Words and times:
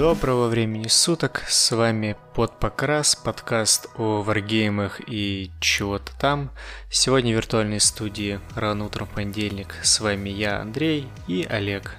Доброго 0.00 0.48
времени 0.48 0.88
суток, 0.88 1.44
с 1.46 1.72
вами 1.76 2.16
Подпокрас, 2.34 3.14
подкаст 3.14 3.86
о 3.98 4.22
варгеймах 4.22 5.02
и 5.06 5.50
чего-то 5.60 6.18
там. 6.18 6.50
Сегодня 6.88 7.34
в 7.34 7.36
виртуальной 7.36 7.80
студии 7.80 8.40
рано 8.56 8.86
утром 8.86 9.06
понедельник. 9.14 9.74
С 9.82 10.00
вами 10.00 10.30
я, 10.30 10.62
Андрей 10.62 11.06
и 11.28 11.46
Олег. 11.50 11.96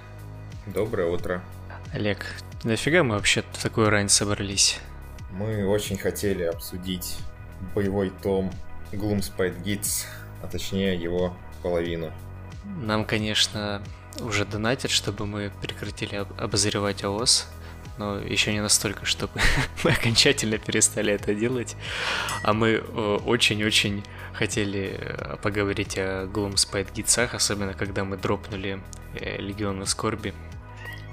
Доброе 0.66 1.12
утро. 1.12 1.44
Олег, 1.92 2.26
нафига 2.64 3.04
мы 3.04 3.14
вообще 3.14 3.44
в 3.52 3.62
такую 3.62 3.88
рань 3.88 4.08
собрались? 4.08 4.80
Мы 5.30 5.64
очень 5.64 5.96
хотели 5.96 6.42
обсудить 6.42 7.18
боевой 7.72 8.10
том 8.20 8.50
Gloomspite 8.90 9.62
Gits, 9.62 10.06
а 10.42 10.48
точнее 10.48 10.96
его 10.96 11.36
половину. 11.62 12.10
Нам, 12.64 13.04
конечно, 13.04 13.80
уже 14.18 14.44
донатят, 14.44 14.90
чтобы 14.90 15.24
мы 15.24 15.52
прекратили 15.62 16.16
обозревать 16.16 17.04
ООС, 17.04 17.46
но 17.98 18.18
еще 18.18 18.52
не 18.52 18.60
настолько, 18.60 19.04
чтобы 19.06 19.40
мы 19.84 19.90
окончательно 19.90 20.58
перестали 20.58 21.12
это 21.12 21.34
делать. 21.34 21.76
А 22.42 22.52
мы 22.52 22.70
э, 22.70 23.18
очень-очень 23.26 24.04
хотели 24.32 24.98
э, 24.98 25.36
поговорить 25.42 25.98
о 25.98 26.26
Gloomspite 26.26 26.92
гитсах, 26.94 27.34
особенно 27.34 27.74
когда 27.74 28.04
мы 28.04 28.16
дропнули 28.16 28.80
э, 29.14 29.36
Легионы 29.38 29.86
Скорби 29.86 30.34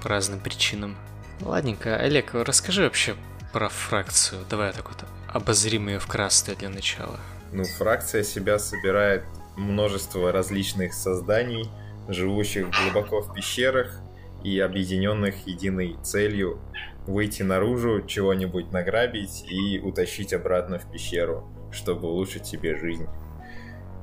по 0.02 0.08
разным 0.08 0.40
причинам. 0.40 0.96
Ладненько, 1.40 1.96
Олег, 1.96 2.34
расскажи 2.34 2.82
вообще 2.82 3.14
про 3.52 3.68
фракцию. 3.68 4.44
Давай 4.48 4.72
так 4.72 4.88
вот 4.88 5.04
обозрим 5.28 5.88
ее 5.88 5.98
вкратце 5.98 6.54
для 6.56 6.68
начала. 6.68 7.18
Ну, 7.52 7.64
фракция 7.64 8.22
себя 8.22 8.58
собирает 8.58 9.24
множество 9.56 10.32
различных 10.32 10.94
созданий, 10.94 11.68
живущих 12.08 12.68
глубоко 12.70 13.20
в 13.20 13.34
пещерах, 13.34 14.00
и 14.42 14.58
объединенных 14.58 15.46
единой 15.46 15.96
целью 16.02 16.60
выйти 17.06 17.42
наружу, 17.42 18.02
чего-нибудь 18.06 18.72
награбить 18.72 19.44
и 19.50 19.78
утащить 19.78 20.32
обратно 20.32 20.78
в 20.78 20.90
пещеру, 20.90 21.48
чтобы 21.72 22.08
улучшить 22.08 22.46
себе 22.46 22.76
жизнь. 22.76 23.06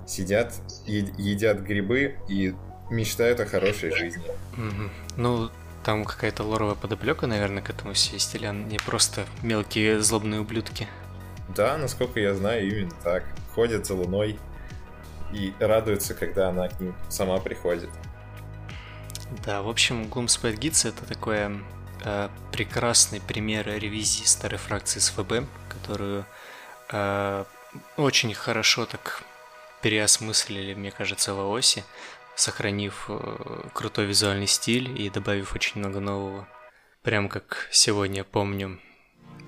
Сидят, 0.06 0.54
едят 0.86 1.60
грибы 1.60 2.18
и 2.30 2.56
мечтают 2.90 3.40
о 3.40 3.46
хорошей 3.46 3.92
жизни. 3.92 4.24
Mm-hmm. 4.58 4.90
Ну, 5.18 5.50
там 5.84 6.06
какая-то 6.06 6.44
лоровая 6.44 6.76
подоплека, 6.76 7.28
наверное, 7.28 7.62
к 7.62 7.70
этому 7.70 7.94
все 7.94 8.14
есть, 8.14 8.34
или 8.36 8.46
они 8.46 8.78
просто 8.86 9.26
мелкие 9.42 10.02
злобные 10.02 10.42
ублюдки? 10.42 10.88
Да, 11.56 11.78
насколько 11.78 12.20
я 12.20 12.34
знаю, 12.34 12.68
именно 12.68 12.92
так. 13.04 13.24
Ходят 13.54 13.86
за 13.86 13.96
луной 13.96 14.38
и 15.34 15.54
радуются, 15.60 16.14
когда 16.14 16.50
она 16.50 16.68
к 16.68 16.80
ним 16.80 16.96
сама 17.10 17.38
приходит. 17.40 17.90
Да, 19.31 19.61
в 19.61 19.70
общем, 19.70 20.06
Gloomspite 20.06 20.58
Gits 20.58 20.88
это 20.88 21.06
такое 21.06 21.59
э, 22.06 22.30
прекрасный 22.53 23.20
пример 23.20 23.67
ревизии 23.67 24.23
старой 24.23 24.58
фракции 24.58 25.00
СВБ, 25.00 25.45
которую 25.67 26.25
э, 26.89 27.45
очень 27.97 28.34
хорошо 28.34 28.86
так 28.86 29.23
переосмыслили, 29.81 30.73
мне 30.73 30.92
кажется, 30.92 31.34
в 31.34 31.39
ООСе, 31.39 31.84
сохранив 32.36 33.08
э, 33.09 33.69
крутой 33.73 34.06
визуальный 34.06 34.47
стиль 34.47 35.00
и 35.00 35.09
добавив 35.09 35.53
очень 35.56 35.80
много 35.80 36.00
нового. 36.00 36.47
Прям 37.03 37.28
как 37.28 37.67
сегодня 37.72 38.23
помню 38.23 38.80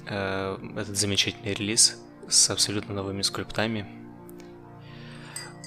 э, 0.08 0.58
этот 0.76 0.98
замечательный 0.98 1.54
релиз 1.54 1.98
с 2.28 2.50
абсолютно 2.50 2.96
новыми 2.96 3.22
скульптами, 3.22 3.88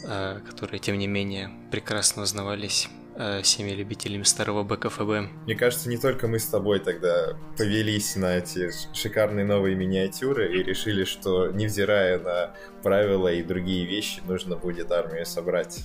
э, 0.05 0.41
которые, 0.47 0.81
тем 0.81 0.99
не 0.99 1.07
менее, 1.07 1.51
прекрасно 1.71 2.23
узнавались 2.23 2.91
э, 3.17 3.43
всеми 3.43 3.71
любителями 3.71 4.23
старого 4.23 4.63
БКФБ. 4.63 5.31
Мне 5.45 5.55
кажется, 5.55 5.89
не 5.89 5.99
только 5.99 6.29
мы 6.29 6.39
с 6.39 6.47
тобой 6.47 6.81
тогда 6.81 7.37
повелись 7.57 8.17
на 8.17 8.39
эти 8.39 8.71
шикарные 8.95 9.45
новые 9.45 9.77
миниатюры 9.77 10.55
и 10.59 10.63
решили, 10.63 11.05
что 11.05 11.49
невзирая 11.49 12.19
на 12.19 12.55
правила 12.83 13.33
и 13.33 13.43
другие 13.43 13.87
вещи, 13.87 14.21
нужно 14.27 14.57
будет 14.57 14.91
армию 14.93 15.27
собрать. 15.27 15.83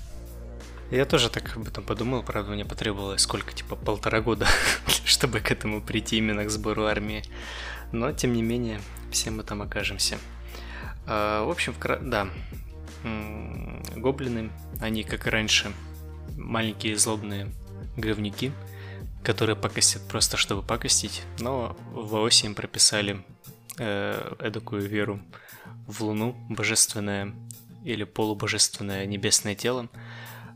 Я 0.90 1.06
тоже 1.06 1.30
так 1.30 1.58
об 1.58 1.68
этом 1.68 1.84
подумал, 1.84 2.24
правда, 2.24 2.52
мне 2.52 2.64
потребовалось 2.64 3.22
сколько, 3.22 3.54
типа 3.54 3.76
полтора 3.76 4.22
года, 4.22 4.48
чтобы 5.06 5.42
к 5.42 5.52
этому 5.52 5.82
прийти 5.82 6.18
именно 6.18 6.46
к 6.46 6.50
сбору 6.50 6.86
армии. 6.86 7.24
Но, 7.92 8.12
тем 8.14 8.34
не 8.34 8.42
менее, 8.42 8.80
все 9.12 9.32
мы 9.32 9.44
там 9.44 9.62
окажемся. 9.62 10.18
А, 11.06 11.44
в 11.44 11.50
общем, 11.50 11.74
вкра... 11.74 12.00
да, 12.02 12.30
гоблины, 13.96 14.50
они, 14.80 15.04
как 15.04 15.28
и 15.28 15.30
раньше, 15.30 15.72
маленькие 16.38 16.98
злобные 16.98 17.52
говнюки, 17.98 18.52
которые 19.24 19.56
пакостят 19.56 20.08
просто 20.08 20.38
чтобы 20.38 20.62
пакостить, 20.64 21.24
но 21.40 21.76
в 21.92 22.16
оси 22.16 22.46
им 22.46 22.56
прописали 22.56 23.24
э, 23.78 24.36
эдакую 24.40 24.88
веру 24.88 25.20
в 25.88 26.02
Луну, 26.04 26.36
божественное 26.50 27.34
или 27.84 28.04
полубожественное 28.04 29.06
небесное 29.06 29.56
тело, 29.56 29.90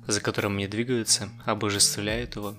за 0.08 0.22
которым 0.22 0.53
они 0.58 0.68
двигаются, 0.68 1.30
обожествляют 1.46 2.36
его 2.36 2.56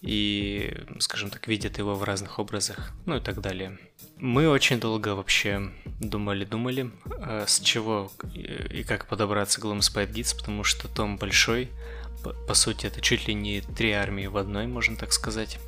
и, 0.00 0.74
скажем 0.98 1.30
так, 1.30 1.46
видят 1.46 1.78
его 1.78 1.94
в 1.94 2.02
разных 2.04 2.38
образах, 2.38 2.92
ну 3.06 3.16
и 3.16 3.20
так 3.20 3.40
далее. 3.40 3.78
Мы 4.16 4.48
очень 4.48 4.80
долго 4.80 5.14
вообще 5.14 5.70
думали-думали, 6.00 6.90
э, 7.18 7.44
с 7.46 7.60
чего 7.60 8.10
и 8.34 8.82
как 8.82 9.06
подобраться 9.06 9.60
к 9.60 9.64
Gloomspite 9.64 10.12
Gits, 10.12 10.36
потому 10.36 10.64
что 10.64 10.88
том 10.88 11.16
большой, 11.16 11.70
по, 12.22 12.54
сути, 12.54 12.86
это 12.86 13.00
чуть 13.00 13.28
ли 13.28 13.34
не 13.34 13.60
три 13.60 13.92
армии 13.92 14.26
в 14.26 14.36
одной, 14.36 14.66
можно 14.66 14.96
так 14.96 15.12
сказать. 15.12 15.58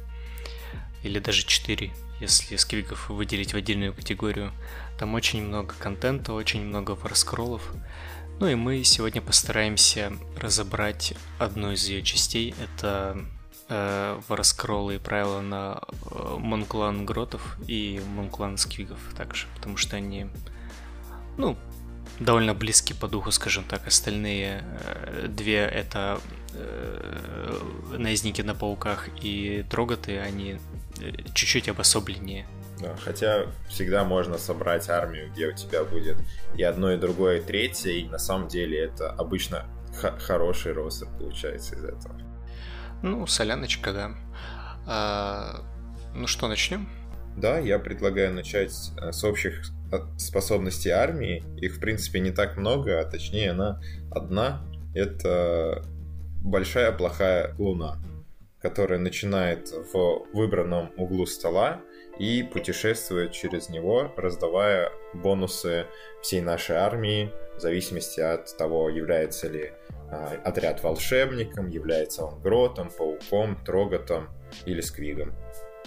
Или 1.02 1.18
даже 1.18 1.44
четыре, 1.44 1.92
если 2.20 2.56
сквигов 2.56 3.08
выделить 3.08 3.52
в 3.52 3.56
отдельную 3.56 3.92
категорию. 3.92 4.52
Там 4.98 5.14
очень 5.14 5.44
много 5.44 5.74
контента, 5.78 6.32
очень 6.32 6.64
много 6.64 6.92
варскроллов. 6.92 7.62
Ну 8.38 8.46
и 8.46 8.54
мы 8.54 8.82
сегодня 8.84 9.20
постараемся 9.20 10.12
разобрать 10.36 11.14
одну 11.38 11.72
из 11.72 11.86
ее 11.88 12.02
частей. 12.02 12.54
Это 12.60 13.24
э, 13.68 14.20
варскроллы 14.28 14.96
и 14.96 14.98
правила 14.98 15.40
на 15.40 15.80
э, 16.10 16.36
Монклан 16.38 17.04
Гротов 17.04 17.56
и 17.66 18.02
Монклан 18.14 18.58
Сквигов 18.58 18.98
также, 19.16 19.46
потому 19.54 19.76
что 19.76 19.96
они, 19.96 20.26
ну, 21.36 21.56
довольно 22.24 22.54
близки 22.54 22.94
по 22.94 23.08
духу, 23.08 23.30
скажем 23.30 23.64
так. 23.64 23.86
Остальные 23.86 24.64
э, 24.84 25.26
две 25.28 25.58
это 25.58 26.20
э, 26.54 27.58
наездники 27.98 28.42
на 28.42 28.54
пауках 28.54 29.08
и 29.20 29.64
троготы, 29.68 30.18
они 30.18 30.58
э, 31.00 31.12
чуть-чуть 31.34 31.68
обособленнее. 31.68 32.46
Да, 32.80 32.96
хотя 32.96 33.46
всегда 33.68 34.04
можно 34.04 34.38
собрать 34.38 34.88
армию, 34.88 35.30
где 35.30 35.48
у 35.48 35.52
тебя 35.52 35.84
будет 35.84 36.16
и 36.56 36.62
одно, 36.62 36.92
и 36.92 36.96
другое, 36.96 37.38
и 37.38 37.42
третье, 37.42 37.92
и 37.92 38.08
на 38.08 38.18
самом 38.18 38.48
деле 38.48 38.78
это 38.80 39.10
обычно 39.10 39.66
хороший 40.26 40.72
ростер 40.72 41.08
получается 41.18 41.76
из 41.76 41.84
этого. 41.84 42.20
Ну, 43.02 43.26
соляночка, 43.26 43.92
да. 43.92 44.10
А, 44.86 45.62
ну 46.14 46.26
что, 46.26 46.48
начнем? 46.48 46.88
Да, 47.36 47.58
я 47.58 47.78
предлагаю 47.78 48.32
начать 48.32 48.72
с 48.72 49.24
общих 49.24 49.62
способностей 50.18 50.90
армии. 50.90 51.44
Их, 51.58 51.76
в 51.76 51.80
принципе, 51.80 52.20
не 52.20 52.30
так 52.30 52.56
много, 52.56 53.00
а 53.00 53.04
точнее 53.04 53.50
она 53.50 53.80
одна. 54.10 54.62
Это 54.94 55.82
большая 56.42 56.92
плохая 56.92 57.54
луна, 57.58 57.98
которая 58.60 58.98
начинает 58.98 59.70
в 59.70 60.26
выбранном 60.32 60.90
углу 60.96 61.26
стола 61.26 61.80
и 62.18 62.42
путешествует 62.42 63.32
через 63.32 63.68
него, 63.68 64.12
раздавая 64.16 64.92
бонусы 65.14 65.86
всей 66.20 66.40
нашей 66.40 66.76
армии 66.76 67.30
в 67.56 67.60
зависимости 67.60 68.20
от 68.20 68.56
того, 68.56 68.88
является 68.90 69.48
ли 69.48 69.72
а, 70.10 70.34
отряд 70.44 70.82
волшебником, 70.82 71.68
является 71.68 72.24
он 72.24 72.40
гротом, 72.40 72.90
пауком, 72.90 73.56
троготом 73.64 74.28
или 74.66 74.80
сквигом. 74.80 75.34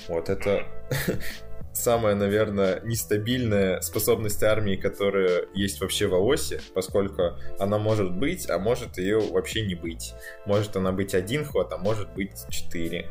Вот 0.08 0.30
это 0.30 0.66
самая, 1.76 2.16
наверное, 2.16 2.82
нестабильная 2.84 3.82
способность 3.82 4.42
армии, 4.44 4.76
которая 4.76 5.46
есть 5.54 5.80
вообще 5.82 6.08
в 6.08 6.16
АОСе, 6.16 6.62
поскольку 6.74 7.38
она 7.60 7.78
может 7.78 8.12
быть, 8.18 8.50
а 8.50 8.58
может 8.58 8.98
ее 8.98 9.20
вообще 9.20 9.66
не 9.66 9.76
быть. 9.76 10.14
Может 10.46 10.76
она 10.76 10.92
быть 10.92 11.14
один 11.14 11.46
ход, 11.46 11.72
а 11.72 11.78
может 11.78 12.14
быть 12.14 12.46
четыре. 12.50 13.10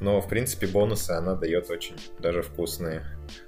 Но, 0.00 0.20
в 0.20 0.28
принципе, 0.28 0.66
бонусы 0.66 1.10
она 1.10 1.34
дает 1.34 1.68
очень 1.70 1.96
даже 2.18 2.42
вкусные. 2.42 3.04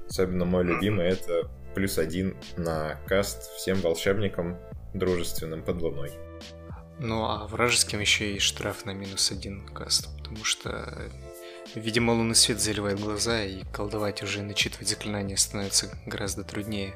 Особенно 0.08 0.44
мой 0.44 0.64
любимый 0.64 1.06
это 1.06 1.50
плюс 1.74 1.96
один 1.96 2.36
на 2.56 3.00
каст 3.06 3.50
всем 3.54 3.80
волшебникам 3.80 4.58
дружественным 4.92 5.62
под 5.62 5.80
луной. 5.80 6.10
Ну 6.98 7.24
а 7.24 7.46
вражеским 7.46 8.00
еще 8.00 8.34
и 8.34 8.38
штраф 8.38 8.84
на 8.84 8.92
минус 8.92 9.32
один 9.32 9.66
каст, 9.66 10.08
потому 10.18 10.44
что 10.44 11.10
Видимо, 11.74 12.12
лунный 12.12 12.34
свет 12.34 12.60
заливает 12.60 13.00
глаза, 13.00 13.42
и 13.44 13.64
колдовать 13.72 14.22
уже 14.22 14.40
и 14.40 14.42
начитывать 14.42 14.88
заклинания 14.88 15.36
становится 15.36 15.90
гораздо 16.06 16.44
труднее. 16.44 16.94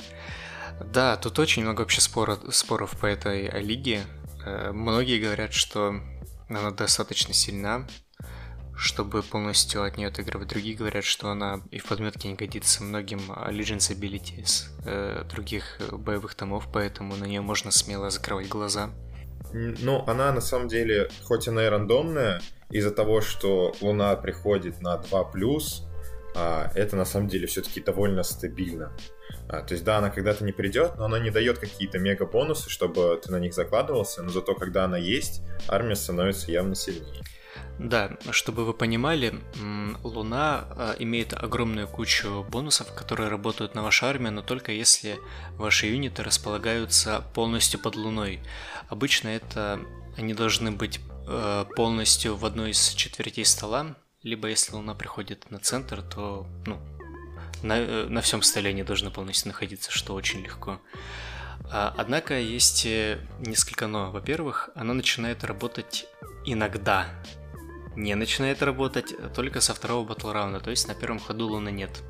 Да, 0.92 1.16
тут 1.16 1.38
очень 1.38 1.62
много 1.62 1.80
вообще 1.80 2.00
споров, 2.00 2.40
споров 2.54 2.98
по 3.00 3.06
этой 3.06 3.48
лиге. 3.62 4.02
Э, 4.44 4.72
многие 4.72 5.18
говорят, 5.18 5.54
что 5.54 6.00
она 6.48 6.70
достаточно 6.70 7.32
сильна, 7.32 7.86
чтобы 8.76 9.22
полностью 9.22 9.82
от 9.82 9.96
нее 9.96 10.08
отыгрывать. 10.08 10.48
Другие 10.48 10.76
говорят, 10.76 11.04
что 11.04 11.30
она 11.30 11.62
и 11.70 11.78
в 11.78 11.86
подметке 11.86 12.28
не 12.28 12.34
годится 12.34 12.82
многим 12.82 13.20
Allegiance 13.32 13.96
Abilities 13.96 14.66
э, 14.84 15.24
других 15.30 15.80
боевых 15.90 16.34
томов, 16.34 16.68
поэтому 16.70 17.16
на 17.16 17.24
нее 17.24 17.40
можно 17.40 17.70
смело 17.70 18.10
закрывать 18.10 18.48
глаза. 18.48 18.90
Ну, 19.52 20.04
она 20.06 20.32
на 20.32 20.40
самом 20.40 20.68
деле, 20.68 21.08
хоть 21.24 21.48
она 21.48 21.64
и 21.64 21.68
рандомная, 21.68 22.40
из-за 22.70 22.90
того, 22.90 23.20
что 23.20 23.74
Луна 23.80 24.16
приходит 24.16 24.80
на 24.80 24.96
2+, 24.96 25.62
а, 26.34 26.70
это 26.74 26.96
на 26.96 27.04
самом 27.04 27.28
деле 27.28 27.46
все-таки 27.46 27.80
довольно 27.80 28.22
стабильно. 28.22 28.92
А, 29.48 29.62
то 29.62 29.74
есть, 29.74 29.84
да, 29.84 29.98
она 29.98 30.10
когда-то 30.10 30.44
не 30.44 30.52
придет, 30.52 30.96
но 30.96 31.04
она 31.04 31.18
не 31.18 31.30
дает 31.30 31.58
какие-то 31.58 31.98
мега-бонусы, 31.98 32.68
чтобы 32.68 33.20
ты 33.22 33.30
на 33.30 33.38
них 33.38 33.54
закладывался, 33.54 34.22
но 34.22 34.30
зато, 34.30 34.54
когда 34.54 34.84
она 34.84 34.98
есть, 34.98 35.42
армия 35.68 35.94
становится 35.94 36.50
явно 36.50 36.74
сильнее. 36.74 37.22
Да, 37.78 38.16
чтобы 38.30 38.64
вы 38.64 38.72
понимали, 38.72 39.34
Луна 40.02 40.64
а, 40.70 40.96
имеет 40.98 41.34
огромную 41.34 41.86
кучу 41.86 42.46
бонусов, 42.48 42.94
которые 42.94 43.28
работают 43.28 43.74
на 43.74 43.82
вашей 43.82 44.08
армии, 44.08 44.30
но 44.30 44.40
только 44.40 44.72
если 44.72 45.18
ваши 45.56 45.86
юниты 45.86 46.22
располагаются 46.22 47.22
полностью 47.34 47.78
под 47.78 47.96
Луной. 47.96 48.40
Обычно 48.88 49.28
это 49.28 49.80
они 50.16 50.32
должны 50.32 50.70
быть 50.72 51.00
э, 51.28 51.64
полностью 51.76 52.36
в 52.36 52.46
одной 52.46 52.70
из 52.70 52.94
четвертей 52.94 53.44
стола, 53.44 53.94
либо 54.22 54.48
если 54.48 54.72
Луна 54.72 54.94
приходит 54.94 55.50
на 55.50 55.58
центр, 55.58 56.00
то 56.00 56.46
ну, 56.64 56.78
на, 57.62 57.78
э, 57.78 58.06
на 58.08 58.22
всем 58.22 58.40
столе 58.40 58.70
они 58.70 58.84
должны 58.84 59.10
полностью 59.10 59.48
находиться, 59.48 59.90
что 59.90 60.14
очень 60.14 60.42
легко. 60.42 60.80
А, 61.70 61.94
однако 61.96 62.38
есть 62.38 62.86
э, 62.86 63.18
несколько 63.40 63.86
но. 63.86 64.10
Во-первых, 64.10 64.70
она 64.74 64.94
начинает 64.94 65.44
работать 65.44 66.06
иногда, 66.44 67.08
не 67.96 68.14
начинает 68.14 68.62
работать 68.62 69.14
только 69.34 69.60
со 69.60 69.74
второго 69.74 70.06
батл 70.06 70.30
раунда, 70.30 70.60
то 70.60 70.70
есть 70.70 70.86
на 70.86 70.94
первом 70.94 71.18
ходу 71.18 71.48
луны 71.48 71.70
нет. 71.70 72.02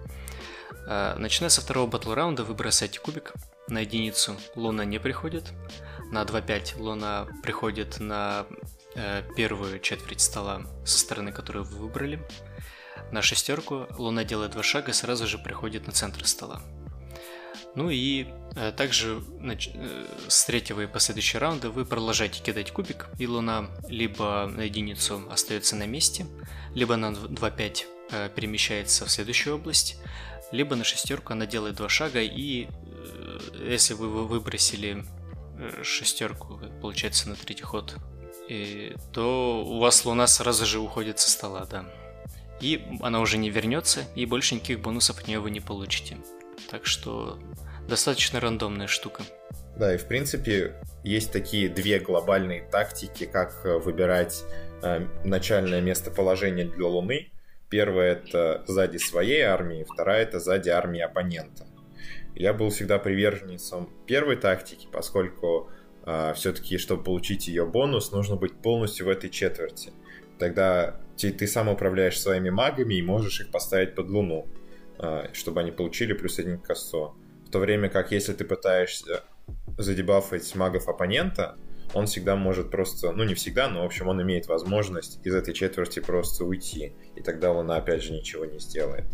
А, 0.88 1.16
начиная 1.16 1.50
со 1.50 1.60
второго 1.60 1.86
батл 1.86 2.12
раунда 2.12 2.44
вы 2.44 2.54
бросаете 2.54 3.00
кубик 3.00 3.32
на 3.68 3.80
единицу, 3.80 4.36
луна 4.54 4.84
не 4.84 4.98
приходит. 4.98 5.52
На 6.10 6.22
2-5 6.22 6.78
луна 6.78 7.26
приходит 7.42 7.98
на 7.98 8.46
э, 8.94 9.22
первую 9.36 9.80
четверть 9.80 10.20
стола 10.20 10.62
со 10.84 10.98
стороны, 10.98 11.32
которую 11.32 11.64
вы 11.64 11.78
выбрали. 11.78 12.22
На 13.10 13.22
шестерку 13.22 13.86
луна 13.98 14.24
делает 14.24 14.52
два 14.52 14.62
шага 14.62 14.90
и 14.90 14.94
сразу 14.94 15.26
же 15.26 15.38
приходит 15.38 15.86
на 15.86 15.92
центр 15.92 16.24
стола. 16.26 16.62
Ну 17.76 17.90
и 17.90 18.26
э, 18.56 18.72
также 18.72 19.22
э, 19.42 20.06
с 20.28 20.46
третьего 20.46 20.80
и 20.80 20.86
последующего 20.86 21.40
раунда 21.40 21.70
вы 21.70 21.84
продолжаете 21.84 22.42
кидать 22.42 22.72
кубик, 22.72 23.08
и 23.18 23.26
луна 23.26 23.68
либо 23.86 24.50
на 24.50 24.62
единицу 24.62 25.22
остается 25.30 25.76
на 25.76 25.86
месте, 25.86 26.26
либо 26.74 26.96
на 26.96 27.12
2-5 27.12 27.84
э, 28.10 28.30
перемещается 28.34 29.04
в 29.04 29.10
следующую 29.10 29.56
область, 29.56 29.98
либо 30.52 30.74
на 30.74 30.84
шестерку 30.84 31.34
она 31.34 31.44
делает 31.44 31.76
два 31.76 31.90
шага, 31.90 32.22
и 32.22 32.66
если 33.62 33.92
вы 33.92 34.26
выбросили 34.26 35.04
шестерку, 35.82 36.60
получается, 36.80 37.28
на 37.28 37.34
третий 37.34 37.62
ход, 37.62 37.96
то 39.12 39.64
у 39.66 39.78
вас 39.80 40.04
луна 40.04 40.26
сразу 40.26 40.64
же 40.64 40.78
уходит 40.78 41.18
со 41.18 41.30
стола, 41.30 41.66
да. 41.66 41.84
И 42.60 42.86
она 43.00 43.20
уже 43.20 43.38
не 43.38 43.50
вернется, 43.50 44.04
и 44.14 44.24
больше 44.24 44.54
никаких 44.54 44.80
бонусов 44.80 45.18
от 45.18 45.28
нее 45.28 45.40
вы 45.40 45.50
не 45.50 45.60
получите. 45.60 46.18
Так 46.70 46.86
что 46.86 47.38
достаточно 47.88 48.40
рандомная 48.40 48.86
штука. 48.86 49.22
Да, 49.76 49.94
и 49.94 49.98
в 49.98 50.06
принципе 50.06 50.74
есть 51.04 51.32
такие 51.32 51.68
две 51.68 51.98
глобальные 51.98 52.62
тактики, 52.62 53.26
как 53.26 53.60
э, 53.64 53.78
выбирать 53.78 54.44
э, 54.82 55.06
начальное 55.24 55.80
местоположение 55.80 56.66
для 56.66 56.86
Луны. 56.86 57.30
Первая 57.68 58.12
это 58.12 58.64
сзади 58.66 58.96
своей 58.96 59.42
армии, 59.42 59.84
вторая 59.84 60.22
это 60.22 60.40
сзади 60.40 60.70
армии 60.70 61.00
оппонента. 61.00 61.66
Я 62.34 62.52
был 62.52 62.70
всегда 62.70 62.98
приверженцем 62.98 63.90
первой 64.06 64.36
тактики, 64.36 64.88
поскольку 64.90 65.70
э, 66.06 66.32
все-таки, 66.34 66.78
чтобы 66.78 67.02
получить 67.02 67.48
ее 67.48 67.66
бонус, 67.66 68.12
нужно 68.12 68.36
быть 68.36 68.54
полностью 68.54 69.06
в 69.06 69.08
этой 69.10 69.30
четверти. 69.30 69.92
Тогда 70.38 71.00
ты, 71.16 71.32
ты 71.32 71.46
сам 71.46 71.68
управляешь 71.68 72.20
своими 72.20 72.50
магами 72.50 72.94
и 72.94 73.02
можешь 73.02 73.40
их 73.40 73.50
поставить 73.50 73.94
под 73.94 74.08
Луну, 74.08 74.46
э, 74.98 75.28
чтобы 75.32 75.60
они 75.60 75.70
получили 75.70 76.12
плюс 76.12 76.38
один 76.38 76.58
косо. 76.58 77.14
То 77.56 77.60
время 77.60 77.88
как 77.88 78.12
если 78.12 78.34
ты 78.34 78.44
пытаешься 78.44 79.24
задебафать 79.78 80.54
магов 80.56 80.90
оппонента, 80.90 81.56
он 81.94 82.04
всегда 82.04 82.36
может 82.36 82.70
просто, 82.70 83.12
ну 83.12 83.24
не 83.24 83.32
всегда, 83.32 83.70
но 83.70 83.80
в 83.80 83.86
общем 83.86 84.08
он 84.08 84.20
имеет 84.20 84.46
возможность 84.46 85.24
из 85.24 85.34
этой 85.34 85.54
четверти 85.54 86.00
просто 86.00 86.44
уйти, 86.44 86.92
и 87.14 87.22
тогда 87.22 87.52
Луна 87.52 87.76
опять 87.76 88.02
же 88.02 88.12
ничего 88.12 88.44
не 88.44 88.58
сделает. 88.58 89.06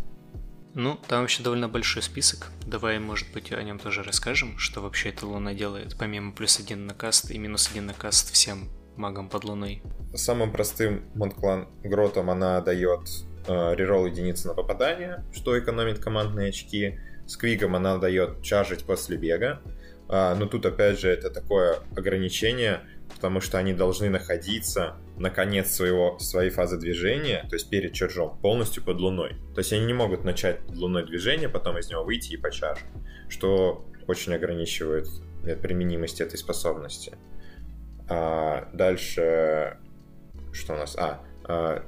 Ну, 0.74 0.98
там 1.06 1.20
вообще 1.20 1.44
довольно 1.44 1.68
большой 1.68 2.02
список. 2.02 2.50
Давай, 2.66 2.98
может 2.98 3.32
быть, 3.32 3.52
о 3.52 3.62
нем 3.62 3.78
тоже 3.78 4.02
расскажем, 4.02 4.58
что 4.58 4.80
вообще 4.80 5.10
эта 5.10 5.24
Луна 5.24 5.54
делает, 5.54 5.94
помимо 5.96 6.32
плюс 6.32 6.58
один 6.58 6.86
на 6.86 6.94
каст 6.94 7.30
и 7.30 7.38
минус 7.38 7.70
один 7.70 7.86
на 7.86 7.94
каст 7.94 8.32
всем 8.32 8.70
магом 8.96 9.28
под 9.28 9.44
Луной. 9.44 9.84
Самым 10.14 10.50
простым 10.50 11.04
Монклан 11.14 11.68
Гротом 11.84 12.28
она 12.28 12.60
дает 12.60 13.02
э, 13.46 13.74
реролл 13.76 14.06
единицы 14.06 14.48
на 14.48 14.54
попадание, 14.54 15.24
что 15.32 15.56
экономит 15.56 16.00
командные 16.00 16.48
очки. 16.48 16.98
С 17.32 17.38
Квигом 17.38 17.74
она 17.74 17.96
дает 17.96 18.42
чаржить 18.42 18.84
после 18.84 19.16
бега. 19.16 19.62
А, 20.06 20.34
но 20.34 20.44
тут, 20.44 20.66
опять 20.66 21.00
же, 21.00 21.08
это 21.08 21.30
такое 21.30 21.78
ограничение, 21.96 22.80
потому 23.14 23.40
что 23.40 23.56
они 23.56 23.72
должны 23.72 24.10
находиться 24.10 24.96
на 25.16 25.30
конец 25.30 25.72
своего, 25.72 26.18
своей 26.18 26.50
фазы 26.50 26.78
движения, 26.78 27.46
то 27.48 27.56
есть 27.56 27.70
перед 27.70 27.94
чаржом, 27.94 28.38
полностью 28.42 28.84
под 28.84 29.00
луной. 29.00 29.36
То 29.54 29.60
есть 29.60 29.72
они 29.72 29.86
не 29.86 29.94
могут 29.94 30.24
начать 30.24 30.58
под 30.66 30.76
луной 30.76 31.06
движение, 31.06 31.48
потом 31.48 31.78
из 31.78 31.88
него 31.88 32.04
выйти 32.04 32.34
и 32.34 32.36
почаржить, 32.36 32.84
что 33.30 33.86
очень 34.06 34.34
ограничивает 34.34 35.08
применимость 35.62 36.20
этой 36.20 36.36
способности. 36.36 37.16
А, 38.10 38.68
дальше, 38.74 39.78
что 40.52 40.74
у 40.74 40.76
нас? 40.76 40.94
А, 40.98 41.24
а 41.44 41.82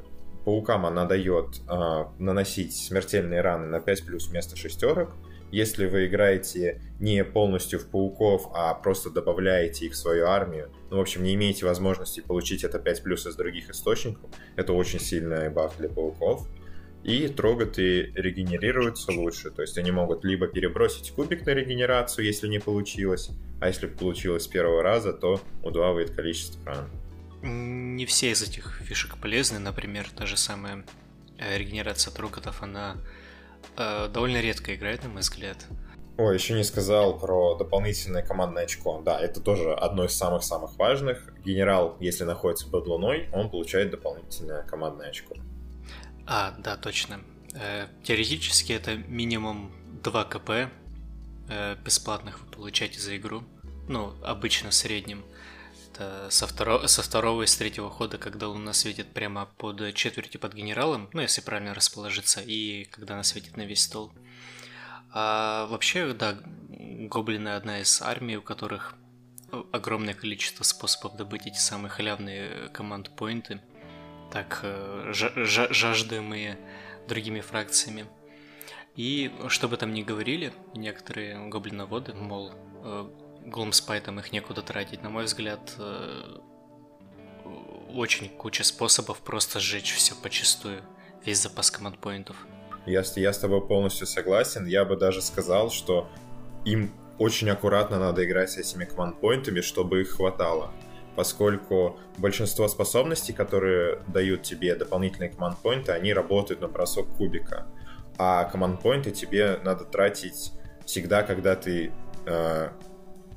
паукам 0.47 0.87
она 0.87 1.05
дает 1.05 1.61
а, 1.69 2.14
наносить 2.19 2.75
смертельные 2.75 3.43
раны 3.43 3.67
на 3.67 3.81
5 3.81 4.06
плюс 4.06 4.29
вместо 4.29 4.56
шестерок. 4.56 5.11
Если 5.55 5.87
вы 5.87 6.06
играете 6.06 6.81
не 6.99 7.23
полностью 7.23 7.78
в 7.78 7.87
пауков, 7.87 8.49
а 8.55 8.75
просто 8.75 9.09
добавляете 9.09 9.87
их 9.87 9.93
в 9.93 9.97
свою 9.97 10.26
армию, 10.26 10.73
ну, 10.90 10.97
в 10.97 11.00
общем, 11.00 11.23
не 11.23 11.33
имеете 11.35 11.64
возможности 11.64 12.19
получить 12.19 12.64
это 12.64 12.81
5 12.81 13.05
плюс 13.05 13.25
из 13.25 13.37
других 13.37 13.71
источников, 13.71 14.28
это 14.57 14.73
очень 14.73 14.99
сильный 14.99 15.49
баф 15.50 15.76
для 15.78 15.88
пауков. 15.88 16.49
И 17.05 17.28
троготы 17.28 18.11
регенерируются 18.17 19.12
лучше, 19.12 19.52
то 19.52 19.62
есть 19.62 19.78
они 19.78 19.93
могут 19.93 20.25
либо 20.25 20.49
перебросить 20.49 21.12
кубик 21.12 21.47
на 21.47 21.50
регенерацию, 21.50 22.26
если 22.26 22.49
не 22.49 22.59
получилось, 22.59 23.31
а 23.61 23.69
если 23.69 23.87
получилось 23.87 24.43
с 24.43 24.49
первого 24.49 24.83
раза, 24.83 25.12
то 25.12 25.40
удваивает 25.62 26.11
количество 26.11 26.64
ран. 26.64 26.90
Не 27.43 28.07
все 28.07 28.33
из 28.33 28.43
этих 28.43 28.83
фишек 28.83 29.19
полезны, 29.19 29.61
например, 29.61 30.11
та 30.17 30.26
же 30.26 30.37
самая 30.37 30.85
э, 31.38 31.57
регенерация 31.59 32.12
троготов, 32.12 32.61
она 32.61 32.97
э, 33.76 34.09
довольно 34.09 34.40
редко 34.40 34.75
играет, 34.75 35.02
на 35.02 35.11
мой 35.11 35.21
взгляд. 35.21 35.66
О, 36.16 36.31
еще 36.31 36.54
не 36.54 36.62
сказал 36.62 37.19
про 37.19 37.57
дополнительное 37.57 38.23
командное 38.23 38.64
очко. 38.64 39.02
Да, 39.04 39.19
это 39.19 39.40
тоже 39.40 39.75
одно 39.75 40.04
из 40.04 40.16
самых-самых 40.16 40.76
важных. 40.76 41.33
Генерал, 41.45 41.97
если 41.99 42.23
находится 42.25 42.71
под 42.71 42.87
луной, 42.87 43.28
он 43.33 43.50
получает 43.50 43.90
дополнительное 43.90 44.62
командное 44.62 45.09
очко. 45.09 45.35
А, 46.26 46.54
да, 46.59 46.76
точно. 46.76 47.21
Э, 47.54 47.88
теоретически 48.04 48.73
это 48.73 48.97
минимум 48.97 49.73
2 50.04 50.25
КП 50.25 50.50
э, 51.49 51.76
бесплатных 51.85 52.40
вы 52.40 52.47
получаете 52.50 53.00
за 53.00 53.16
игру. 53.16 53.43
Ну, 53.88 54.14
обычно 54.23 54.71
в 54.71 54.75
среднем. 54.75 55.25
Это 55.95 56.27
со, 56.29 56.49
второго, 56.49 56.89
со 56.89 57.03
второго 57.03 57.43
и 57.43 57.47
с 57.47 57.57
третьего 57.57 57.89
хода, 57.89 58.19
когда 58.19 58.49
Луна 58.49 58.73
светит 58.73 59.13
прямо 59.13 59.47
под 59.47 59.95
четвертью 59.95 60.41
под 60.41 60.53
генералом, 60.53 61.09
ну, 61.13 61.21
если 61.21 61.41
правильно 61.41 61.73
расположиться, 61.73 62.41
и 62.41 62.87
когда 62.87 63.15
она 63.15 63.23
светит 63.23 63.57
на 63.57 63.63
весь 63.63 63.85
стол. 63.85 64.13
А 65.13 65.67
вообще, 65.67 66.13
да, 66.13 66.37
гоблины 66.69 67.51
одна 67.51 67.81
из 67.81 68.03
армий, 68.03 68.37
у 68.37 68.43
которых 68.43 68.97
огромное 69.71 70.15
количество 70.15 70.65
способов 70.65 71.17
добыть 71.17 71.47
эти 71.47 71.59
самые 71.59 71.91
халявные 71.91 72.71
команд-поинты, 72.73 73.61
так 74.33 74.61
э, 74.65 75.13
жаждаемые 75.13 76.59
другими 77.07 77.41
фракциями. 77.41 78.07
И 78.97 79.31
что 79.47 79.69
бы 79.69 79.77
там 79.77 79.93
ни 79.93 80.03
говорили, 80.03 80.53
некоторые 80.75 81.49
гоблиноводы, 81.49 82.15
мол, 82.15 82.51
э, 82.83 83.24
Глумспайтам 83.45 84.19
их 84.19 84.33
некуда 84.33 84.63
тратить. 84.63 85.03
На 85.03 85.11
мой 85.11 85.25
взгляд, 85.25 85.75
э, 85.79 86.39
очень 87.95 88.29
куча 88.29 88.65
способов 88.65 89.19
просто 89.19 89.61
сжечь 89.61 89.95
все 89.95 90.15
почистую, 90.15 90.83
весь 91.25 91.43
запас 91.43 91.71
команд-поинтов. 91.71 92.37
Я, 92.87 93.03
я 93.17 93.33
с 93.33 93.39
тобой 93.39 93.67
полностью 93.67 94.07
согласен. 94.07 94.67
Я 94.67 94.85
бы 94.85 94.97
даже 94.97 95.23
сказал, 95.23 95.71
что 95.71 96.09
им 96.65 96.93
очень 97.19 97.49
аккуратно 97.51 97.99
надо 97.99 98.25
играть 98.25 98.51
с 98.51 98.57
этими 98.59 98.85
команд-поинтами, 98.85 99.61
чтобы 99.61 100.01
их 100.01 100.11
хватало. 100.17 100.73
поскольку 101.17 101.99
большинство 102.19 102.69
способностей, 102.69 103.33
которые 103.33 104.01
дают 104.09 104.43
тебе 104.43 104.75
дополнительные 104.75 105.31
команд-поинты, 105.31 105.93
они 105.93 106.13
работают 106.13 106.61
на 106.61 106.69
бросок 106.69 107.07
кубика. 107.17 107.67
А 108.19 108.45
команд-поинты 108.45 109.11
тебе 109.11 109.61
надо 109.65 109.85
тратить 109.85 110.53
всегда, 110.85 111.23
когда 111.23 111.57
ты 111.57 111.93
э, 112.27 112.69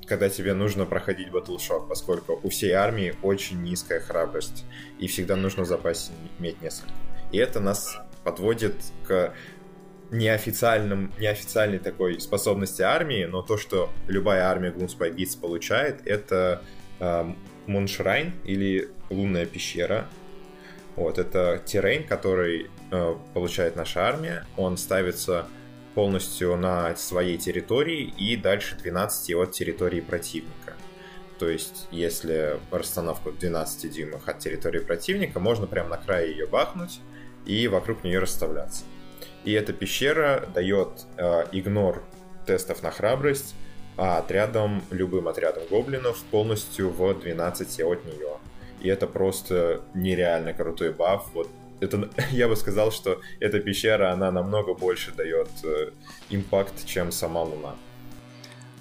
когда 0.08 0.30
тебе 0.30 0.54
нужно 0.54 0.86
проходить 0.86 1.32
батлшок, 1.32 1.88
поскольку 1.88 2.40
у 2.42 2.50
всей 2.50 2.72
армии 2.72 3.16
очень 3.22 3.62
низкая 3.62 4.00
храбрость, 4.00 4.66
и 5.00 5.08
всегда 5.08 5.36
нужно 5.36 5.64
в 5.64 5.68
запасе 5.68 6.12
иметь 6.40 6.62
несколько. 6.62 6.94
И 7.32 7.38
это 7.38 7.60
нас 7.60 7.98
подводит 8.24 8.76
к 9.06 9.34
неофициальным, 10.12 11.12
неофициальной 11.20 11.80
такой 11.80 12.20
способности 12.22 12.82
армии, 12.82 13.26
но 13.26 13.42
то, 13.42 13.58
что 13.58 13.90
любая 14.08 14.44
армия 14.44 14.70
Gloomspite 14.70 15.16
Beats 15.16 15.40
получает, 15.40 16.06
это 16.06 16.62
э, 17.00 17.34
Муншрайн 17.66 18.34
или 18.46 18.90
Лунная 19.10 19.46
пещера. 19.46 20.08
Вот, 20.96 21.20
это 21.20 21.62
террейн, 21.66 22.06
который 22.06 22.70
э, 22.92 23.16
получает 23.34 23.76
наша 23.76 24.08
армия. 24.08 24.46
Он 24.56 24.78
ставится 24.78 25.48
полностью 25.98 26.56
на 26.58 26.96
своей 26.96 27.40
территории 27.40 28.14
и 28.20 28.38
дальше 28.38 28.76
12 28.76 29.34
от 29.34 29.52
территории 29.52 30.00
противника. 30.00 30.76
То 31.40 31.50
есть, 31.50 31.88
если 31.90 32.60
расстановку 32.70 33.32
12 33.32 33.92
дюймах 33.92 34.28
от 34.28 34.38
территории 34.38 34.78
противника, 34.78 35.40
можно 35.40 35.66
прямо 35.66 35.90
на 35.90 35.98
крае 35.98 36.30
ее 36.30 36.46
бахнуть 36.46 37.00
и 37.48 37.68
вокруг 37.68 38.04
нее 38.04 38.20
расставляться. 38.20 38.84
И 39.44 39.54
эта 39.54 39.74
пещера 39.74 40.48
дает 40.54 41.08
э, 41.18 41.46
игнор 41.52 42.04
тестов 42.46 42.84
на 42.84 42.92
храбрость, 42.92 43.56
а 43.98 44.20
отрядом, 44.20 44.84
любым 44.92 45.28
отрядом 45.28 45.64
гоблинов 45.68 46.22
полностью 46.30 46.92
в 46.92 47.20
12 47.20 47.80
от 47.82 48.06
нее. 48.06 48.38
И 48.82 48.88
это 48.88 49.08
просто 49.08 49.82
нереально 49.96 50.54
крутой 50.54 50.94
баф. 50.94 51.32
Вот 51.34 51.50
это, 51.80 52.10
я 52.32 52.48
бы 52.48 52.56
сказал, 52.56 52.92
что 52.92 53.22
эта 53.40 53.60
пещера, 53.60 54.12
она 54.12 54.32
намного 54.32 54.74
больше 54.74 55.12
дает 55.12 55.50
э, 55.64 55.92
импакт, 56.30 56.86
чем 56.86 57.12
сама 57.12 57.44
Луна. 57.44 57.76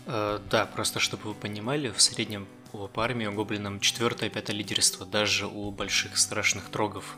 Э, 0.07 0.39
да, 0.51 0.67
просто 0.67 1.01
чтобы 1.01 1.25
вы 1.25 1.35
понимали, 1.35 1.91
в 1.91 2.01
среднем 2.01 2.47
у 2.73 2.89
армии 2.97 3.27
у 3.27 3.33
гоблинам 3.33 3.81
четвертое, 3.81 4.29
пятое 4.29 4.57
лидерство, 4.57 5.07
даже 5.07 5.47
у 5.47 5.71
больших 5.71 6.19
страшных 6.19 6.69
трогов. 6.71 7.17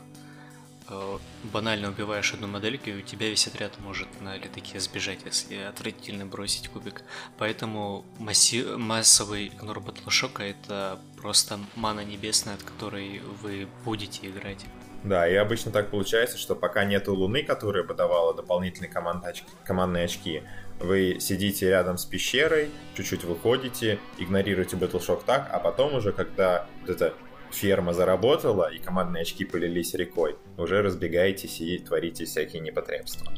Э, 0.89 1.17
банально 1.43 1.89
убиваешь 1.89 2.33
одну 2.33 2.47
модельку, 2.47 2.89
и 2.89 2.99
у 2.99 3.01
тебя 3.01 3.29
весь 3.29 3.47
отряд 3.47 3.79
может 3.79 4.07
на 4.21 4.37
летаке 4.37 4.79
сбежать, 4.79 5.19
если 5.25 5.55
отвратительно 5.57 6.25
бросить 6.25 6.69
кубик. 6.69 7.03
Поэтому 7.37 8.05
масси... 8.17 8.63
массовый 8.63 9.47
игнор 9.47 9.79
батлшока 9.79 10.43
это 10.43 10.99
просто 11.17 11.59
мана 11.75 12.03
небесная, 12.03 12.55
от 12.55 12.63
которой 12.63 13.21
вы 13.41 13.67
будете 13.85 14.27
играть. 14.27 14.65
Да, 15.03 15.27
и 15.27 15.35
обычно 15.35 15.71
так 15.71 15.91
получается, 15.91 16.37
что 16.37 16.55
пока 16.55 16.83
нету 16.83 17.13
Луны, 17.15 17.43
которая 17.43 17.83
бы 17.83 17.93
давала 17.93 18.33
дополнительные 18.33 18.91
команд 18.91 19.25
очки, 19.25 19.47
командные 19.63 20.05
очки, 20.05 20.43
вы 20.79 21.17
сидите 21.19 21.69
рядом 21.69 21.97
с 21.97 22.05
пещерой, 22.05 22.69
чуть-чуть 22.95 23.23
выходите, 23.23 23.99
игнорируете 24.17 24.75
Battleshock 24.75 25.23
так, 25.25 25.49
а 25.51 25.59
потом 25.59 25.95
уже, 25.95 26.11
когда 26.11 26.67
вот 26.81 26.89
эта 26.89 27.13
ферма 27.51 27.93
заработала 27.93 28.71
и 28.71 28.79
командные 28.79 29.21
очки 29.21 29.45
полились 29.45 29.93
рекой, 29.93 30.35
уже 30.57 30.81
разбегаетесь 30.81 31.61
и 31.61 31.79
творите 31.79 32.25
всякие 32.25 32.61
непотребства. 32.61 33.31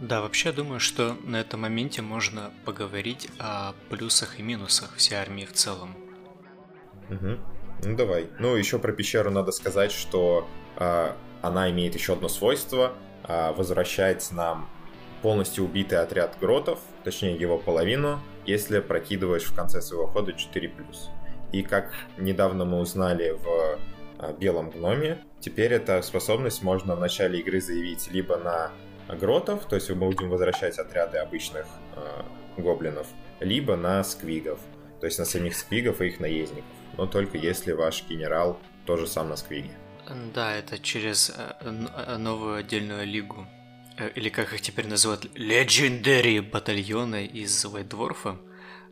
Да, 0.00 0.22
вообще 0.22 0.50
думаю, 0.50 0.80
что 0.80 1.16
на 1.24 1.40
этом 1.40 1.60
моменте 1.60 2.00
можно 2.00 2.50
поговорить 2.64 3.28
о 3.38 3.74
плюсах 3.90 4.38
и 4.38 4.42
минусах 4.42 4.96
всей 4.96 5.16
армии 5.16 5.44
в 5.44 5.52
целом. 5.52 5.94
Угу. 7.10 7.38
Ну 7.84 7.96
давай. 7.96 8.28
Ну 8.38 8.56
еще 8.56 8.78
про 8.78 8.92
пещеру 8.92 9.30
надо 9.30 9.52
сказать, 9.52 9.92
что 9.92 10.48
она 11.42 11.70
имеет 11.70 11.94
еще 11.94 12.14
одно 12.14 12.28
свойство, 12.28 12.94
э, 13.26 13.52
возвращает 13.52 14.26
нам 14.32 14.68
полностью 15.22 15.64
убитый 15.64 15.98
отряд 15.98 16.36
гротов, 16.40 16.78
точнее 17.04 17.36
его 17.36 17.58
половину, 17.58 18.20
если 18.46 18.80
прокидываешь 18.80 19.44
в 19.44 19.54
конце 19.54 19.80
своего 19.82 20.06
хода 20.06 20.32
4+. 20.32 20.70
И 21.52 21.62
как 21.62 21.92
недавно 22.16 22.64
мы 22.64 22.78
узнали 22.78 23.30
в 23.30 23.78
э, 24.18 24.34
белом 24.38 24.70
гноме, 24.70 25.18
теперь 25.40 25.72
эта 25.72 26.00
способность 26.02 26.62
можно 26.62 26.96
в 26.96 27.00
начале 27.00 27.40
игры 27.40 27.60
заявить 27.60 28.10
либо 28.10 28.36
на 28.36 28.70
гротов, 29.08 29.66
то 29.66 29.76
есть 29.76 29.90
мы 29.90 29.96
будем 29.96 30.30
возвращать 30.30 30.78
отряды 30.78 31.18
обычных 31.18 31.66
э, 31.96 32.60
гоблинов, 32.60 33.06
либо 33.40 33.76
на 33.76 34.04
сквигов, 34.04 34.60
то 35.00 35.06
есть 35.06 35.18
на 35.18 35.24
самих 35.24 35.54
сквигов 35.56 36.00
и 36.00 36.06
их 36.06 36.20
наездников 36.20 36.64
но 36.96 37.06
только 37.06 37.38
если 37.38 37.72
ваш 37.72 38.04
генерал 38.06 38.58
тоже 38.84 39.06
сам 39.06 39.30
на 39.30 39.36
сквиге. 39.36 39.70
Да, 40.34 40.56
это 40.56 40.78
через 40.78 41.30
э, 41.30 41.54
э, 41.60 42.16
новую 42.16 42.56
отдельную 42.56 43.06
лигу. 43.06 43.46
Э, 43.96 44.08
или 44.10 44.28
как 44.28 44.52
их 44.52 44.60
теперь 44.60 44.86
называют, 44.88 45.24
Legendary 45.36 46.40
батальоны 46.40 47.26
из 47.26 47.64
Вайтдворфа. 47.64 48.36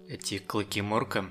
Эти 0.09 0.39
клыки 0.39 0.81
Морка. 0.81 1.27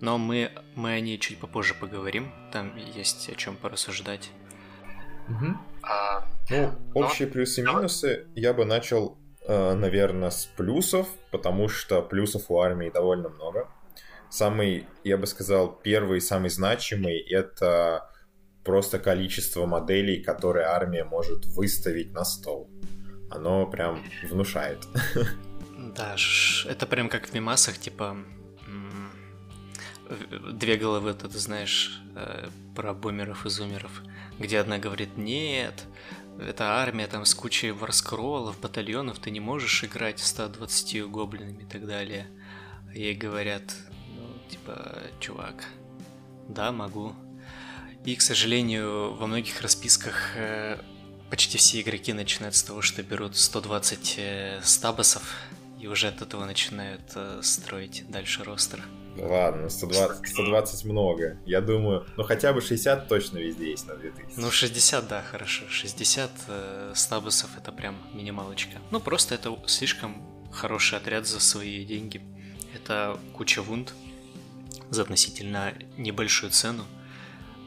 Но 0.00 0.18
мы, 0.18 0.52
мы 0.74 0.92
о 0.92 1.00
ней 1.00 1.18
чуть 1.18 1.38
попозже 1.38 1.74
поговорим. 1.74 2.32
Там 2.52 2.76
есть 2.76 3.28
о 3.30 3.34
чем 3.34 3.56
порассуждать. 3.56 4.30
Угу. 5.28 5.56
А, 5.82 6.28
ну, 6.50 6.72
общие 6.94 7.26
но... 7.26 7.32
плюсы 7.32 7.62
и 7.62 7.64
минусы 7.64 8.26
я 8.34 8.52
бы 8.52 8.64
начал, 8.64 9.18
наверное, 9.48 10.30
с 10.30 10.44
плюсов, 10.44 11.08
потому 11.30 11.68
что 11.68 12.02
плюсов 12.02 12.50
у 12.50 12.60
армии 12.60 12.90
довольно 12.90 13.28
много 13.30 13.68
самый, 14.28 14.86
я 15.04 15.16
бы 15.16 15.26
сказал, 15.26 15.72
первый, 15.82 16.20
самый 16.20 16.50
значимый— 16.50 17.18
это 17.30 18.10
просто 18.66 18.98
количество 18.98 19.64
моделей, 19.66 20.22
которые 20.22 20.66
армия 20.66 21.04
может 21.04 21.46
выставить 21.46 22.12
на 22.12 22.24
стол. 22.24 22.68
Оно 23.30 23.66
прям 23.66 24.02
внушает. 24.30 24.86
Да, 25.94 26.16
это 26.66 26.86
прям 26.86 27.08
как 27.08 27.26
в 27.28 27.34
мимасах, 27.34 27.78
типа 27.78 28.16
две 30.52 30.76
головы, 30.76 31.10
это 31.10 31.28
ты 31.28 31.38
знаешь, 31.38 32.02
э, 32.14 32.48
про 32.74 32.94
бумеров 32.94 33.46
и 33.46 33.50
зумеров, 33.50 34.02
где 34.38 34.58
одна 34.58 34.78
говорит, 34.78 35.16
нет, 35.16 35.84
это 36.40 36.64
армия 36.64 37.06
там 37.06 37.24
с 37.24 37.34
кучей 37.34 37.70
варскроллов, 37.70 38.60
батальонов, 38.60 39.18
ты 39.18 39.30
не 39.30 39.40
можешь 39.40 39.84
играть 39.84 40.18
120 40.18 41.06
гоблинами 41.06 41.62
и 41.62 41.66
так 41.66 41.86
далее. 41.86 42.26
Ей 42.94 43.14
говорят, 43.14 43.74
типа, 44.48 44.98
чувак, 45.20 45.64
да, 46.48 46.72
могу. 46.72 47.14
И, 48.06 48.14
к 48.14 48.22
сожалению, 48.22 49.14
во 49.14 49.26
многих 49.26 49.60
расписках 49.60 50.36
э, 50.36 50.78
почти 51.28 51.58
все 51.58 51.80
игроки 51.80 52.12
начинают 52.12 52.54
с 52.54 52.62
того, 52.62 52.80
что 52.80 53.02
берут 53.02 53.36
120 53.36 54.14
э, 54.18 54.60
стабасов 54.62 55.24
и 55.80 55.88
уже 55.88 56.06
от 56.06 56.22
этого 56.22 56.44
начинают 56.44 57.02
э, 57.16 57.40
строить 57.42 58.04
дальше 58.08 58.44
ростер. 58.44 58.80
Ладно, 59.18 59.68
120, 59.68 60.28
120 60.28 60.84
много. 60.84 61.36
Я 61.46 61.60
думаю, 61.60 62.06
ну 62.16 62.22
хотя 62.22 62.52
бы 62.52 62.60
60 62.60 63.08
точно 63.08 63.38
везде 63.38 63.70
есть 63.70 63.88
на 63.88 63.96
2000. 63.96 64.38
Ну 64.38 64.52
60, 64.52 65.08
да, 65.08 65.22
хорошо. 65.22 65.64
60 65.68 66.30
э, 66.46 66.92
стабусов 66.94 67.50
это 67.58 67.72
прям 67.72 67.96
минималочка. 68.14 68.78
Ну 68.92 69.00
просто 69.00 69.34
это 69.34 69.58
слишком 69.66 70.22
хороший 70.52 70.96
отряд 70.96 71.26
за 71.26 71.40
свои 71.40 71.84
деньги. 71.84 72.22
Это 72.72 73.18
куча 73.32 73.62
вунд, 73.62 73.94
за 74.90 75.02
относительно 75.02 75.74
небольшую 75.96 76.52
цену 76.52 76.84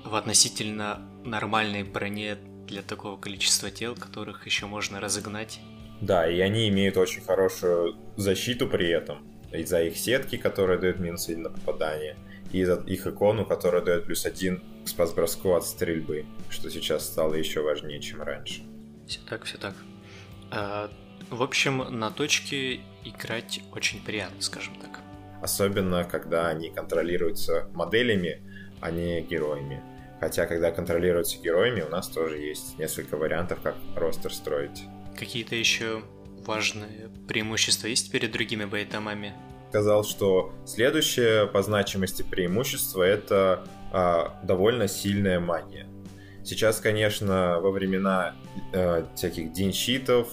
в 0.04 0.16
относительно 0.16 1.02
нормальной 1.24 1.84
броне 1.84 2.38
для 2.68 2.82
такого 2.82 3.20
количества 3.20 3.72
тел, 3.72 3.96
которых 3.96 4.46
еще 4.46 4.66
можно 4.66 5.00
разогнать. 5.00 5.60
Да, 6.02 6.30
и 6.30 6.40
они 6.40 6.70
имеют 6.70 6.98
очень 6.98 7.22
хорошую 7.22 7.98
защиту 8.16 8.68
при 8.68 8.90
этом. 8.90 9.28
Из-за 9.52 9.84
их 9.84 9.98
сетки, 9.98 10.38
которая 10.38 10.78
дает 10.78 11.00
минус 11.00 11.28
один 11.28 11.44
на 11.44 11.50
попадание, 11.50 12.16
и 12.52 12.64
за 12.64 12.76
их 12.76 13.08
икону, 13.08 13.46
которая 13.46 13.82
дает 13.82 14.06
плюс 14.06 14.26
один 14.26 14.64
к 14.86 14.88
спас-броску 14.88 15.56
от 15.56 15.66
стрельбы, 15.66 16.26
что 16.50 16.70
сейчас 16.70 17.06
стало 17.06 17.34
еще 17.34 17.62
важнее, 17.62 18.00
чем 18.00 18.22
раньше. 18.22 18.64
Все 19.08 19.20
так, 19.28 19.44
все 19.44 19.58
так. 19.58 19.76
А, 20.52 20.90
в 21.30 21.42
общем, 21.44 21.78
на 21.78 22.12
точке 22.12 22.80
играть 23.04 23.62
очень 23.74 24.04
приятно, 24.04 24.42
скажем 24.42 24.76
так 24.76 24.90
особенно 25.42 26.04
когда 26.04 26.48
они 26.48 26.70
контролируются 26.70 27.68
моделями, 27.74 28.42
а 28.82 28.92
не 28.92 29.22
героями. 29.22 29.82
Хотя, 30.20 30.46
когда 30.46 30.72
контролируются 30.72 31.40
героями, 31.40 31.82
у 31.82 31.90
нас 31.90 32.08
тоже 32.10 32.38
есть 32.38 32.78
несколько 32.78 33.16
вариантов, 33.16 33.62
как 33.62 33.76
ростер 33.96 34.34
строить. 34.34 34.84
Какие-то 35.18 35.56
еще 35.56 36.04
важные 36.46 37.10
преимущества 37.28 37.88
есть 37.88 38.12
перед 38.12 38.32
другими 38.32 38.66
байтомами? 38.66 39.34
Сказал, 39.70 40.04
что 40.04 40.54
следующее 40.66 41.48
по 41.48 41.62
значимости 41.62 42.24
преимущество 42.24 43.04
это 43.04 43.66
а, 43.94 44.40
довольно 44.44 44.88
сильная 44.88 45.40
магия. 45.40 45.88
Сейчас, 46.44 46.80
конечно, 46.80 47.60
во 47.60 47.70
времена 47.70 48.36
э, 48.74 49.06
всяких 49.14 49.52
динщитов, 49.52 50.28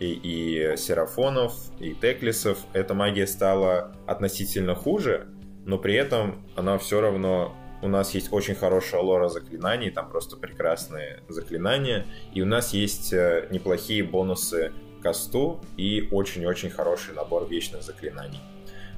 и, 0.00 0.12
и 0.12 0.76
серафонов, 0.76 1.54
и 1.80 1.94
теклисов 1.94 2.58
эта 2.72 2.94
магия 2.94 3.26
стала 3.26 3.92
относительно 4.06 4.74
хуже, 4.74 5.28
но 5.64 5.78
при 5.78 5.94
этом 5.94 6.46
она 6.56 6.78
все 6.78 7.00
равно 7.00 7.54
у 7.82 7.88
нас 7.88 8.14
есть 8.14 8.32
очень 8.32 8.54
хорошая 8.54 9.00
лора 9.02 9.28
заклинаний, 9.28 9.90
там 9.90 10.08
просто 10.08 10.36
прекрасные 10.36 11.22
заклинания, 11.28 12.06
и 12.34 12.42
у 12.42 12.46
нас 12.46 12.74
есть 12.74 13.12
э, 13.12 13.46
неплохие 13.50 14.02
бонусы 14.02 14.72
касту 15.02 15.60
и 15.76 16.08
очень-очень 16.10 16.70
хороший 16.70 17.14
набор 17.14 17.48
вечных 17.48 17.82
заклинаний. 17.82 18.40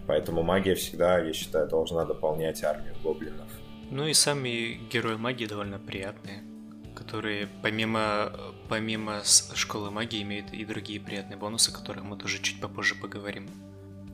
Поэтому 0.07 0.43
магия 0.43 0.75
всегда, 0.75 1.19
я 1.19 1.33
считаю, 1.33 1.69
должна 1.69 2.05
дополнять 2.05 2.65
армию 2.65 2.95
гоблинов. 3.03 3.49
Ну 3.91 4.07
и 4.07 4.15
сами 4.15 4.81
герои 4.91 5.17
магии 5.17 5.47
довольно 5.47 5.79
приятные, 5.79 6.43
которые 6.95 7.49
помимо, 7.63 8.33
помимо 8.69 9.21
школы 9.55 9.91
магии 9.91 10.23
имеют 10.23 10.53
и 10.53 10.65
другие 10.65 11.01
приятные 11.01 11.37
бонусы, 11.37 11.71
о 11.71 11.75
которых 11.75 12.05
мы 12.05 12.17
тоже 12.17 12.41
чуть 12.41 12.61
попозже 12.61 12.95
поговорим. 12.95 13.49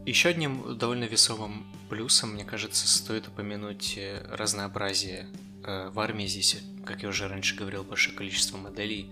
Еще 0.07 0.29
одним 0.29 0.79
довольно 0.79 1.03
весомым 1.03 1.67
плюсом, 1.91 2.35
мне 2.35 2.45
кажется, 2.45 2.87
стоит 2.87 3.27
упомянуть 3.27 3.95
э, 3.99 4.25
разнообразие. 4.31 5.27
Э, 5.65 5.91
в 5.93 5.99
армии 5.99 6.27
здесь, 6.27 6.63
как 6.85 7.03
я 7.03 7.09
уже 7.09 7.27
раньше 7.27 7.57
говорил, 7.57 7.83
большое 7.83 8.17
количество 8.17 8.57
моделей 8.57 9.11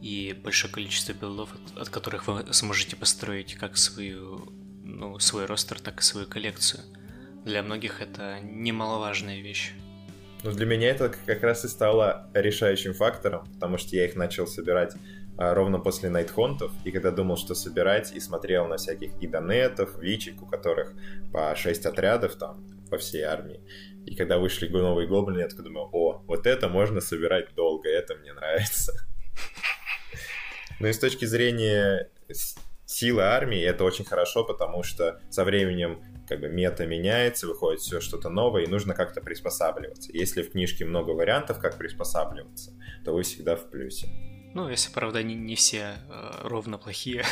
и 0.00 0.34
большое 0.42 0.72
количество 0.72 1.12
билдов, 1.12 1.50
от 1.76 1.90
которых 1.90 2.26
вы 2.26 2.54
сможете 2.54 2.96
построить 2.96 3.54
как 3.56 3.76
свою, 3.76 4.50
ну, 4.82 5.18
свой 5.18 5.44
ростер, 5.44 5.78
так 5.78 6.00
и 6.00 6.02
свою 6.02 6.26
коллекцию. 6.26 6.84
Для 7.44 7.62
многих 7.62 8.00
это 8.00 8.40
немаловажная 8.40 9.42
вещь. 9.42 9.72
Ну, 10.42 10.52
для 10.52 10.64
меня 10.64 10.88
это 10.88 11.14
как 11.26 11.42
раз 11.42 11.66
и 11.66 11.68
стало 11.68 12.30
решающим 12.32 12.94
фактором, 12.94 13.46
потому 13.52 13.76
что 13.76 13.94
я 13.94 14.06
их 14.06 14.16
начал 14.16 14.46
собирать 14.46 14.94
ровно 15.40 15.78
после 15.78 16.10
найтхонтов, 16.10 16.70
и 16.84 16.90
когда 16.90 17.10
думал, 17.10 17.38
что 17.38 17.54
собирать, 17.54 18.12
и 18.12 18.20
смотрел 18.20 18.66
на 18.66 18.76
всяких 18.76 19.12
идонетов, 19.22 19.98
вичек, 19.98 20.42
у 20.42 20.46
которых 20.46 20.92
по 21.32 21.56
6 21.56 21.86
отрядов 21.86 22.36
там 22.36 22.66
по 22.90 22.98
всей 22.98 23.22
армии. 23.22 23.60
И 24.04 24.14
когда 24.14 24.38
вышли 24.38 24.68
новые 24.68 25.08
гоблины, 25.08 25.40
я 25.40 25.48
такой 25.48 25.64
думаю, 25.64 25.88
о, 25.92 26.22
вот 26.26 26.46
это 26.46 26.68
можно 26.68 27.00
собирать 27.00 27.54
долго, 27.54 27.88
это 27.88 28.16
мне 28.16 28.32
нравится. 28.32 28.92
Ну 30.78 30.88
и 30.88 30.92
с 30.92 30.98
точки 30.98 31.24
зрения 31.24 32.10
силы 32.84 33.22
армии 33.22 33.60
это 33.62 33.84
очень 33.84 34.04
хорошо, 34.04 34.44
потому 34.44 34.82
что 34.82 35.20
со 35.30 35.44
временем 35.44 36.02
как 36.28 36.40
бы 36.40 36.48
мета 36.48 36.86
меняется, 36.86 37.46
выходит 37.46 37.80
все 37.80 38.00
что-то 38.00 38.28
новое, 38.28 38.64
и 38.64 38.66
нужно 38.66 38.94
как-то 38.94 39.20
приспосабливаться. 39.20 40.10
Если 40.12 40.42
в 40.42 40.52
книжке 40.52 40.84
много 40.84 41.10
вариантов, 41.10 41.58
как 41.60 41.78
приспосабливаться, 41.78 42.72
то 43.04 43.12
вы 43.12 43.22
всегда 43.22 43.56
в 43.56 43.70
плюсе. 43.70 44.29
Ну, 44.54 44.68
если, 44.68 44.92
правда, 44.92 45.22
не, 45.22 45.34
не 45.34 45.54
все 45.54 45.94
э, 46.08 46.30
ровно 46.42 46.78
плохие. 46.78 47.24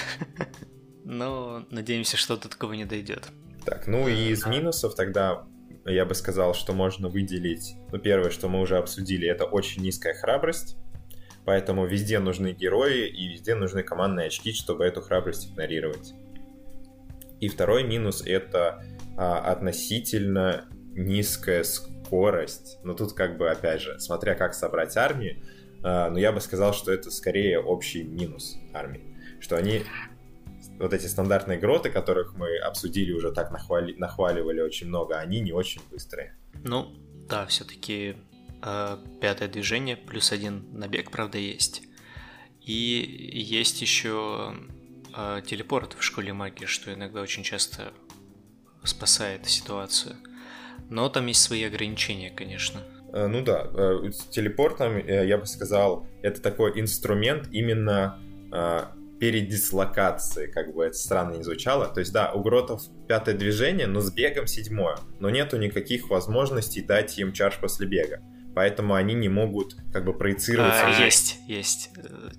Но 1.05 1.67
надеемся, 1.71 2.17
что 2.17 2.37
до 2.37 2.49
такого 2.49 2.75
не 2.75 2.85
дойдет. 2.85 3.29
Так, 3.65 3.87
ну 3.87 4.09
и 4.09 4.29
из 4.29 4.47
минусов 4.47 4.95
тогда 4.95 5.47
я 5.85 6.05
бы 6.05 6.15
сказал, 6.15 6.55
что 6.55 6.73
можно 6.73 7.09
выделить... 7.09 7.75
Ну, 7.93 7.99
первое, 7.99 8.31
что 8.31 8.49
мы 8.49 8.61
уже 8.61 8.77
обсудили, 8.77 9.27
это 9.29 9.45
очень 9.45 9.83
низкая 9.83 10.15
храбрость. 10.15 10.77
Поэтому 11.45 11.87
везде 11.87 12.19
нужны 12.19 12.53
герои 12.53 13.09
и 13.09 13.29
везде 13.29 13.55
нужны 13.55 13.83
командные 13.83 14.27
очки, 14.27 14.53
чтобы 14.53 14.85
эту 14.85 15.01
храбрость 15.01 15.51
игнорировать. 15.51 16.13
И 17.41 17.49
второй 17.49 17.85
минус 17.85 18.23
это 18.27 18.85
а, 19.17 19.39
относительно 19.39 20.69
низкая 20.93 21.63
скорость. 21.63 22.79
Но 22.85 22.93
тут 22.95 23.15
как 23.15 23.39
бы, 23.39 23.51
опять 23.51 23.81
же, 23.81 23.99
смотря 23.99 24.35
как 24.35 24.53
собрать 24.53 24.97
армию, 24.97 25.43
но 25.83 26.19
я 26.19 26.33
бы 26.33 26.41
сказал, 26.41 26.73
что 26.75 26.93
это 26.93 27.11
скорее 27.11 27.61
общий 27.61 28.03
минус 28.03 28.57
армии. 28.73 29.03
Что 29.41 29.57
они 29.57 29.85
вот 30.79 30.93
эти 30.93 31.07
стандартные 31.07 31.59
гроты, 31.59 31.91
которых 31.91 32.35
мы 32.35 32.57
обсудили 32.59 33.13
уже 33.13 33.33
так 33.33 33.51
нахвали, 33.51 33.95
нахваливали 33.95 34.61
очень 34.61 34.89
много, 34.89 35.19
они 35.19 35.41
не 35.41 35.53
очень 35.53 35.81
быстрые. 35.91 36.37
Ну, 36.65 36.95
да, 37.29 37.47
все-таки 37.47 38.17
э, 38.63 38.99
пятое 39.21 39.49
движение 39.49 39.97
плюс 39.97 40.33
один 40.33 40.67
набег, 40.73 41.11
правда, 41.11 41.39
есть. 41.39 41.83
И 42.61 43.33
есть 43.33 43.81
еще 43.83 44.55
э, 45.17 45.43
телепорт 45.45 45.95
в 45.95 46.03
школе 46.03 46.33
магии, 46.33 46.67
что 46.67 46.93
иногда 46.93 47.21
очень 47.21 47.43
часто 47.43 47.93
спасает 48.85 49.47
ситуацию. 49.47 50.17
Но 50.91 51.09
там 51.09 51.27
есть 51.27 51.43
свои 51.43 51.65
ограничения, 51.65 52.31
конечно. 52.31 52.83
Э, 53.19 53.27
ну 53.27 53.43
да, 53.43 53.69
э, 53.73 54.11
с 54.13 54.25
телепортом, 54.27 54.97
э, 54.97 55.27
я 55.27 55.39
бы 55.39 55.47
сказал, 55.47 56.07
это 56.23 56.41
такой 56.41 56.81
инструмент 56.81 57.49
именно 57.51 58.19
перед 59.21 59.49
дислокацией, 59.49 60.51
как 60.51 60.73
бы 60.73 60.87
это 60.87 60.97
странно 60.97 61.35
не 61.35 61.43
звучало. 61.43 61.87
То 61.89 62.01
есть, 62.01 62.15
да, 62.15 62.33
у 62.33 62.41
гротов 62.41 62.81
пятое 63.07 63.35
движение, 63.35 63.87
но 63.87 64.01
с 64.01 64.11
бегом 64.11 64.47
седьмое. 64.47 64.97
Но 65.21 65.29
нету 65.29 65.59
никаких 65.59 66.09
возможностей 66.09 66.81
дать 66.81 67.19
им 67.19 67.35
чарж 67.35 67.59
после 67.61 67.87
бега. 67.87 68.23
Поэтому 68.55 68.95
они 68.95 69.13
не 69.13 69.29
могут 69.29 69.77
как 69.93 70.07
бы 70.07 70.15
проецироваться. 70.15 70.87
А, 70.87 71.05
есть, 71.05 71.41
есть. 71.47 71.91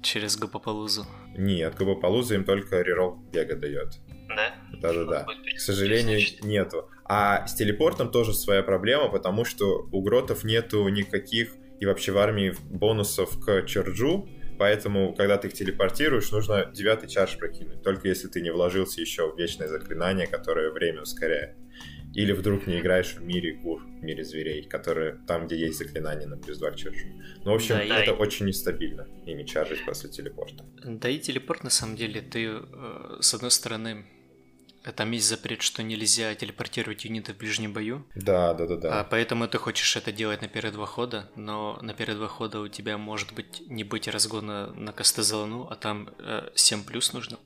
Через 0.02 0.36
Губополузу. 0.36 1.06
Нет, 1.38 1.76
Губополузу 1.78 2.34
им 2.34 2.44
только 2.44 2.82
рерол 2.82 3.20
бега 3.32 3.56
дает. 3.56 4.00
Да? 4.28 4.56
Да-да-да. 4.82 5.28
К 5.56 5.60
сожалению, 5.60 6.22
нету. 6.42 6.90
А 7.12 7.48
с 7.48 7.56
телепортом 7.56 8.12
тоже 8.12 8.36
своя 8.36 8.62
проблема, 8.62 9.10
потому 9.10 9.44
что 9.44 9.90
у 9.92 10.04
гротов 10.04 10.44
нету 10.44 10.88
никаких 10.90 11.56
и 11.80 11.86
вообще 11.88 12.12
в 12.12 12.20
армии 12.20 12.54
бонусов 12.70 13.44
к 13.44 13.66
чарджу, 13.66 14.30
поэтому, 14.60 15.16
когда 15.16 15.38
ты 15.38 15.48
их 15.48 15.56
телепортируешь, 15.56 16.30
нужно 16.30 16.70
девятый 16.72 17.10
чардж 17.10 17.36
прокинуть, 17.38 17.82
только 17.82 18.08
если 18.10 18.28
ты 18.28 18.42
не 18.42 18.52
вложился 18.52 19.02
еще 19.02 19.32
в 19.32 19.40
вечное 19.40 19.68
заклинание, 19.68 20.28
которое 20.28 20.70
время 20.70 21.02
ускоряет. 21.02 21.56
Или 22.14 22.32
вдруг 22.32 22.68
не 22.68 22.80
играешь 22.80 23.16
в 23.16 23.24
мире 23.24 23.54
гур, 23.54 23.82
в 23.82 24.04
мире 24.04 24.24
зверей, 24.24 24.68
которые 24.68 25.20
там, 25.28 25.48
где 25.48 25.58
есть 25.58 25.80
заклинание 25.80 26.28
на 26.28 26.38
плюс 26.38 26.60
2 26.60 26.72
к 26.72 26.76
чарджу. 26.76 27.08
Ну, 27.44 27.52
в 27.52 27.56
общем, 27.56 27.76
да, 27.76 28.02
это 28.02 28.12
и... 28.12 28.14
очень 28.14 28.46
нестабильно, 28.46 29.08
ими 29.26 29.44
чаржить 29.44 29.84
после 29.84 30.12
телепорта. 30.12 30.64
Да 30.84 31.10
и 31.10 31.18
телепорт, 31.18 31.64
на 31.64 31.70
самом 31.72 31.96
деле, 31.96 32.22
ты, 32.22 32.50
э, 32.52 33.18
с 33.20 33.34
одной 33.34 33.52
стороны, 33.52 34.06
там 34.96 35.12
есть 35.12 35.28
запрет, 35.28 35.62
что 35.62 35.84
нельзя 35.84 36.34
телепортировать 36.36 37.06
юниты 37.06 37.34
в 37.34 37.38
ближнем 37.38 37.74
бою. 37.74 38.06
Да, 38.16 38.54
да, 38.54 38.66
да, 38.66 38.76
да. 38.78 39.00
А 39.00 39.04
поэтому 39.04 39.48
ты 39.48 39.58
хочешь 39.58 39.96
это 39.96 40.12
делать 40.12 40.42
на 40.42 40.48
первые 40.48 40.72
два 40.72 40.86
хода, 40.86 41.30
но 41.36 41.78
на 41.82 41.94
первые 41.94 42.18
два 42.18 42.28
хода 42.28 42.60
у 42.60 42.68
тебя 42.68 42.98
может 42.98 43.34
быть 43.34 43.62
не 43.68 43.84
быть 43.84 44.08
разгона 44.08 44.68
на 44.74 44.92
Кастезелану, 44.94 45.68
а 45.70 45.76
там 45.76 46.10
э, 46.20 46.50
7 46.56 46.84
плюс 46.84 47.14
нужно 47.14 47.38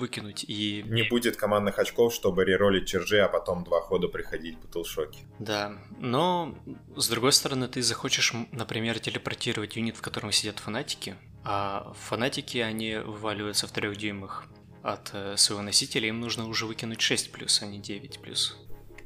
выкинуть 0.00 0.44
и... 0.48 0.82
Не 0.86 1.02
будет 1.04 1.36
командных 1.36 1.78
очков, 1.78 2.12
чтобы 2.14 2.44
реролить 2.44 2.88
чержи, 2.88 3.18
а 3.20 3.28
потом 3.28 3.62
два 3.64 3.80
хода 3.80 4.08
приходить 4.08 4.58
по 4.58 4.66
толшоке. 4.66 5.20
Да, 5.38 5.76
но 5.98 6.56
с 6.96 7.08
другой 7.08 7.32
стороны 7.32 7.68
ты 7.68 7.82
захочешь, 7.82 8.32
например, 8.50 8.98
телепортировать 8.98 9.76
юнит, 9.76 9.96
в 9.96 10.00
котором 10.00 10.32
сидят 10.32 10.58
фанатики, 10.58 11.16
а 11.44 11.92
фанатики, 12.08 12.58
они 12.58 12.96
вываливаются 12.96 13.66
в 13.66 13.72
трех 13.72 13.96
дюймах 13.96 14.46
от 14.82 15.10
э, 15.12 15.36
своего 15.36 15.62
носителя, 15.62 16.08
им 16.08 16.20
нужно 16.20 16.46
уже 16.48 16.66
выкинуть 16.66 17.00
6 17.00 17.32
плюс, 17.32 17.62
а 17.62 17.66
не 17.66 17.78
9 17.78 18.20
плюс. 18.20 18.56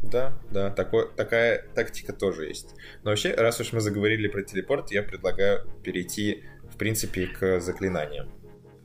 Да, 0.02 0.38
да, 0.50 0.70
такой, 0.70 1.10
такая 1.16 1.66
тактика 1.74 2.12
тоже 2.12 2.46
есть. 2.46 2.74
Но 3.02 3.10
вообще, 3.10 3.34
раз 3.34 3.60
уж 3.60 3.72
мы 3.72 3.80
заговорили 3.80 4.28
про 4.28 4.42
телепорт, 4.42 4.92
я 4.92 5.02
предлагаю 5.02 5.66
перейти, 5.82 6.44
в 6.70 6.76
принципе, 6.76 7.26
к 7.26 7.60
заклинаниям. 7.60 8.30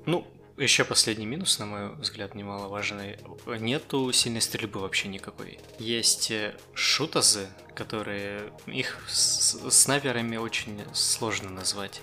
Ну, 0.05 0.25
еще 0.57 0.83
последний 0.83 1.25
минус, 1.25 1.59
на 1.59 1.65
мой 1.65 1.95
взгляд, 1.95 2.35
немаловажный. 2.35 3.17
Нету 3.45 4.11
сильной 4.11 4.41
стрельбы 4.41 4.79
вообще 4.79 5.07
никакой. 5.07 5.59
Есть 5.77 6.31
э, 6.31 6.55
шутазы, 6.73 7.47
которые... 7.75 8.51
Их 8.67 8.97
с 9.07 9.57
снайперами 9.69 10.37
очень 10.37 10.81
сложно 10.93 11.49
назвать. 11.49 12.01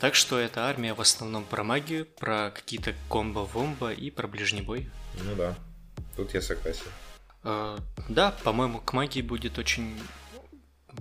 Так 0.00 0.14
что 0.14 0.38
эта 0.38 0.66
армия 0.68 0.94
в 0.94 1.00
основном 1.00 1.44
про 1.44 1.64
магию, 1.64 2.06
про 2.06 2.50
какие-то 2.50 2.94
комбо-вомбо 3.08 3.92
и 3.92 4.10
про 4.10 4.28
ближний 4.28 4.62
бой. 4.62 4.88
Ну 5.24 5.34
да, 5.34 5.56
тут 6.16 6.34
я 6.34 6.40
согласен. 6.40 6.86
Uh, 7.42 7.80
да, 8.08 8.32
по-моему, 8.44 8.78
к 8.78 8.92
магии 8.92 9.22
будет 9.22 9.58
очень 9.58 9.98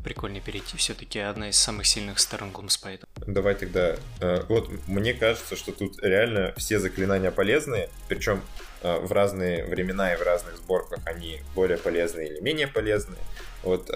прикольно 0.04 0.40
перейти. 0.40 0.78
Все-таки 0.78 1.20
одна 1.20 1.50
из 1.50 1.58
самых 1.58 1.86
сильных 1.86 2.20
сторон 2.20 2.52
Gloomspite. 2.52 3.04
Давай 3.26 3.56
тогда... 3.56 3.98
Uh, 4.20 4.46
вот 4.50 4.70
мне 4.88 5.14
кажется, 5.14 5.56
что 5.56 5.72
тут 5.72 6.02
реально 6.02 6.54
все 6.58 6.80
заклинания 6.80 7.32
полезные, 7.32 7.90
причем 8.08 8.42
uh, 8.82 9.00
в 9.00 9.12
разные 9.12 9.66
времена 9.66 10.14
и 10.14 10.18
в 10.18 10.22
разных 10.22 10.58
сборках 10.58 11.00
они 11.06 11.42
более 11.54 11.78
полезные 11.78 12.30
или 12.30 12.40
менее 12.40 12.68
полезные. 12.68 13.22
Вот 13.64 13.92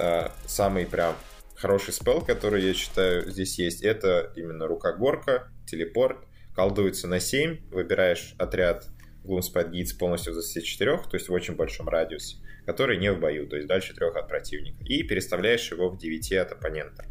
самый 0.48 0.86
прям 0.86 1.16
хороший 1.62 1.94
спел, 1.94 2.22
который 2.22 2.64
я 2.64 2.74
считаю 2.74 3.30
здесь 3.30 3.60
есть, 3.60 3.84
это 3.84 4.34
именно 4.36 4.68
рука-горка, 4.68 5.48
телепорт, 5.68 6.18
колдуется 6.56 7.08
на 7.08 7.20
7, 7.20 7.70
выбираешь 7.70 8.34
отряд 8.38 8.88
Gloomspite 9.24 9.72
Gates 9.72 9.98
полностью 9.98 10.34
за 10.34 10.42
все 10.42 10.62
четырех, 10.62 11.08
то 11.08 11.16
есть 11.16 11.30
в 11.30 11.34
очень 11.34 11.56
большом 11.56 11.88
радиусе, 11.88 12.38
который 12.66 12.98
не 12.98 13.12
в 13.12 13.20
бою, 13.20 13.48
то 13.48 13.56
есть 13.56 13.68
дальше 13.68 13.94
трех 13.94 14.16
от 14.16 14.28
противника, 14.28 14.84
и 14.84 15.04
переставляешь 15.04 15.72
его 15.72 15.90
в 15.90 15.98
9 15.98 16.34
от 16.34 16.52
оппонента. 16.52 17.06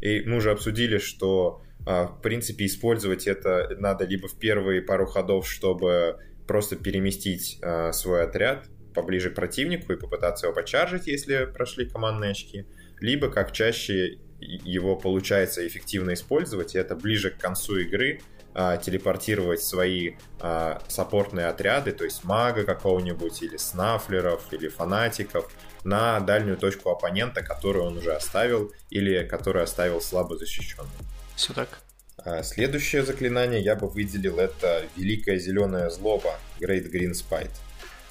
И 0.00 0.22
мы 0.22 0.36
уже 0.36 0.50
обсудили, 0.50 0.98
что 0.98 1.62
а, 1.86 2.06
в 2.06 2.22
принципе 2.22 2.66
использовать 2.66 3.26
это 3.26 3.76
надо 3.78 4.06
либо 4.06 4.28
в 4.28 4.38
первые 4.38 4.80
пару 4.80 5.06
ходов, 5.06 5.48
чтобы 5.48 6.18
просто 6.46 6.76
переместить 6.76 7.58
а, 7.62 7.92
свой 7.92 8.22
отряд 8.22 8.66
поближе 8.94 9.30
к 9.30 9.34
противнику 9.34 9.92
и 9.92 9.96
попытаться 9.96 10.46
его 10.46 10.54
почаржить, 10.54 11.06
если 11.06 11.44
прошли 11.44 11.88
командные 11.88 12.32
очки, 12.32 12.66
либо 13.00 13.30
как 13.30 13.52
чаще 13.52 14.18
его 14.40 14.96
получается 14.96 15.66
эффективно 15.66 16.14
использовать, 16.14 16.74
и 16.74 16.78
это 16.78 16.94
ближе 16.94 17.30
к 17.30 17.38
концу 17.38 17.78
игры, 17.78 18.20
а, 18.52 18.78
телепортировать 18.78 19.62
свои 19.62 20.14
а, 20.40 20.82
саппортные 20.88 21.46
отряды, 21.46 21.92
то 21.92 22.04
есть 22.04 22.24
мага 22.24 22.64
какого-нибудь, 22.64 23.42
или 23.42 23.56
снафлеров, 23.56 24.52
или 24.52 24.68
фанатиков, 24.68 25.52
на 25.84 26.20
дальнюю 26.20 26.56
точку 26.56 26.90
оппонента, 26.90 27.42
которую 27.42 27.84
он 27.84 27.98
уже 27.98 28.12
оставил, 28.12 28.72
или 28.90 29.24
который 29.24 29.62
оставил 29.62 30.00
слабо 30.00 30.36
защищенным. 30.36 30.90
Все 31.36 31.52
так. 31.52 31.80
А, 32.18 32.42
следующее 32.42 33.04
заклинание 33.04 33.60
я 33.60 33.76
бы 33.76 33.88
выделил, 33.88 34.38
это 34.38 34.84
Великая 34.96 35.38
Зеленая 35.38 35.88
Злоба, 35.88 36.38
Great 36.58 36.90
Green 36.92 37.12
Spite. 37.12 37.52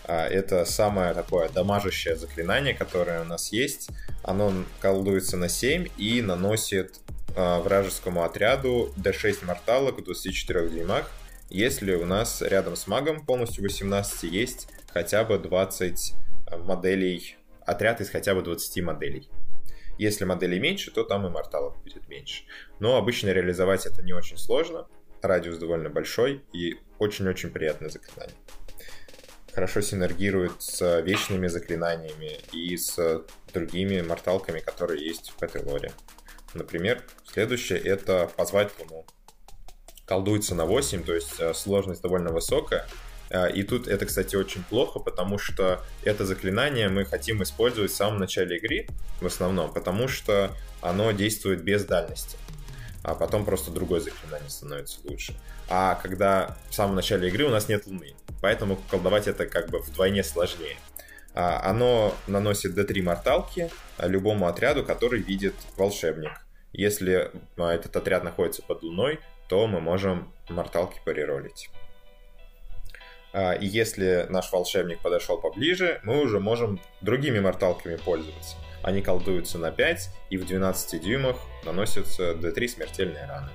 А, 0.10 0.28
это 0.28 0.66
самое 0.66 1.14
такое 1.14 1.50
дамажащее 1.50 2.16
заклинание, 2.16 2.74
которое 2.74 3.22
у 3.22 3.26
нас 3.26 3.52
есть. 3.52 3.90
Оно 4.24 4.52
колдуется 4.82 5.38
на 5.38 5.50
7 5.50 5.88
и 5.98 6.24
наносит 6.24 7.00
а, 7.36 7.60
вражескому 7.60 8.24
отряду 8.24 8.92
d6 8.98 9.46
морталок 9.46 10.00
в 10.00 10.04
24 10.04 10.68
дюймах, 10.70 11.12
если 11.52 11.94
у 11.94 12.08
нас 12.08 12.42
рядом 12.42 12.76
с 12.76 12.88
магом 12.88 13.24
полностью 13.24 13.64
18 13.64 14.24
есть 14.24 14.68
хотя 14.92 15.24
бы 15.24 15.38
20 15.38 16.16
моделей, 16.58 17.38
отряд 17.62 18.02
из 18.02 18.10
хотя 18.10 18.34
бы 18.34 18.42
20 18.42 18.84
моделей. 18.84 19.30
Если 20.00 20.26
моделей 20.26 20.60
меньше, 20.60 20.90
то 20.90 21.04
там 21.04 21.28
и 21.28 21.30
морталок 21.30 21.78
будет 21.84 22.08
меньше. 22.08 22.46
Но 22.80 22.98
обычно 22.98 23.30
реализовать 23.30 23.86
это 23.86 24.02
не 24.02 24.14
очень 24.14 24.38
сложно. 24.38 24.88
Радиус 25.22 25.60
довольно 25.60 25.90
большой 25.92 26.44
и 26.52 26.80
очень-очень 26.98 27.52
приятное 27.52 27.90
заклинание. 27.90 28.36
Хорошо 29.54 29.82
синергирует 29.82 30.62
с 30.62 31.02
вечными 31.02 31.48
заклинаниями 31.48 32.40
и 32.54 32.78
с 32.78 33.24
другими 33.54 34.02
морталками, 34.02 34.60
которые 34.60 35.06
есть 35.06 35.34
в 35.38 35.42
этой 35.44 35.64
лоре. 35.64 35.92
Например, 36.54 37.04
следующее 37.26 37.80
это 37.80 38.30
позвать 38.36 38.72
Луну. 38.80 39.06
Колдуется 40.06 40.56
на 40.56 40.66
8, 40.66 41.04
то 41.04 41.14
есть 41.14 41.40
э, 41.40 41.54
сложность 41.54 42.02
довольно 42.02 42.32
высокая. 42.32 42.88
Э, 43.30 43.52
и 43.52 43.62
тут 43.64 43.88
это, 43.88 44.06
кстати, 44.06 44.36
очень 44.36 44.64
плохо, 44.64 45.00
потому 45.00 45.38
что 45.38 45.84
это 46.04 46.26
заклинание 46.26 46.90
мы 46.90 47.06
хотим 47.06 47.44
использовать 47.44 47.92
в 47.92 47.96
самом 47.96 48.20
начале 48.20 48.58
игры, 48.58 48.88
в 49.22 49.28
основном, 49.28 49.72
потому 49.72 50.08
что 50.08 50.52
оно 50.82 51.12
действует 51.12 51.64
без 51.64 51.86
дальности. 51.86 52.38
А 53.04 53.14
потом 53.14 53.46
просто 53.46 53.72
другое 53.72 54.00
заклинание 54.00 54.50
становится 54.50 55.00
лучше. 55.04 55.36
А 55.70 55.96
когда 55.96 56.58
в 56.70 56.74
самом 56.74 56.96
начале 56.96 57.30
игры 57.30 57.46
у 57.46 57.50
нас 57.50 57.70
нет 57.70 57.86
луны, 57.86 58.16
поэтому 58.42 58.78
колдовать 58.90 59.28
это 59.28 59.46
как 59.46 59.70
бы 59.70 59.80
вдвойне 59.80 60.24
сложнее. 60.24 60.78
А, 61.36 61.62
оно 61.70 62.16
наносит 62.28 62.78
d3 62.78 63.04
морталки 63.04 63.70
любому 64.00 64.48
отряду, 64.48 64.84
который 64.84 65.22
видит 65.22 65.54
волшебник. 65.78 66.32
Если 66.74 67.32
а, 67.58 67.72
этот 67.72 67.96
отряд 67.96 68.24
находится 68.24 68.64
под 68.64 68.82
луной, 68.82 69.20
то 69.48 69.68
мы 69.68 69.80
можем 69.80 70.34
морталки 70.50 71.00
переролить. 71.06 71.70
А, 73.32 73.54
и 73.54 73.66
если 73.66 74.26
наш 74.30 74.52
волшебник 74.52 75.00
подошел 75.02 75.40
поближе, 75.40 76.00
мы 76.04 76.22
уже 76.22 76.40
можем 76.40 76.82
другими 77.02 77.40
морталками 77.40 77.96
пользоваться. 77.96 78.56
Они 78.82 79.02
колдуются 79.02 79.60
на 79.60 79.72
5 79.72 80.10
и 80.32 80.38
в 80.38 80.48
12 80.48 81.02
дюймах 81.02 81.38
наносятся 81.64 82.32
d3 82.32 82.68
смертельные 82.68 83.26
раны. 83.26 83.52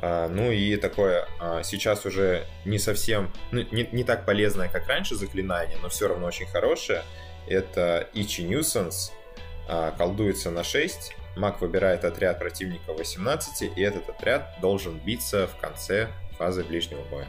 А, 0.00 0.28
ну 0.28 0.50
и 0.50 0.76
такое 0.76 1.28
а, 1.40 1.62
сейчас 1.62 2.06
уже 2.06 2.46
не 2.64 2.78
совсем, 2.78 3.32
ну, 3.50 3.64
не, 3.72 3.88
не 3.92 4.04
так 4.04 4.24
полезное, 4.26 4.68
как 4.68 4.86
раньше 4.86 5.14
заклинание, 5.14 5.78
но 5.82 5.88
все 5.88 6.08
равно 6.08 6.26
очень 6.26 6.46
хорошее. 6.46 7.02
Это 7.46 8.08
Ичи 8.12 8.42
Nuisance, 8.42 9.12
колдуется 9.96 10.50
на 10.50 10.62
6, 10.62 11.14
маг 11.36 11.60
выбирает 11.60 12.04
отряд 12.04 12.38
противника 12.38 12.92
18, 12.92 13.72
и 13.76 13.80
этот 13.80 14.08
отряд 14.10 14.56
должен 14.60 14.98
биться 14.98 15.46
в 15.46 15.56
конце 15.58 16.08
фазы 16.36 16.62
ближнего 16.62 17.02
боя. 17.04 17.28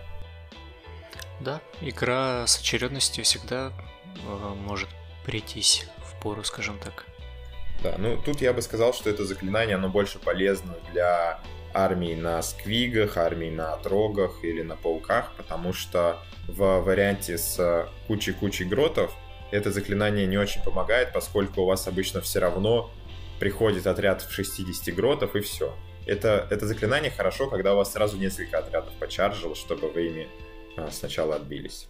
Да, 1.39 1.61
игра 1.81 2.45
с 2.45 2.59
очередностью 2.59 3.23
всегда 3.23 3.71
э, 4.05 4.53
может 4.55 4.89
прийтись 5.25 5.85
в 5.97 6.21
пору, 6.21 6.43
скажем 6.43 6.77
так. 6.79 7.05
Да, 7.81 7.95
ну 7.97 8.21
тут 8.21 8.41
я 8.41 8.51
бы 8.51 8.61
сказал, 8.61 8.93
что 8.93 9.09
это 9.09 9.25
заклинание, 9.25 9.75
оно 9.75 9.87
больше 9.87 10.19
полезно 10.19 10.75
для 10.91 11.39
армий 11.73 12.15
на 12.15 12.41
сквигах, 12.41 13.17
армий 13.17 13.51
на 13.51 13.77
трогах 13.77 14.43
или 14.43 14.61
на 14.61 14.75
пауках, 14.75 15.33
потому 15.37 15.73
что 15.73 16.17
в 16.47 16.81
варианте 16.81 17.37
с 17.37 17.87
кучей-кучей 18.07 18.65
гротов 18.65 19.13
это 19.51 19.71
заклинание 19.71 20.27
не 20.27 20.37
очень 20.37 20.61
помогает, 20.63 21.13
поскольку 21.13 21.61
у 21.61 21.65
вас 21.65 21.87
обычно 21.87 22.21
все 22.21 22.39
равно 22.39 22.91
приходит 23.39 23.87
отряд 23.87 24.21
в 24.21 24.31
60 24.31 24.93
гротов 24.95 25.35
и 25.35 25.41
все. 25.41 25.73
Это, 26.05 26.47
это 26.49 26.65
заклинание 26.65 27.11
хорошо, 27.11 27.47
когда 27.47 27.73
у 27.73 27.77
вас 27.77 27.93
сразу 27.93 28.17
несколько 28.17 28.57
отрядов 28.57 28.93
почаржило, 28.99 29.55
чтобы 29.55 29.89
вы 29.89 30.07
ими 30.07 30.27
а, 30.75 30.89
сначала 30.91 31.35
отбились. 31.35 31.87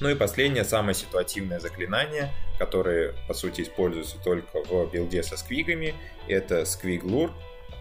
Ну 0.00 0.08
и 0.08 0.14
последнее, 0.14 0.64
самое 0.64 0.94
ситуативное 0.94 1.60
заклинание, 1.60 2.32
которое, 2.58 3.14
по 3.28 3.34
сути, 3.34 3.62
используется 3.62 4.16
только 4.22 4.62
в 4.64 4.90
билде 4.90 5.22
со 5.22 5.36
сквигами, 5.36 5.94
это 6.26 6.64
сквиглур. 6.64 7.30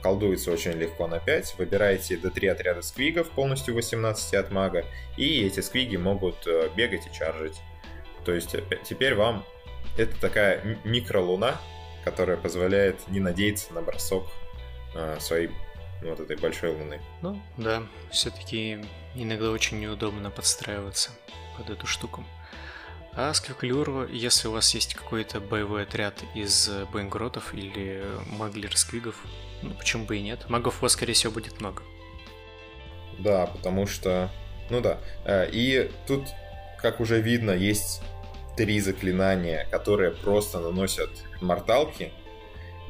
Колдуется 0.01 0.51
очень 0.51 0.71
легко 0.71 1.07
на 1.07 1.19
5. 1.19 1.55
Выбираете 1.57 2.17
до 2.17 2.31
3 2.31 2.47
отряда 2.47 2.81
сквигов, 2.81 3.29
полностью 3.29 3.75
18 3.75 4.33
от 4.33 4.51
мага, 4.51 4.85
и 5.17 5.45
эти 5.45 5.59
сквиги 5.59 5.97
могут 5.97 6.47
э, 6.47 6.69
бегать 6.75 7.05
и 7.07 7.13
чаржить. 7.13 7.59
То 8.25 8.33
есть 8.33 8.55
теперь 8.83 9.15
вам 9.15 9.45
это 9.97 10.19
такая 10.19 10.77
микролуна, 10.83 11.59
которая 12.03 12.37
позволяет 12.37 13.07
не 13.07 13.19
надеяться 13.19 13.73
на 13.73 13.81
бросок 13.81 14.27
э, 14.95 15.17
своей 15.19 15.51
вот 16.01 16.19
этой 16.19 16.37
большой 16.37 16.71
луны. 16.71 16.99
Ну, 17.21 17.39
да, 17.57 17.83
все-таки 18.11 18.83
иногда 19.15 19.51
очень 19.51 19.79
неудобно 19.79 20.31
подстраиваться 20.31 21.11
под 21.57 21.69
эту 21.69 21.85
штуку. 21.85 22.23
А 23.13 23.33
сквиклюру, 23.33 24.07
если 24.07 24.47
у 24.47 24.51
вас 24.51 24.73
есть 24.73 24.93
какой-то 24.93 25.41
боевой 25.41 25.83
отряд 25.83 26.23
из 26.33 26.69
бэнгротов 26.93 27.53
или 27.53 28.03
маглер-сквигов, 28.27 29.15
ну 29.61 29.71
почему 29.71 30.05
бы 30.05 30.17
и 30.17 30.21
нет? 30.21 30.49
Магов 30.49 30.79
у 30.79 30.83
вас, 30.83 30.93
скорее 30.93 31.13
всего, 31.13 31.33
будет 31.33 31.59
много. 31.59 31.83
Да, 33.19 33.47
потому 33.47 33.85
что... 33.85 34.29
Ну 34.69 34.79
да. 34.79 34.99
Э, 35.25 35.49
и 35.51 35.91
тут, 36.07 36.27
как 36.77 37.01
уже 37.01 37.19
видно, 37.19 37.51
есть 37.51 38.01
три 38.55 38.79
заклинания, 38.79 39.67
которые 39.69 40.11
просто 40.11 40.59
наносят 40.59 41.09
морталки, 41.41 42.13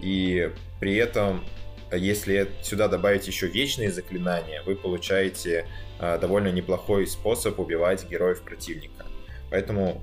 и 0.02 0.52
при 0.80 0.96
этом 0.96 1.44
если 1.92 2.50
сюда 2.62 2.88
добавить 2.88 3.28
еще 3.28 3.48
вечные 3.48 3.92
заклинания, 3.92 4.64
вы 4.64 4.76
получаете 4.76 5.68
э, 6.00 6.18
довольно 6.20 6.48
неплохой 6.50 7.06
способ 7.06 7.60
убивать 7.60 8.08
героев 8.10 8.42
противника. 8.44 9.06
Поэтому, 9.50 10.02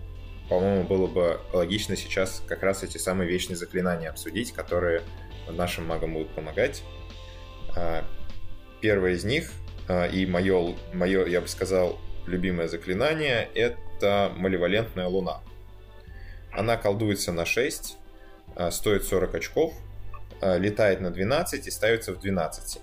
по-моему, 0.49 0.85
было 0.85 1.07
бы 1.07 1.41
логично 1.53 1.97
сейчас 1.97 2.43
как 2.47 2.63
раз 2.63 2.83
эти 2.83 2.99
самые 2.99 3.29
вечные 3.29 3.57
заклинания 3.57 4.11
обсудить, 4.11 4.53
которые 4.53 5.03
нашим 5.49 5.87
магам 5.87 6.15
будут 6.15 6.31
помогать. 6.35 6.83
Э, 7.77 8.03
первое 8.81 9.13
из 9.13 9.25
них, 9.25 9.53
э, 9.89 10.11
и 10.11 10.27
мое, 10.27 10.75
мое, 10.93 11.27
я 11.27 11.41
бы 11.41 11.49
сказал, 11.49 11.99
любимое 12.27 12.69
заклинание, 12.69 13.49
это 13.55 14.33
Маливалентная 14.37 15.07
Луна. 15.07 15.41
Она 16.53 16.77
колдуется 16.77 17.33
на 17.33 17.45
6, 17.45 17.97
стоит 18.71 19.05
40 19.05 19.35
очков– 19.35 19.75
летает 20.41 21.01
на 21.01 21.11
12 21.11 21.67
и 21.67 21.71
ставится 21.71 22.13
в 22.13 22.21
12. 22.21 22.81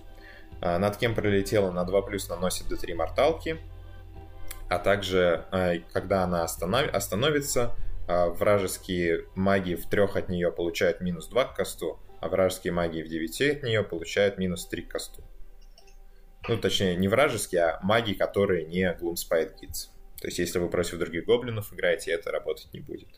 Э, 0.62 0.78
над 0.78 0.98
кем 0.98 1.16
пролетела 1.16 1.72
на 1.72 1.84
2 1.84 2.02
плюс 2.04 2.30
наносит 2.30 2.68
до 2.68 2.78
3 2.78 2.94
морталки. 2.94 3.58
А 4.70 4.80
также, 4.80 5.46
э, 5.52 5.80
когда 5.94 6.24
она 6.24 6.44
останов... 6.44 6.94
остановится, 6.94 7.76
вражеские 8.08 9.26
маги 9.34 9.74
в 9.74 9.90
трех 9.90 10.16
от 10.16 10.30
нее 10.30 10.52
получают 10.52 11.02
минус 11.02 11.28
2 11.28 11.46
к 11.46 11.56
косту, 11.56 12.00
а 12.20 12.30
вражеские 12.30 12.72
маги 12.72 13.02
в 13.02 13.08
9 13.08 13.42
от 13.42 13.64
нее 13.64 13.84
получают 13.84 14.38
минус 14.38 14.68
3 14.68 14.84
к 14.84 14.92
косту. 14.92 15.24
Ну, 16.48 16.58
точнее, 16.58 16.96
не 16.96 17.08
вражеские, 17.08 17.64
а 17.64 17.80
маги, 17.82 18.14
которые 18.14 18.66
не 18.66 18.96
Gloomspite 19.00 19.54
Kids. 19.60 19.90
То 20.22 20.28
есть, 20.28 20.40
если 20.40 20.60
вы 20.60 20.70
против 20.70 20.98
других 20.98 21.26
гоблинов 21.26 21.74
играете, 21.74 22.12
это 22.12 22.32
работать 22.32 22.74
не 22.74 22.80
будет. 22.80 23.10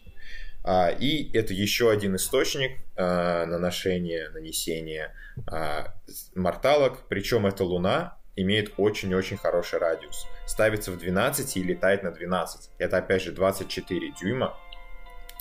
А, 0.64 0.90
и 0.90 1.32
это 1.34 1.54
еще 1.54 1.92
один 1.92 2.16
источник 2.16 2.80
а, 2.96 3.46
наношения, 3.46 4.30
нанесения 4.30 5.14
а, 5.50 5.94
морталок. 6.36 7.08
Причем 7.08 7.46
эта 7.46 7.64
луна 7.64 8.16
имеет 8.38 8.73
очень-очень 8.78 9.36
хороший 9.36 9.80
радиус. 9.80 10.26
Ставится 10.45 10.91
в 10.91 10.97
12 10.97 11.58
и 11.58 11.63
летает 11.63 12.04
на 12.04 12.12
12. 12.12 12.71
Это 12.78 12.97
опять 12.97 13.23
же 13.23 13.34
24 13.34 14.13
дюйма. 14.13 14.58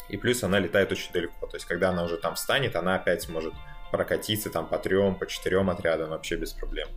И 0.08 0.16
плюс 0.16 0.42
она 0.42 0.58
летает 0.58 0.90
очень 0.90 1.12
далеко. 1.12 1.46
То 1.46 1.56
есть, 1.56 1.66
когда 1.66 1.90
она 1.90 2.04
уже 2.04 2.16
там 2.16 2.34
встанет, 2.34 2.74
она 2.74 2.96
опять 2.96 3.22
сможет 3.22 3.54
прокатиться 3.92 4.50
там 4.50 4.66
по 4.66 4.78
трем, 4.78 5.14
по 5.14 5.26
четырем 5.26 5.70
отрядам 5.70 6.10
вообще 6.10 6.36
без 6.36 6.52
проблем. 6.52 6.88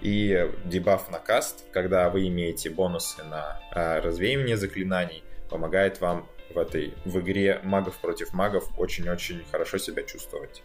И 0.00 0.50
дебаф 0.64 1.10
на 1.10 1.18
каст, 1.18 1.64
когда 1.72 2.08
вы 2.08 2.28
имеете 2.28 2.70
бонусы 2.70 3.22
на 3.24 3.60
развеивание 4.00 4.56
заклинаний, 4.56 5.24
помогает 5.50 6.00
вам 6.00 6.28
в 6.54 6.58
этой 6.58 6.94
в 7.04 7.18
игре 7.20 7.60
магов 7.62 7.98
против 7.98 8.32
магов 8.32 8.68
очень-очень 8.78 9.44
хорошо 9.50 9.78
себя 9.78 10.02
чувствовать. 10.02 10.62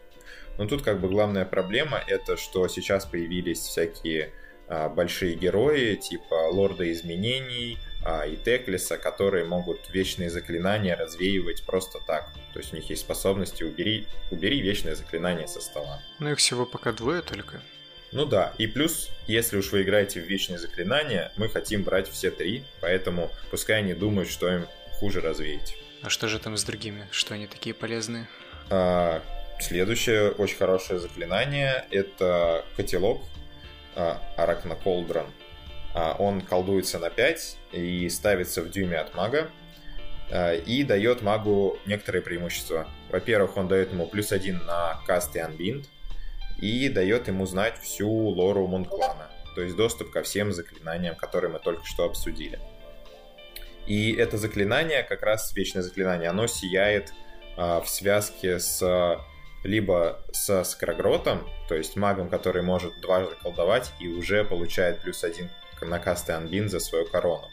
Но 0.58 0.68
тут 0.68 0.82
как 0.82 1.00
бы 1.00 1.10
главная 1.10 1.46
проблема 1.46 2.02
это, 2.08 2.38
что 2.38 2.68
сейчас 2.68 3.06
появились 3.06 3.60
всякие 3.60 4.32
а, 4.68 4.90
большие 4.90 5.36
герои 5.36 5.96
типа 5.96 6.50
Лорда 6.52 6.92
Изменений 6.92 7.78
а, 8.04 8.26
и 8.26 8.36
Теклиса, 8.36 8.98
которые 8.98 9.46
могут 9.46 9.90
вечные 9.90 10.30
заклинания 10.30 10.96
развеивать 10.96 11.66
просто 11.66 12.00
так. 12.06 12.30
То 12.54 12.60
есть 12.60 12.74
у 12.74 12.76
них 12.76 12.90
есть 12.90 13.02
способности 13.02 13.64
убери, 13.64 14.08
убери 14.32 14.62
вечное 14.62 14.96
заклинание 14.96 15.48
со 15.48 15.62
стола. 15.62 16.02
Ну 16.20 16.32
их 16.32 16.38
всего 16.38 16.66
пока 16.66 16.92
двое 16.94 17.22
только. 17.22 17.62
Ну 18.12 18.26
да, 18.26 18.54
и 18.58 18.68
плюс, 18.68 19.10
если 19.28 19.58
уж 19.58 19.72
вы 19.72 19.82
играете 19.82 20.22
в 20.22 20.26
вечные 20.26 20.58
заклинания, 20.58 21.34
мы 21.36 21.50
хотим 21.50 21.84
брать 21.84 22.10
все 22.10 22.32
три, 22.32 22.64
поэтому 22.80 23.30
пускай 23.52 23.80
они 23.80 23.94
думают, 23.94 24.30
что 24.30 24.50
им 24.50 24.68
хуже 24.94 25.20
развеять. 25.20 25.76
А 26.02 26.10
что 26.10 26.28
же 26.28 26.40
там 26.40 26.56
с 26.56 26.64
другими? 26.64 27.08
Что 27.12 27.34
они 27.34 27.48
такие 27.48 27.74
полезные? 27.74 28.28
А, 28.70 29.22
следующее 29.60 30.32
очень 30.32 30.58
хорошее 30.58 31.00
заклинание 31.00 31.86
это 31.92 32.66
котелок 32.76 33.22
Аракна 33.96 34.76
Колдрон. 34.76 35.28
А, 35.96 36.14
он 36.20 36.42
колдуется 36.42 37.00
на 37.00 37.10
5 37.10 37.58
и 37.72 38.10
ставится 38.10 38.62
в 38.62 38.70
дюйме 38.70 38.98
от 38.98 39.16
мага. 39.16 39.50
А, 40.30 40.54
и 40.54 40.84
дает 40.84 41.22
магу 41.22 41.80
некоторые 41.86 42.22
преимущества. 42.22 42.88
Во-первых, 43.10 43.56
он 43.56 43.70
дает 43.70 43.94
ему 43.94 44.06
плюс 44.06 44.34
один 44.34 44.58
на 44.66 45.00
каст 45.08 45.36
и 45.38 45.40
анбинд. 45.40 45.88
И 46.60 46.90
дает 46.90 47.28
ему 47.28 47.46
знать 47.46 47.80
всю 47.80 48.10
лору 48.10 48.68
Мунклана. 48.68 49.30
То 49.56 49.62
есть 49.62 49.76
доступ 49.78 50.12
ко 50.12 50.22
всем 50.22 50.52
заклинаниям, 50.52 51.16
которые 51.16 51.52
мы 51.52 51.60
только 51.60 51.86
что 51.86 52.04
обсудили. 52.04 52.60
И 53.88 54.14
это 54.14 54.38
заклинание, 54.38 55.04
как 55.04 55.22
раз 55.22 55.54
вечное 55.56 55.82
заклинание, 55.82 56.30
оно 56.30 56.48
сияет 56.48 57.14
а, 57.56 57.80
в 57.80 57.88
связке 57.88 58.60
с 58.60 58.82
либо 59.66 60.22
со 60.32 60.64
Скрогротом, 60.64 61.48
то 61.68 61.76
есть 61.76 61.96
магом, 61.96 62.30
который 62.30 62.62
может 62.62 63.02
дважды 63.02 63.36
колдовать 63.42 63.92
и 64.00 64.08
уже 64.08 64.46
получает 64.46 65.02
плюс 65.02 65.24
один 65.24 65.50
на 65.82 66.00
касты 66.00 66.34
анбин 66.34 66.70
за 66.70 66.80
свою 66.80 67.06
корону. 67.06 67.50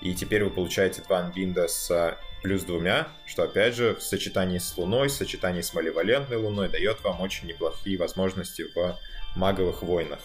И 0.00 0.14
теперь 0.14 0.44
вы 0.44 0.50
получаете 0.50 1.02
два 1.02 1.18
анбинда 1.18 1.66
с 1.66 2.16
плюс 2.42 2.62
двумя, 2.62 3.08
что 3.26 3.42
опять 3.42 3.74
же 3.74 3.96
в 3.96 4.02
сочетании 4.02 4.58
с 4.58 4.76
Луной, 4.76 5.08
в 5.08 5.12
сочетании 5.12 5.60
с 5.60 5.74
маливалентной 5.74 6.36
Луной 6.36 6.68
дает 6.68 7.02
вам 7.02 7.20
очень 7.20 7.48
неплохие 7.48 7.98
возможности 7.98 8.64
в 8.74 8.96
маговых 9.34 9.82
войнах. 9.82 10.20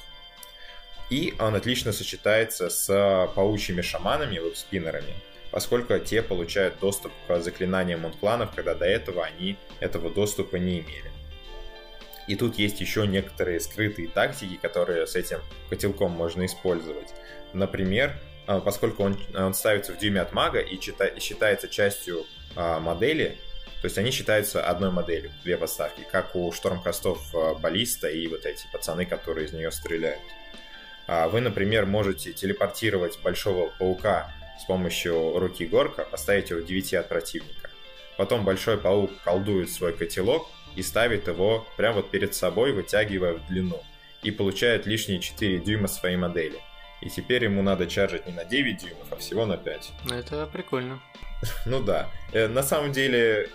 И 1.10 1.34
он 1.40 1.56
отлично 1.56 1.92
сочетается 1.92 2.70
с 2.70 3.32
паучьими 3.36 3.82
шаманами, 3.82 4.38
веб-спиннерами, 4.38 5.16
поскольку 5.50 5.98
те 5.98 6.22
получают 6.22 6.80
доступ 6.80 7.12
к 7.28 7.40
заклинаниям 7.42 8.02
мункланов, 8.02 8.54
когда 8.56 8.76
до 8.76 8.86
этого 8.86 9.26
они 9.26 9.58
этого 9.80 10.12
доступа 10.12 10.58
не 10.58 10.80
имели. 10.80 11.13
И 12.28 12.36
тут 12.36 12.58
есть 12.58 12.80
еще 12.80 13.06
некоторые 13.06 13.60
скрытые 13.60 14.08
тактики, 14.08 14.58
которые 14.62 15.08
с 15.08 15.16
этим 15.16 15.40
котелком 15.70 16.12
можно 16.12 16.46
использовать. 16.46 17.10
Например, 17.54 18.14
а, 18.48 18.60
поскольку 18.60 19.04
он, 19.04 19.18
он 19.36 19.54
ставится 19.54 19.94
в 19.94 19.98
дюйме 19.98 20.22
от 20.22 20.34
мага 20.34 20.60
и, 20.60 20.80
чита, 20.80 21.20
считается 21.20 21.68
частью 21.68 22.26
а, 22.56 22.80
модели, 22.80 23.38
то 23.82 23.88
есть 23.88 23.98
они 23.98 24.12
считаются 24.12 24.66
одной 24.66 24.92
моделью, 24.92 25.32
две 25.44 25.58
подставки, 25.58 26.08
как 26.10 26.36
у 26.36 26.50
штормкастов 26.54 27.20
баллиста 27.60 28.08
и 28.08 28.28
вот 28.28 28.46
эти 28.46 28.66
пацаны, 28.72 29.06
которые 29.06 29.48
из 29.48 29.54
нее 29.54 29.72
стреляют. 29.72 30.22
А, 31.06 31.28
вы, 31.28 31.42
например, 31.42 31.86
можете 31.86 32.32
телепортировать 32.32 33.20
большого 33.22 33.70
паука 33.78 34.32
с 34.62 34.66
помощью 34.66 35.38
руки 35.38 35.66
горка, 35.66 36.06
поставить 36.06 36.50
его 36.50 36.62
в 36.62 36.66
9 36.66 36.94
от 36.94 37.10
противника. 37.10 37.70
Потом 38.18 38.46
большой 38.46 38.78
паук 38.78 39.12
колдует 39.24 39.70
свой 39.70 39.94
котелок 39.94 40.48
и 40.76 40.82
ставит 40.82 41.28
его 41.28 41.66
прямо 41.78 41.98
вот 41.98 42.12
перед 42.12 42.34
собой, 42.34 42.72
вытягивая 42.74 43.34
в 43.34 43.48
длину, 43.48 43.82
и 44.22 44.32
получает 44.32 44.86
лишние 44.86 45.20
4 45.20 45.60
дюйма 45.60 45.88
своей 45.88 46.18
модели. 46.18 46.60
И 47.02 47.10
теперь 47.10 47.44
ему 47.44 47.62
надо 47.62 47.88
чаржить 47.88 48.26
не 48.28 48.34
на 48.34 48.46
9 48.46 48.78
дюймов, 48.78 49.08
а 49.12 49.18
всего 49.18 49.46
на 49.46 49.58
5. 49.58 49.92
Ну, 50.06 50.16
это 50.16 50.48
прикольно. 50.48 51.02
ну 51.66 51.82
да. 51.82 52.10
Э, 52.32 52.48
на 52.48 52.64
самом 52.64 52.92
деле, 52.94 53.50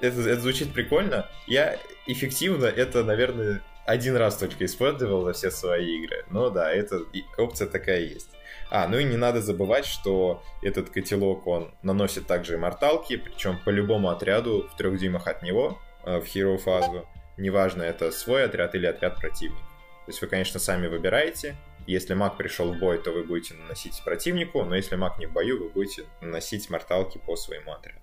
это, 0.00 0.20
это 0.20 0.40
звучит 0.40 0.72
прикольно. 0.72 1.28
Я 1.46 1.78
эффективно 2.06 2.66
это, 2.66 3.02
наверное, 3.02 3.60
один 3.86 4.16
раз 4.16 4.36
только 4.36 4.64
использовал 4.64 5.24
за 5.24 5.32
все 5.32 5.50
свои 5.50 5.98
игры. 5.98 6.24
Но 6.30 6.50
да, 6.50 6.72
это 6.72 7.02
опция 7.36 7.66
такая 7.66 8.00
есть. 8.00 8.30
А, 8.70 8.88
ну 8.88 8.98
и 8.98 9.04
не 9.04 9.16
надо 9.16 9.42
забывать, 9.42 9.84
что 9.84 10.42
этот 10.62 10.90
котелок, 10.90 11.46
он 11.46 11.74
наносит 11.82 12.26
также 12.26 12.54
и 12.54 12.56
морталки, 12.56 13.16
причем 13.16 13.58
по 13.58 13.70
любому 13.70 14.08
отряду 14.08 14.68
в 14.72 14.76
трех 14.76 14.98
дюймах 14.98 15.26
от 15.26 15.42
него, 15.42 15.78
в 16.04 16.24
хиро 16.24 16.56
фазу. 16.58 17.08
Неважно, 17.36 17.82
это 17.82 18.10
свой 18.10 18.44
отряд 18.44 18.74
или 18.74 18.86
отряд 18.86 19.16
противника. 19.16 19.62
То 20.04 20.08
есть 20.08 20.20
вы, 20.20 20.28
конечно, 20.28 20.60
сами 20.60 20.86
выбираете. 20.86 21.56
Если 21.86 22.14
маг 22.14 22.36
пришел 22.36 22.72
в 22.72 22.78
бой, 22.78 22.98
то 22.98 23.10
вы 23.10 23.24
будете 23.24 23.54
наносить 23.54 24.02
противнику, 24.04 24.62
но 24.64 24.76
если 24.76 24.96
маг 24.96 25.18
не 25.18 25.26
в 25.26 25.32
бою, 25.32 25.58
вы 25.58 25.68
будете 25.68 26.04
наносить 26.20 26.70
морталки 26.70 27.18
по 27.18 27.36
своему 27.36 27.72
отряду. 27.72 27.98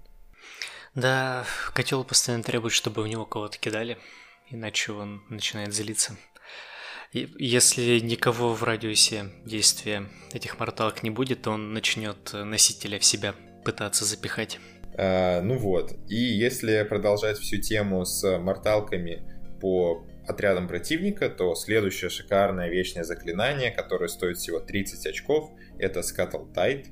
Да, 0.96 1.46
котел 1.74 2.04
постоянно 2.04 2.44
требует, 2.44 2.74
чтобы 2.74 3.04
в 3.04 3.08
него 3.08 3.26
кого-то 3.26 3.58
кидали, 3.58 3.98
иначе 4.50 4.92
он 4.92 5.24
начинает 5.30 5.74
злиться. 5.74 6.18
Если 7.12 8.00
никого 8.00 8.54
в 8.54 8.64
радиусе 8.64 9.32
действия 9.46 10.08
этих 10.32 10.60
морталок 10.60 11.02
не 11.04 11.10
будет, 11.10 11.44
то 11.44 11.52
он 11.52 11.74
начнет 11.74 12.34
носителя 12.34 13.00
в 13.00 13.06
себя 13.06 13.34
пытаться 13.66 14.06
запихать. 14.06 14.60
А, 15.02 15.42
ну 15.42 15.58
вот. 15.58 15.94
И 16.10 16.16
если 16.16 16.84
продолжать 16.84 17.38
всю 17.38 17.58
тему 17.58 18.04
с 18.04 18.38
морталками 18.38 19.24
по 19.62 20.06
отрядам 20.28 20.68
противника, 20.68 21.30
то 21.30 21.56
следующее 21.56 22.10
шикарное 22.10 22.68
вечное 22.68 23.06
заклинание, 23.06 23.72
которое 23.72 24.10
стоит 24.10 24.38
всего 24.38 24.60
30 24.60 25.08
очков, 25.08 25.52
это 25.78 26.02
Scuttle 26.02 26.54
Tide. 26.54 26.88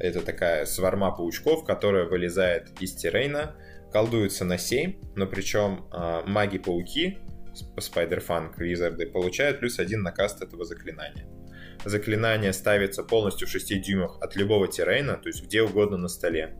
Это 0.00 0.20
такая 0.20 0.66
сварма 0.66 1.12
паучков, 1.12 1.64
которая 1.64 2.06
вылезает 2.06 2.70
из 2.80 2.96
террейна, 2.96 3.54
колдуется 3.92 4.44
на 4.44 4.58
7, 4.58 5.14
но 5.14 5.28
причем 5.28 5.86
э, 5.92 6.22
маги-пауки 6.26 7.18
Spider-Funk 7.76 8.58
Wizard 8.58 9.06
получают 9.12 9.60
плюс 9.60 9.78
один 9.78 10.02
на 10.02 10.10
каст 10.10 10.42
этого 10.42 10.64
заклинания. 10.64 11.28
Заклинание 11.84 12.52
ставится 12.52 13.04
полностью 13.04 13.46
в 13.46 13.50
6 13.52 13.80
дюймах 13.80 14.18
от 14.20 14.34
любого 14.34 14.66
террейна, 14.66 15.16
то 15.16 15.28
есть 15.28 15.44
где 15.44 15.62
угодно 15.62 15.96
на 15.96 16.08
столе, 16.08 16.56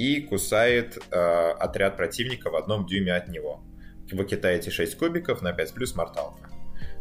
и 0.00 0.22
кусает 0.22 0.96
э, 1.10 1.50
отряд 1.58 1.98
противника 1.98 2.48
в 2.48 2.56
одном 2.56 2.86
дюйме 2.86 3.12
от 3.12 3.28
него. 3.28 3.62
Вы 4.10 4.24
китаете 4.24 4.70
6 4.70 4.96
кубиков 4.96 5.42
на 5.42 5.52
5 5.52 5.74
плюс 5.74 5.94
морталка. 5.94 6.48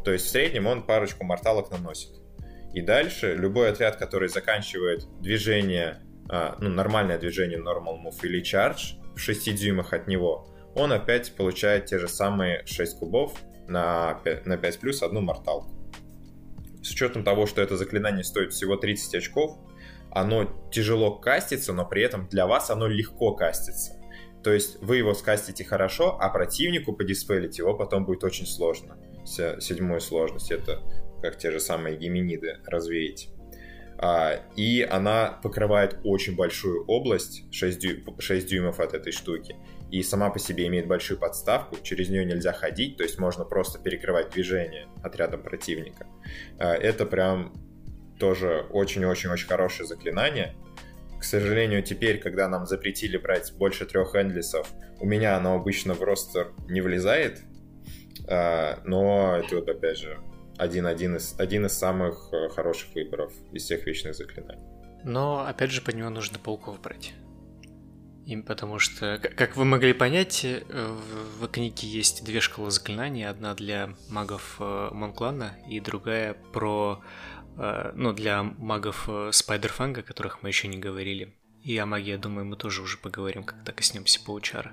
То 0.04 0.12
есть 0.12 0.26
в 0.26 0.30
среднем 0.30 0.68
он 0.68 0.86
парочку 0.86 1.24
морталок 1.24 1.72
наносит. 1.72 2.12
И 2.74 2.82
дальше 2.82 3.36
любой 3.36 3.70
отряд, 3.70 3.96
который 3.96 4.28
заканчивает 4.28 5.08
движение, 5.22 6.02
э, 6.30 6.56
ну, 6.60 6.72
нормальное 6.72 7.18
движение 7.18 7.58
Normal 7.58 8.04
Move 8.04 8.20
или 8.24 8.42
Charge 8.42 9.02
в 9.16 9.18
6 9.18 9.56
дюймах 9.56 9.94
от 9.94 10.10
него, 10.10 10.50
он 10.76 10.92
опять 10.92 11.34
получает 11.38 11.86
те 11.86 12.00
же 12.00 12.10
самые 12.10 12.66
6 12.66 13.00
кубов 13.00 13.34
на 13.70 14.20
5, 14.26 14.46
на 14.46 14.58
5 14.58 14.80
плюс 14.82 15.04
одну 15.04 15.22
морталку. 15.22 15.72
С 16.84 16.92
учетом 16.92 17.24
того, 17.24 17.46
что 17.46 17.62
это 17.62 17.78
заклинание 17.78 18.26
стоит 18.26 18.52
всего 18.52 18.76
30 18.76 19.16
очков, 19.16 19.58
оно 20.12 20.46
тяжело 20.72 21.16
кастится, 21.16 21.74
но 21.74 21.86
при 21.86 22.04
этом 22.04 22.28
для 22.30 22.48
вас 22.48 22.70
оно 22.70 22.88
легко 22.88 23.34
кастится. 23.34 24.00
То 24.44 24.54
есть 24.54 24.82
вы 24.82 24.98
его 24.98 25.14
скастите 25.14 25.64
хорошо, 25.64 26.18
а 26.20 26.30
противнику 26.30 26.94
подиспелить 26.94 27.58
его 27.58 27.76
потом 27.76 28.06
будет 28.06 28.24
очень 28.24 28.46
сложно. 28.46 28.98
Седьмую 29.26 30.00
сложность 30.00 30.52
это 30.52 30.82
как 31.22 31.38
те 31.38 31.52
же 31.52 31.60
самые 31.60 31.98
геминиды 31.98 32.60
развеять. 32.66 33.30
А, 34.02 34.46
и 34.56 34.82
она 34.82 35.40
покрывает 35.44 35.98
очень 36.06 36.36
большую 36.36 36.86
область, 36.86 37.54
6, 37.54 37.80
дю... 37.80 38.16
6 38.18 38.48
дюймов 38.48 38.80
от 38.80 38.94
этой 38.94 39.12
штуки 39.12 39.58
и 39.92 40.04
сама 40.04 40.30
по 40.30 40.40
себе 40.40 40.68
имеет 40.68 40.88
большую 40.88 41.20
подставку, 41.20 41.78
через 41.84 42.10
нее 42.10 42.24
нельзя 42.24 42.54
ходить, 42.54 42.98
то 42.98 43.04
есть 43.04 43.20
можно 43.20 43.44
просто 43.44 43.80
перекрывать 43.80 44.30
движение 44.30 44.88
отрядом 45.04 45.42
противника. 45.42 46.08
А, 46.58 46.74
это 46.74 47.06
прям 47.06 47.54
тоже 48.20 48.66
очень-очень-очень 48.70 49.48
хорошее 49.48 49.88
заклинание. 49.88 50.56
К 51.20 51.24
сожалению, 51.24 51.84
теперь, 51.84 52.20
когда 52.20 52.48
нам 52.48 52.66
запретили 52.66 53.18
брать 53.18 53.52
больше 53.58 53.86
трех 53.86 54.16
эндлисов, 54.16 54.70
у 55.00 55.06
меня 55.06 55.36
оно 55.36 55.56
обычно 55.56 55.94
в 55.94 56.04
ростер 56.04 56.52
не 56.68 56.82
влезает, 56.82 57.42
а, 58.28 58.80
но 58.86 59.38
это 59.38 59.56
вот 59.56 59.68
опять 59.68 59.98
же 59.98 60.20
один, 60.58 60.86
один, 60.86 61.16
из, 61.16 61.36
один 61.40 61.66
из 61.66 61.74
самых 61.74 62.30
э, 62.34 62.50
хороших 62.50 62.94
выборов 62.94 63.32
из 63.54 63.64
всех 63.64 63.86
вечных 63.86 64.14
заклинаний. 64.14 64.62
Но 65.04 65.46
опять 65.46 65.72
же, 65.72 65.82
по 65.82 65.92
нему 65.92 66.10
нужно 66.10 66.38
пауков 66.38 66.82
брать. 66.82 67.14
Им 68.26 68.44
потому 68.44 68.78
что, 68.78 69.18
как 69.18 69.56
вы 69.56 69.66
могли 69.66 69.94
понять, 69.94 70.46
э, 70.46 70.62
в 71.40 71.48
книге 71.48 71.88
есть 71.88 72.24
две 72.26 72.42
школы 72.42 72.72
заклинаний. 72.72 73.28
Одна 73.28 73.56
для 73.56 73.96
магов 74.10 74.58
э, 74.60 74.90
Монклана 74.92 75.58
и 75.68 75.80
другая 75.80 76.36
про, 76.54 77.02
ну, 77.96 78.14
для 78.14 78.44
магов 78.44 79.10
Спайдерфанга, 79.32 80.02
о 80.02 80.04
которых 80.04 80.44
мы 80.44 80.50
еще 80.50 80.68
не 80.68 80.78
говорили. 80.78 81.34
И 81.64 81.78
о 81.78 81.86
магии, 81.86 82.12
я 82.12 82.18
думаю, 82.18 82.46
мы 82.46 82.56
тоже 82.56 82.82
уже 82.82 82.98
поговорим, 82.98 83.44
когда 83.44 83.72
коснемся 83.74 84.24
паучара. 84.24 84.72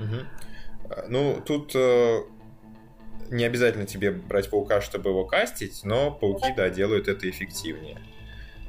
Угу. 0.00 0.96
Ну, 1.08 1.42
тут 1.46 1.72
э, 1.74 2.22
не 3.30 3.44
обязательно 3.44 3.86
тебе 3.86 4.10
брать 4.10 4.50
паука, 4.50 4.80
чтобы 4.80 5.10
его 5.10 5.24
кастить, 5.24 5.80
но 5.84 6.10
пауки, 6.10 6.52
да, 6.56 6.70
делают 6.70 7.08
это 7.08 7.28
эффективнее. 7.28 8.00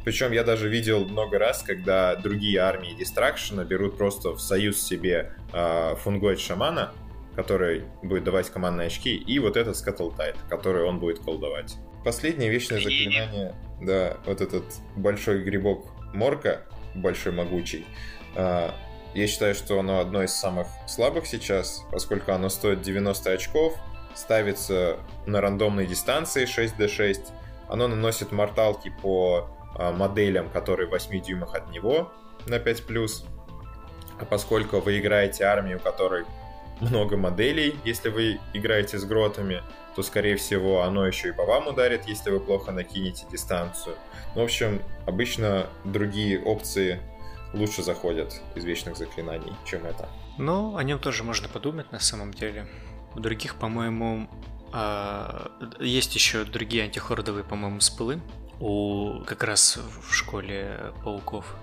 Причем 0.04 0.32
я 0.32 0.44
даже 0.44 0.70
видел 0.70 1.06
много 1.06 1.40
раз, 1.40 1.62
когда 1.64 2.16
другие 2.16 2.60
армии 2.60 2.94
Destruction 2.94 3.58
а 3.58 3.64
берут 3.64 3.98
просто 3.98 4.32
в 4.32 4.40
союз 4.40 4.82
себе 4.82 5.36
э, 5.54 5.96
Fungoid 5.96 6.40
шамана, 6.40 6.94
который 7.36 7.84
будет 8.04 8.24
давать 8.24 8.50
командные 8.50 8.88
очки, 8.88 9.16
и 9.16 9.40
вот 9.40 9.58
этот 9.58 9.78
Scuttletide, 9.78 10.36
который 10.50 10.84
он 10.84 11.00
будет 11.00 11.20
колдовать. 11.20 11.78
Последнее 12.04 12.50
вечное 12.50 12.80
заклинание, 12.80 13.56
да, 13.82 14.18
вот 14.26 14.42
этот 14.42 14.64
большой 14.96 15.44
грибок 15.44 15.86
Морка, 16.14 16.66
большой 16.96 17.34
могучий, 17.34 17.86
э, 18.36 18.72
я 19.14 19.28
считаю, 19.28 19.56
что 19.56 19.80
оно 19.80 20.00
одно 20.00 20.24
из 20.24 20.34
самых 20.34 20.68
слабых 20.88 21.26
сейчас, 21.26 21.84
поскольку 21.92 22.32
оно 22.32 22.50
стоит 22.50 22.82
90 22.82 23.32
очков, 23.32 23.76
ставится 24.14 24.98
на 25.26 25.42
рандомной 25.42 25.88
дистанции 25.88 26.46
6d6, 26.46 27.28
оно 27.70 27.88
наносит 27.88 28.32
морталки 28.32 28.94
по 29.02 29.50
а, 29.76 29.92
моделям, 29.92 30.50
которые 30.50 30.88
в 30.88 30.92
8 30.92 31.22
дюймах 31.22 31.56
от 31.56 31.72
него 31.72 32.12
на 32.46 32.56
5+. 32.56 33.26
А 34.20 34.26
поскольку 34.26 34.80
вы 34.80 35.00
играете 35.00 35.46
армию, 35.46 35.78
у 35.78 35.80
которой 35.80 36.26
много 36.82 37.18
моделей, 37.18 37.80
если 37.86 38.10
вы 38.10 38.40
играете 38.54 38.98
с 38.98 39.06
гротами, 39.06 39.64
то, 40.00 40.04
скорее 40.04 40.38
всего, 40.38 40.84
оно 40.84 41.06
еще 41.06 41.28
и 41.28 41.32
по 41.34 41.44
вам 41.44 41.68
ударит, 41.68 42.08
если 42.08 42.32
вы 42.32 42.40
плохо 42.40 42.72
накинете 42.72 43.26
дистанцию. 43.30 43.98
Ну, 44.34 44.42
в 44.42 44.44
общем, 44.46 44.82
обычно 45.06 45.68
другие 45.84 46.42
опции 46.42 47.02
лучше 47.54 47.84
заходят 47.84 48.42
из 48.56 48.64
вечных 48.64 48.96
заклинаний, 48.96 49.52
чем 49.66 49.86
это. 49.86 50.08
Ну, 50.38 50.78
о 50.78 50.84
нем 50.86 51.00
тоже 51.00 51.26
можно 51.26 51.50
подумать 51.50 51.92
на 51.92 52.00
самом 52.00 52.34
деле. 52.34 52.66
У 53.14 53.20
других, 53.20 53.56
по-моему, 53.56 54.30
а, 54.72 55.52
есть 55.82 56.16
еще 56.16 56.46
другие 56.46 56.86
антихордовые, 56.86 57.44
по-моему, 57.44 57.82
спылы. 57.82 58.22
У 58.62 59.20
как 59.28 59.44
раз 59.44 59.76
в 59.76 60.14
школе 60.14 60.94
пауков, 61.04 61.58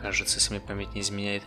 кажется, 0.00 0.38
если 0.38 0.52
мне 0.52 0.60
память 0.60 0.94
не 0.94 1.00
изменяет. 1.00 1.42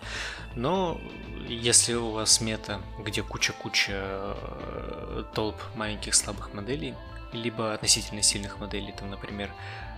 Но 0.55 0.99
если 1.47 1.93
у 1.93 2.11
вас 2.11 2.41
мета, 2.41 2.81
где 2.99 3.23
куча-куча 3.23 3.93
э, 3.93 5.23
толп 5.33 5.55
маленьких 5.75 6.13
слабых 6.15 6.53
моделей, 6.53 6.95
либо 7.33 7.73
относительно 7.73 8.21
сильных 8.21 8.59
моделей, 8.59 8.93
там, 8.97 9.09
например, 9.09 9.49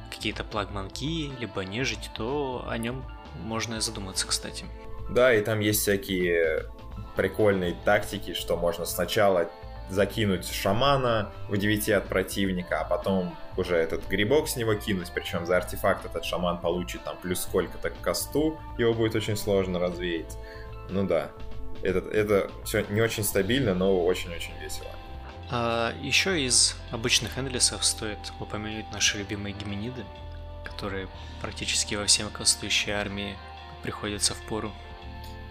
какие-то 0.09 0.43
плагманки, 0.43 1.31
либо 1.39 1.63
нежить, 1.65 2.09
то 2.15 2.65
о 2.69 2.77
нем 2.77 3.03
можно 3.41 3.81
задуматься, 3.81 4.27
кстати. 4.27 4.65
Да, 5.09 5.33
и 5.33 5.41
там 5.41 5.59
есть 5.59 5.81
всякие 5.81 6.65
прикольные 7.15 7.75
тактики, 7.85 8.33
что 8.33 8.57
можно 8.57 8.85
сначала 8.85 9.49
закинуть 9.93 10.51
шамана 10.51 11.31
в 11.47 11.57
9 11.57 11.89
от 11.89 12.07
противника, 12.07 12.81
а 12.81 12.83
потом 12.83 13.35
уже 13.57 13.75
этот 13.75 14.07
грибок 14.07 14.47
с 14.47 14.55
него 14.55 14.73
кинуть, 14.75 15.11
причем 15.13 15.45
за 15.45 15.57
артефакт 15.57 16.05
этот 16.05 16.25
шаман 16.25 16.59
получит 16.59 17.03
там 17.03 17.17
плюс 17.17 17.41
сколько-то 17.41 17.89
к 17.89 17.99
косту, 18.01 18.59
его 18.77 18.93
будет 18.93 19.15
очень 19.15 19.37
сложно 19.37 19.79
развеять. 19.79 20.37
Ну 20.89 21.05
да, 21.07 21.29
это, 21.81 21.99
это 22.09 22.51
все 22.65 22.85
не 22.89 23.01
очень 23.01 23.23
стабильно, 23.23 23.73
но 23.73 24.03
очень-очень 24.05 24.53
весело. 24.61 24.89
А 25.51 25.93
еще 26.01 26.41
из 26.41 26.75
обычных 26.91 27.37
эндлисов 27.37 27.83
стоит 27.85 28.19
упомянуть 28.39 28.91
наши 28.91 29.17
любимые 29.17 29.53
геминиды, 29.53 30.03
которые 30.63 31.07
практически 31.41 31.95
во 31.95 32.05
всем 32.05 32.29
кастующей 32.29 32.91
армии 32.91 33.35
приходятся 33.83 34.33
в 34.33 34.41
пору. 34.43 34.71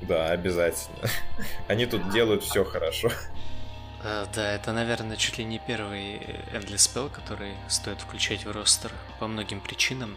Да, 0.01 0.31
обязательно. 0.31 0.99
Они 1.69 1.87
тут 1.87 2.11
делают 2.11 2.43
все 2.43 2.65
хорошо. 2.65 3.11
Uh, 4.05 4.27
да, 4.35 4.53
это, 4.53 4.73
наверное, 4.73 5.17
чуть 5.17 5.39
ли 5.39 5.45
не 5.45 5.61
первый 5.61 6.19
Endless 6.53 6.89
Spell, 6.91 7.09
который 7.09 7.53
стоит 7.69 8.01
включать 8.01 8.45
в 8.45 8.51
ростер 8.51 8.91
по 9.21 9.29
многим 9.29 9.61
причинам. 9.61 10.17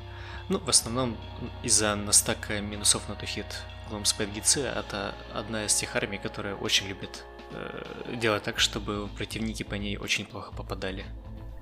Ну, 0.49 0.57
в 0.57 0.69
основном 0.69 1.15
из-за 1.61 1.95
настака 1.95 2.59
минусов 2.61 3.07
на 3.07 3.15
тухит 3.15 3.45
Гломспайт 3.89 4.31
Гитсы. 4.31 4.61
Это 4.61 5.13
одна 5.35 5.65
из 5.65 5.75
тех 5.75 5.95
армий, 5.95 6.17
которая 6.17 6.55
очень 6.55 6.87
любит 6.87 7.25
э, 7.51 8.15
делать 8.15 8.41
так, 8.41 8.59
чтобы 8.59 9.07
противники 9.15 9.61
по 9.61 9.75
ней 9.75 9.97
очень 9.97 10.25
плохо 10.25 10.51
попадали. 10.51 11.05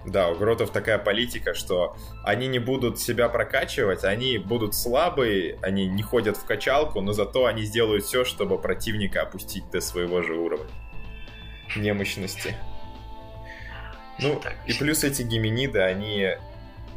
Да, 0.06 0.30
у 0.30 0.36
Гротов 0.36 0.72
такая 0.72 1.00
политика, 1.00 1.54
что 1.54 1.98
они 2.24 2.48
не 2.48 2.60
будут 2.60 3.00
себя 3.00 3.28
прокачивать, 3.28 4.06
они 4.06 4.38
будут 4.38 4.76
слабые, 4.76 5.58
они 5.62 5.88
не 5.88 6.04
ходят 6.04 6.38
в 6.38 6.46
качалку, 6.46 7.02
но 7.02 7.12
зато 7.12 7.46
они 7.46 7.64
сделают 7.64 8.06
все, 8.06 8.24
чтобы 8.24 8.58
противника 8.58 9.22
опустить 9.22 9.70
до 9.72 9.82
своего 9.82 10.22
же 10.22 10.36
уровня 10.36 10.70
немощности. 11.76 12.56
Ну, 14.20 14.42
и 14.66 14.74
плюс 14.74 15.04
эти 15.04 15.24
геминиды, 15.24 15.80
они, 15.80 16.30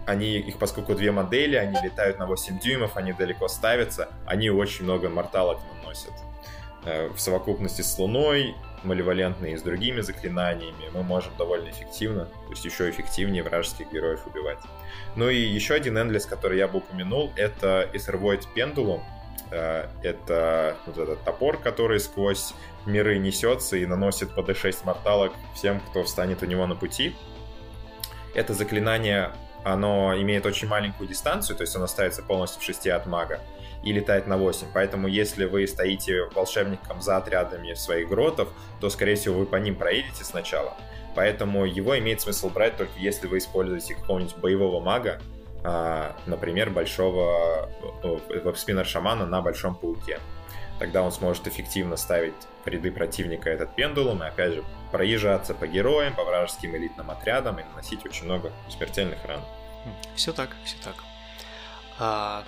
они, 0.06 0.38
их 0.38 0.58
поскольку 0.58 0.94
две 0.94 1.12
модели, 1.12 1.56
они 1.56 1.76
летают 1.82 2.18
на 2.18 2.26
8 2.26 2.58
дюймов, 2.58 2.96
они 2.96 3.12
далеко 3.12 3.48
ставятся, 3.48 4.08
они 4.26 4.50
очень 4.50 4.84
много 4.84 5.08
морталок 5.08 5.58
наносят. 5.74 6.12
Э, 6.84 7.08
в 7.08 7.18
совокупности 7.18 7.82
с 7.82 7.98
Луной 7.98 8.54
маливалентные 8.84 9.54
и 9.54 9.56
с 9.56 9.62
другими 9.62 10.00
заклинаниями, 10.02 10.88
мы 10.92 11.02
можем 11.02 11.32
довольно 11.36 11.70
эффективно, 11.70 12.26
то 12.26 12.50
есть 12.50 12.64
еще 12.64 12.88
эффективнее 12.88 13.42
вражеских 13.42 13.90
героев 13.90 14.20
убивать. 14.26 14.58
Ну 15.16 15.28
и 15.28 15.36
еще 15.36 15.74
один 15.74 15.98
эндлес, 15.98 16.26
который 16.26 16.58
я 16.58 16.68
бы 16.68 16.78
упомянул, 16.78 17.32
это 17.36 17.90
Ethervoid 17.92 18.44
Pendulum. 18.54 19.00
Э, 19.50 19.88
это 20.02 20.76
вот 20.86 20.98
этот 20.98 21.24
топор, 21.24 21.58
который 21.58 21.98
сквозь 21.98 22.54
миры 22.86 23.18
несется 23.18 23.76
и 23.76 23.86
наносит 23.86 24.30
по 24.34 24.40
d6 24.40 24.84
морталок 24.84 25.32
всем, 25.54 25.80
кто 25.80 26.04
встанет 26.04 26.42
у 26.42 26.46
него 26.46 26.66
на 26.66 26.74
пути. 26.74 27.14
Это 28.34 28.54
заклинание, 28.54 29.32
оно 29.64 30.14
имеет 30.16 30.46
очень 30.46 30.68
маленькую 30.68 31.08
дистанцию, 31.08 31.56
то 31.56 31.62
есть 31.62 31.74
оно 31.74 31.86
ставится 31.86 32.22
полностью 32.22 32.60
в 32.60 32.64
6 32.64 32.86
от 32.88 33.06
мага 33.06 33.40
и 33.82 33.92
летает 33.92 34.26
на 34.26 34.36
8. 34.36 34.68
Поэтому 34.74 35.08
если 35.08 35.44
вы 35.44 35.66
стоите 35.66 36.24
волшебником 36.34 37.00
за 37.00 37.16
отрядами 37.16 37.74
своих 37.74 38.08
гротов, 38.08 38.48
то, 38.80 38.90
скорее 38.90 39.14
всего, 39.14 39.38
вы 39.38 39.46
по 39.46 39.56
ним 39.56 39.76
проедете 39.76 40.24
сначала. 40.24 40.76
Поэтому 41.14 41.64
его 41.64 41.98
имеет 41.98 42.20
смысл 42.20 42.50
брать 42.50 42.76
только 42.76 42.92
если 42.98 43.26
вы 43.26 43.38
используете 43.38 43.94
какого-нибудь 43.94 44.36
боевого 44.36 44.80
мага, 44.80 45.20
например, 46.26 46.70
большого 46.70 47.68
веб-спиннер-шамана 48.02 49.26
на 49.26 49.42
большом 49.42 49.74
пауке. 49.74 50.20
Тогда 50.78 51.02
он 51.02 51.10
сможет 51.10 51.48
эффективно 51.48 51.96
ставить 51.96 52.34
в 52.64 52.68
ряды 52.68 52.92
противника 52.92 53.48
этот 53.48 53.74
пендулум 53.74 54.22
и, 54.22 54.26
опять 54.26 54.54
же, 54.54 54.64
проезжаться 54.92 55.54
по 55.54 55.66
героям, 55.66 56.14
по 56.14 56.24
вражеским 56.24 56.76
элитным 56.76 57.10
отрядам 57.10 57.58
и 57.58 57.64
наносить 57.64 58.04
очень 58.04 58.26
много 58.26 58.52
смертельных 58.68 59.24
ран. 59.24 59.40
Все 60.14 60.32
так, 60.32 60.50
все 60.64 60.76
так. 60.84 60.96
А, 61.98 62.44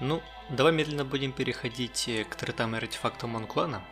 ну, 0.00 0.20
давай 0.48 0.72
медленно 0.72 1.04
будем 1.04 1.32
переходить 1.32 2.08
э, 2.08 2.24
к 2.24 2.34
третам 2.34 2.74
и 2.74 2.78
артефактам 2.78 3.30
Монклана. 3.30 3.82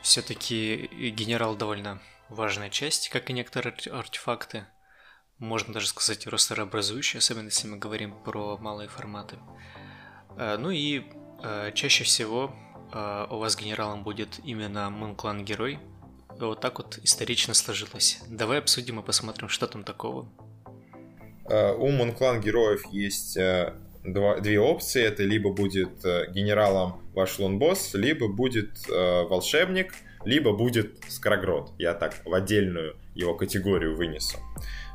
Все-таки 0.00 0.88
генерал 1.10 1.54
довольно 1.54 2.00
важная 2.28 2.70
часть, 2.70 3.10
как 3.10 3.28
и 3.28 3.32
некоторые 3.32 3.74
артефакты. 3.92 4.64
Можно 5.38 5.74
даже 5.74 5.88
сказать 5.88 6.26
ростерообразующие, 6.26 7.18
особенно 7.18 7.46
если 7.46 7.68
мы 7.68 7.76
говорим 7.76 8.14
про 8.24 8.56
малые 8.58 8.88
форматы. 8.88 9.36
Э, 10.36 10.56
ну 10.58 10.70
и 10.70 11.04
э, 11.42 11.72
чаще 11.74 12.04
всего 12.04 12.54
у 13.28 13.38
вас 13.38 13.56
генералом 13.56 14.04
будет 14.04 14.38
именно 14.44 14.88
Монклан 14.90 15.44
герой. 15.44 15.80
Вот 16.38 16.60
так 16.60 16.78
вот 16.78 16.98
исторично 17.02 17.52
сложилось. 17.52 18.20
Давай 18.28 18.60
обсудим 18.60 19.00
и 19.00 19.02
посмотрим, 19.02 19.48
что 19.48 19.66
там 19.66 19.82
такого. 19.82 20.28
У 21.44 21.90
Монклан 21.90 22.40
героев 22.40 22.86
есть 22.92 23.36
два, 24.06 24.40
две 24.40 24.58
опции. 24.58 25.02
Это 25.02 25.22
либо 25.22 25.52
будет 25.52 26.04
э, 26.04 26.30
генералом 26.30 27.02
ваш 27.14 27.38
лонбосс, 27.38 27.94
либо 27.94 28.28
будет 28.28 28.88
э, 28.88 29.22
волшебник, 29.24 29.94
либо 30.24 30.52
будет 30.52 30.98
скрогрот. 31.08 31.72
Я 31.78 31.94
так 31.94 32.14
в 32.24 32.32
отдельную 32.32 32.96
его 33.14 33.34
категорию 33.34 33.96
вынесу. 33.96 34.38
А 34.46 34.85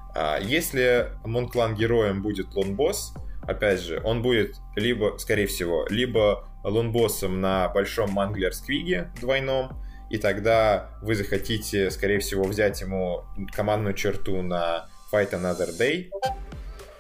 если 0.42 1.10
Монклан 1.26 1.76
героем 1.76 2.22
будет 2.22 2.54
лонбосс, 2.54 3.14
опять 3.44 3.82
же, 3.82 4.02
он 4.04 4.22
будет 4.22 4.56
либо, 4.76 5.18
скорее 5.18 5.48
всего, 5.48 5.86
либо 5.90 6.48
лонбоссом 6.64 7.42
на 7.42 7.70
большом 7.70 8.12
манглер 8.12 8.54
сквиге 8.54 9.12
двойном, 9.20 9.82
и 10.10 10.18
тогда 10.18 10.90
вы 11.02 11.16
захотите, 11.16 11.90
скорее 11.90 12.20
всего, 12.20 12.44
взять 12.44 12.82
ему 12.82 13.24
командную 13.54 13.94
черту 13.94 14.42
на 14.42 14.90
Fight 15.12 15.32
Another 15.32 15.70
Day, 15.78 16.10
а, 16.24 16.36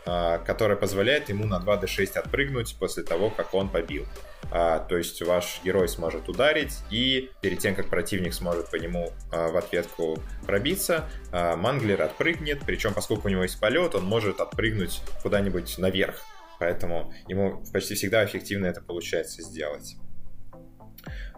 которая 0.03 0.77
позволяет 0.77 1.29
ему 1.29 1.45
на 1.45 1.59
2d6 1.59 2.17
отпрыгнуть 2.17 2.75
после 2.79 3.03
того, 3.03 3.29
как 3.29 3.53
он 3.53 3.69
побил. 3.69 4.05
А, 4.53 4.79
то 4.79 4.97
есть 4.97 5.21
ваш 5.21 5.61
герой 5.63 5.87
сможет 5.87 6.27
ударить, 6.27 6.79
и 6.89 7.29
перед 7.41 7.59
тем, 7.59 7.75
как 7.75 7.89
противник 7.89 8.33
сможет 8.33 8.69
по 8.69 8.75
нему 8.75 9.11
а, 9.31 9.49
в 9.49 9.57
ответку 9.57 10.19
пробиться, 10.45 11.07
манглер 11.31 12.01
отпрыгнет, 12.01 12.61
причем 12.65 12.93
поскольку 12.93 13.27
у 13.27 13.31
него 13.31 13.43
есть 13.43 13.59
полет, 13.59 13.95
он 13.95 14.03
может 14.03 14.41
отпрыгнуть 14.41 15.01
куда-нибудь 15.21 15.77
наверх. 15.77 16.21
Поэтому 16.59 17.13
ему 17.27 17.63
почти 17.73 17.95
всегда 17.95 18.25
эффективно 18.25 18.67
это 18.67 18.81
получается 18.81 19.41
сделать. 19.41 19.95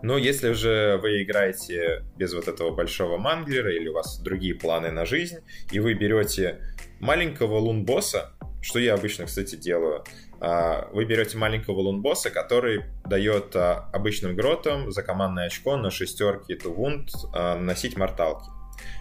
Но 0.02 0.18
если 0.18 0.52
же 0.52 1.00
вы 1.02 1.24
играете 1.24 2.04
без 2.18 2.34
вот 2.34 2.50
этого 2.50 2.72
большого 2.72 3.18
манглера 3.18 3.74
или 3.74 3.88
у 3.88 3.94
вас 3.94 4.20
другие 4.20 4.54
планы 4.54 4.92
на 4.92 5.06
жизнь, 5.06 5.38
и 5.72 5.80
вы 5.80 5.94
берете 5.94 6.60
маленького 7.04 7.58
лун-босса, 7.58 8.32
что 8.62 8.80
я 8.80 8.94
обычно, 8.94 9.26
кстати, 9.26 9.56
делаю, 9.56 10.04
а, 10.40 10.90
вы 10.94 11.04
берете 11.04 11.38
маленького 11.38 11.82
лун-босса, 11.82 12.30
который 12.30 12.86
дает 13.06 13.56
а, 13.56 13.90
обычным 13.92 14.36
гротам 14.36 14.90
за 14.92 15.04
командное 15.04 15.48
очко 15.48 15.76
на 15.76 15.92
шестерки 15.92 16.56
Тувунд 16.56 17.12
наносить 17.34 17.98
морталки. 17.98 18.50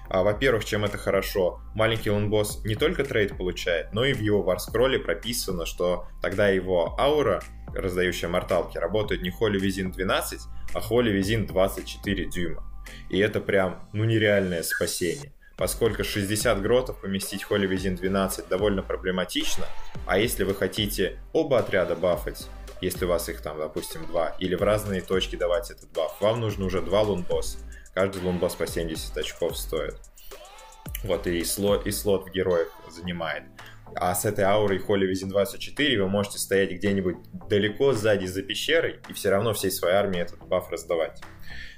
А, 0.09 0.25
во-первых, 0.25 0.65
чем 0.65 0.85
это 0.85 0.99
хорошо, 0.99 1.61
маленький 1.75 2.11
лунбосс 2.11 2.65
не 2.65 2.75
только 2.75 3.05
трейд 3.05 3.37
получает, 3.37 3.93
но 3.95 4.05
и 4.05 4.13
в 4.13 4.21
его 4.21 4.43
варскролле 4.43 4.99
прописано, 4.99 5.65
что 5.65 6.07
тогда 6.21 6.49
его 6.49 6.99
аура, 6.99 7.43
раздающая 7.73 8.29
морталки, 8.29 8.79
работает 8.79 9.23
не 9.23 9.31
Холли 9.31 9.59
Визин 9.59 9.93
12, 9.93 10.41
а 10.75 10.81
Холли 10.81 11.11
Визин 11.11 11.47
24 11.47 12.29
дюйма. 12.29 12.65
И 13.11 13.19
это 13.19 13.41
прям, 13.41 13.89
ну, 13.93 14.05
нереальное 14.05 14.63
спасение. 14.65 15.33
Поскольку 15.57 16.05
60 16.05 16.63
гротов 16.63 17.01
поместить 17.01 17.45
Холли 17.45 17.67
Визин 17.67 17.97
12 17.97 18.49
довольно 18.49 18.83
проблематично, 18.83 19.67
а 20.07 20.19
если 20.19 20.45
вы 20.45 20.55
хотите 20.55 21.19
оба 21.33 21.59
отряда 21.59 21.95
бафать, 21.95 22.49
если 22.81 23.05
у 23.05 23.09
вас 23.09 23.29
их 23.29 23.41
там, 23.43 23.59
допустим, 23.59 24.07
два, 24.07 24.35
или 24.41 24.55
в 24.55 24.63
разные 24.63 25.03
точки 25.03 25.37
давать 25.37 25.71
этот 25.71 25.93
баф, 25.93 26.21
вам 26.21 26.41
нужно 26.41 26.65
уже 26.65 26.83
два 26.83 27.03
лунбосса. 27.03 27.59
Каждый 27.95 28.23
лунбосс 28.23 28.55
по 28.55 28.67
70 28.67 29.17
очков 29.17 29.57
стоит. 29.57 29.95
Вот, 31.05 31.27
и 31.27 31.45
слот, 31.45 31.87
и 31.87 31.93
слот 31.93 32.27
в 32.27 32.33
героях 32.33 32.69
занимает. 32.91 33.45
А 33.95 34.15
с 34.15 34.25
этой 34.25 34.45
аурой 34.45 34.79
Холли 34.79 35.07
Визин 35.07 35.29
24 35.29 36.03
вы 36.03 36.09
можете 36.09 36.39
стоять 36.39 36.73
где-нибудь 36.73 37.17
далеко 37.49 37.93
сзади 37.93 38.27
за 38.27 38.43
пещерой 38.43 39.01
и 39.09 39.13
все 39.13 39.31
равно 39.31 39.53
всей 39.53 39.71
своей 39.71 39.97
армии 39.97 40.21
этот 40.21 40.47
баф 40.47 40.71
раздавать. 40.71 41.21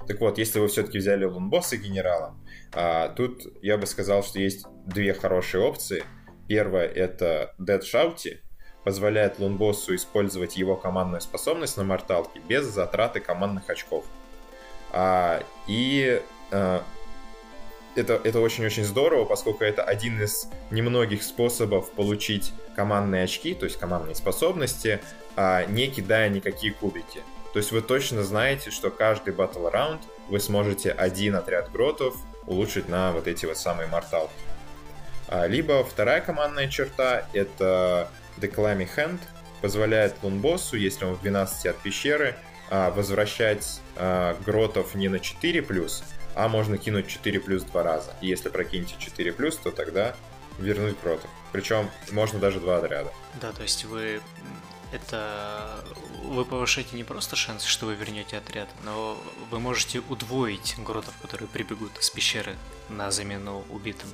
Так 0.07 0.21
вот, 0.21 0.37
если 0.37 0.59
вы 0.59 0.67
все-таки 0.67 0.97
взяли 0.97 1.25
лунбосса 1.25 1.77
генерала, 1.77 2.37
а, 2.73 3.09
тут 3.09 3.43
я 3.61 3.77
бы 3.77 3.85
сказал, 3.85 4.23
что 4.23 4.39
есть 4.39 4.65
две 4.85 5.13
хорошие 5.13 5.63
опции. 5.63 6.03
Первая 6.47 6.87
это 6.87 7.55
Dead 7.59 7.81
Shouty, 7.81 8.39
позволяет 8.83 9.39
лунбоссу 9.39 9.95
использовать 9.95 10.57
его 10.57 10.75
командную 10.75 11.21
способность 11.21 11.75
на 11.75 11.83
морталке 11.83 12.39
без 12.47 12.65
затраты 12.65 13.19
командных 13.19 13.69
очков. 13.69 14.05
А, 14.91 15.43
и 15.67 16.21
а, 16.51 16.83
это, 17.95 18.21
это 18.23 18.39
очень-очень 18.39 18.83
здорово, 18.83 19.25
поскольку 19.25 19.63
это 19.63 19.83
один 19.83 20.21
из 20.21 20.47
немногих 20.69 21.23
способов 21.23 21.91
получить 21.91 22.53
командные 22.75 23.23
очки, 23.23 23.53
то 23.55 23.65
есть 23.65 23.79
командные 23.79 24.15
способности, 24.15 25.01
а, 25.35 25.65
не 25.65 25.87
кидая 25.87 26.29
никакие 26.29 26.71
кубики. 26.71 27.21
То 27.53 27.59
есть 27.59 27.71
вы 27.71 27.81
точно 27.81 28.23
знаете, 28.23 28.69
что 28.69 28.91
каждый 28.91 29.33
батл 29.33 29.67
раунд 29.67 30.01
вы 30.27 30.39
сможете 30.39 30.91
один 30.91 31.35
отряд 31.35 31.71
гротов 31.71 32.15
улучшить 32.47 32.89
на 32.89 33.11
вот 33.11 33.27
эти 33.27 33.45
вот 33.45 33.57
самые 33.57 33.87
морталки. 33.87 34.33
Либо 35.47 35.83
вторая 35.83 36.21
командная 36.21 36.69
черта— 36.69 37.27
это 37.33 38.09
Declamy 38.37 38.87
Hand, 38.95 39.19
позволяет 39.61 40.15
лунбоссу, 40.21 40.77
если 40.77 41.05
он 41.05 41.15
в 41.15 41.21
12 41.21 41.65
от 41.65 41.77
пещеры, 41.77 42.35
а, 42.69 42.91
возвращать 42.91 43.81
а, 43.95 44.37
гротов 44.45 44.95
не 44.95 45.09
на 45.09 45.19
4 45.19 45.61
плюс, 45.61 46.03
а 46.35 46.47
можно 46.47 46.77
кинуть 46.77 47.07
4 47.07 47.39
плюс 47.39 47.63
два 47.63 47.83
раза. 47.83 48.13
И 48.21 48.27
если 48.27 48.49
прокинете 48.49 48.95
4 48.99 49.33
плюс, 49.33 49.57
то 49.57 49.71
тогда 49.71 50.15
вернуть 50.59 50.95
гротов. 51.01 51.29
Причем 51.51 51.89
можно 52.11 52.39
даже 52.39 52.59
два 52.59 52.77
отряда. 52.77 53.11
Да, 53.41 53.51
то 53.51 53.63
есть 53.63 53.85
вы 53.85 54.21
это 54.91 55.83
вы 56.23 56.45
повышаете 56.45 56.95
не 56.95 57.03
просто 57.03 57.35
шанс, 57.35 57.63
что 57.63 57.85
вы 57.85 57.95
вернете 57.95 58.37
отряд, 58.37 58.69
но 58.83 59.21
вы 59.51 59.59
можете 59.59 59.99
удвоить 60.09 60.75
гротов, 60.77 61.13
которые 61.21 61.47
прибегут 61.47 61.91
с 61.99 62.09
пещеры 62.09 62.55
на 62.89 63.11
замену 63.11 63.65
убитым. 63.69 64.09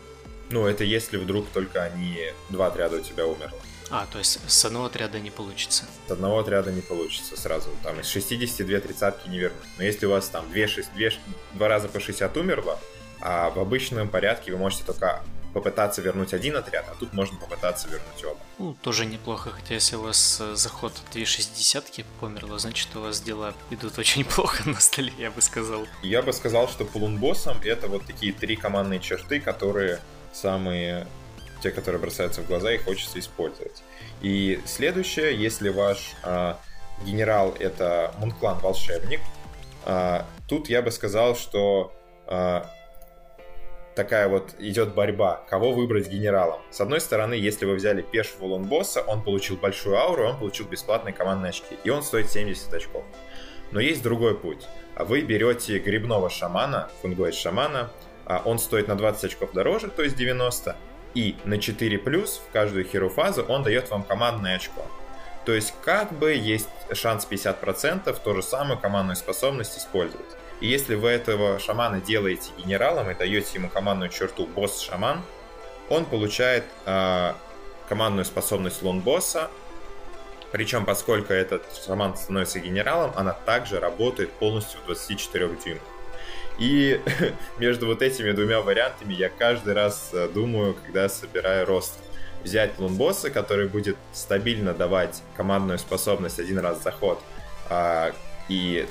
Ну, 0.50 0.66
это 0.66 0.84
если 0.84 1.18
вдруг 1.18 1.48
только 1.50 1.84
они 1.84 2.20
два 2.50 2.68
отряда 2.68 2.98
у 2.98 3.02
тебя 3.02 3.26
умерло. 3.26 3.58
А, 3.90 4.06
то 4.06 4.20
есть 4.20 4.40
с 4.48 4.66
одного 4.66 4.86
отряда 4.86 5.20
не 5.20 5.32
получится? 5.32 5.84
С 6.08 6.12
одного 6.12 6.40
отряда 6.40 6.72
не 6.72 6.82
получится 6.82 7.40
сразу. 7.40 7.70
Там 7.84 8.00
из 8.00 8.08
62 8.08 8.80
тридцатки 8.80 9.28
не 9.28 9.40
вернуть. 9.40 9.68
Но 9.78 9.84
если 9.84 10.06
у 10.06 10.12
вас 10.12 10.30
там 10.30 10.50
2, 10.52 10.68
6, 10.68 10.94
2, 10.94 11.10
2 11.54 11.68
раза 11.68 11.90
по 11.90 12.00
60 12.00 12.38
умерло, 12.38 12.80
а 13.20 13.50
в 13.50 13.60
обычном 13.60 14.08
порядке 14.08 14.52
вы 14.52 14.58
можете 14.58 14.84
только 14.84 15.22
попытаться 15.54 16.02
вернуть 16.02 16.34
один 16.34 16.56
отряд, 16.56 16.86
а 16.90 16.96
тут 16.96 17.14
можно 17.14 17.38
попытаться 17.38 17.88
вернуть 17.88 18.24
оба. 18.24 18.40
Ну, 18.58 18.76
тоже 18.82 19.06
неплохо, 19.06 19.52
хотя 19.52 19.74
если 19.76 19.96
у 19.96 20.02
вас 20.04 20.40
э, 20.42 20.56
заход 20.56 20.94
260 21.12 22.06
померло, 22.20 22.58
значит 22.60 22.96
у 22.96 23.02
вас 23.02 23.22
дела 23.22 23.54
идут 23.70 23.98
очень 23.98 24.24
плохо 24.36 24.68
на 24.70 24.80
столе, 24.80 25.14
я 25.18 25.32
бы 25.32 25.42
сказал. 25.42 25.86
Я 26.04 26.22
бы 26.22 26.34
сказал, 26.34 26.68
что 26.68 26.86
по 26.86 26.98
лунбоссам 26.98 27.58
это 27.64 27.88
вот 27.88 28.06
такие 28.06 28.34
три 28.34 28.56
командные 28.56 29.00
черты, 29.00 29.40
которые 29.40 30.00
самые 30.34 31.08
те, 31.62 31.72
которые 31.72 32.02
бросаются 32.02 32.42
в 32.42 32.48
глаза 32.48 32.72
и 32.72 32.78
хочется 32.78 33.20
использовать. 33.20 33.84
И 34.22 34.60
следующее, 34.66 35.36
если 35.36 35.70
ваш 35.70 36.14
а, 36.24 36.60
генерал 37.06 37.56
это 37.60 38.14
Мунклан 38.18 38.60
волшебник, 38.60 39.22
а, 39.86 40.26
тут 40.48 40.70
я 40.70 40.82
бы 40.82 40.92
сказал, 40.92 41.36
что 41.36 41.94
а, 42.28 42.70
такая 43.96 44.28
вот 44.28 44.56
идет 44.60 44.94
борьба, 44.94 45.44
кого 45.50 45.72
выбрать 45.72 46.08
генералом. 46.08 46.62
С 46.70 46.82
одной 46.82 47.02
стороны, 47.02 47.34
если 47.34 47.66
вы 47.66 47.76
взяли 47.76 48.02
пешего 48.02 48.46
лонбосса, 48.46 49.02
он 49.02 49.22
получил 49.22 49.58
большую 49.58 49.98
ауру, 49.98 50.28
он 50.28 50.38
получил 50.38 50.66
бесплатные 50.68 51.14
командные 51.14 51.50
очки, 51.50 51.78
и 51.84 51.90
он 51.90 52.04
стоит 52.04 52.32
70 52.32 52.74
очков. 52.74 53.04
Но 53.72 53.80
есть 53.80 54.04
другой 54.04 54.38
путь. 54.38 54.68
Вы 54.98 55.22
берете 55.22 55.80
грибного 55.80 56.30
шамана, 56.30 56.90
фунгоид 57.02 57.36
шамана, 57.36 57.92
он 58.46 58.60
стоит 58.60 58.88
на 58.88 58.96
20 58.96 59.24
очков 59.26 59.52
дороже, 59.54 59.90
то 59.90 60.04
есть 60.04 60.16
90, 60.16 60.76
и 61.14 61.36
на 61.44 61.58
4 61.58 61.98
плюс 62.00 62.42
в 62.48 62.52
каждую 62.52 62.86
херофазу 62.86 63.44
он 63.44 63.64
дает 63.64 63.90
вам 63.90 64.04
командное 64.04 64.56
очко. 64.56 64.86
То 65.46 65.54
есть 65.54 65.74
как 65.84 66.14
бы 66.14 66.34
есть 66.34 66.70
шанс 66.94 67.28
50% 67.30 68.16
ту 68.24 68.36
же 68.36 68.44
самую 68.44 68.80
командную 68.80 69.16
способность 69.16 69.78
использовать. 69.78 70.28
И 70.62 70.68
если 70.68 70.96
вы 70.96 71.10
этого 71.10 71.60
шамана 71.60 72.00
делаете 72.00 72.52
генералом 72.58 73.10
и 73.10 73.16
даете 73.16 73.56
ему 73.56 73.70
командную 73.70 74.10
черту 74.10 74.46
босс-шаман, 74.46 75.22
он 75.90 76.06
получает 76.06 76.64
э, 76.86 77.34
командную 77.90 78.26
способность 78.26 78.82
лон-босса, 78.84 79.50
причем, 80.52 80.86
поскольку 80.86 81.34
этот 81.34 81.64
шаман 81.86 82.16
становится 82.16 82.60
генералом, 82.60 83.12
она 83.16 83.34
также 83.34 83.80
работает 83.80 84.32
полностью 84.34 84.80
в 84.82 84.86
24 84.86 85.50
дюймах. 85.64 85.82
И 86.60 87.02
между 87.58 87.88
вот 87.88 88.02
этими 88.02 88.32
двумя 88.32 88.62
вариантами 88.62 89.14
я 89.14 89.30
каждый 89.30 89.74
раз 89.74 90.12
э, 90.14 90.28
думаю, 90.28 90.76
когда 90.86 91.10
собираю 91.10 91.66
рост. 91.66 91.98
Взять 92.44 92.80
лунбосса, 92.80 93.30
который 93.30 93.68
будет 93.68 93.98
стабильно 94.14 94.74
давать 94.74 95.22
командную 95.38 95.78
способность 95.78 96.40
один 96.40 96.58
раз 96.58 96.82
заход 96.82 97.22
а, 97.70 98.14
и 98.50 98.88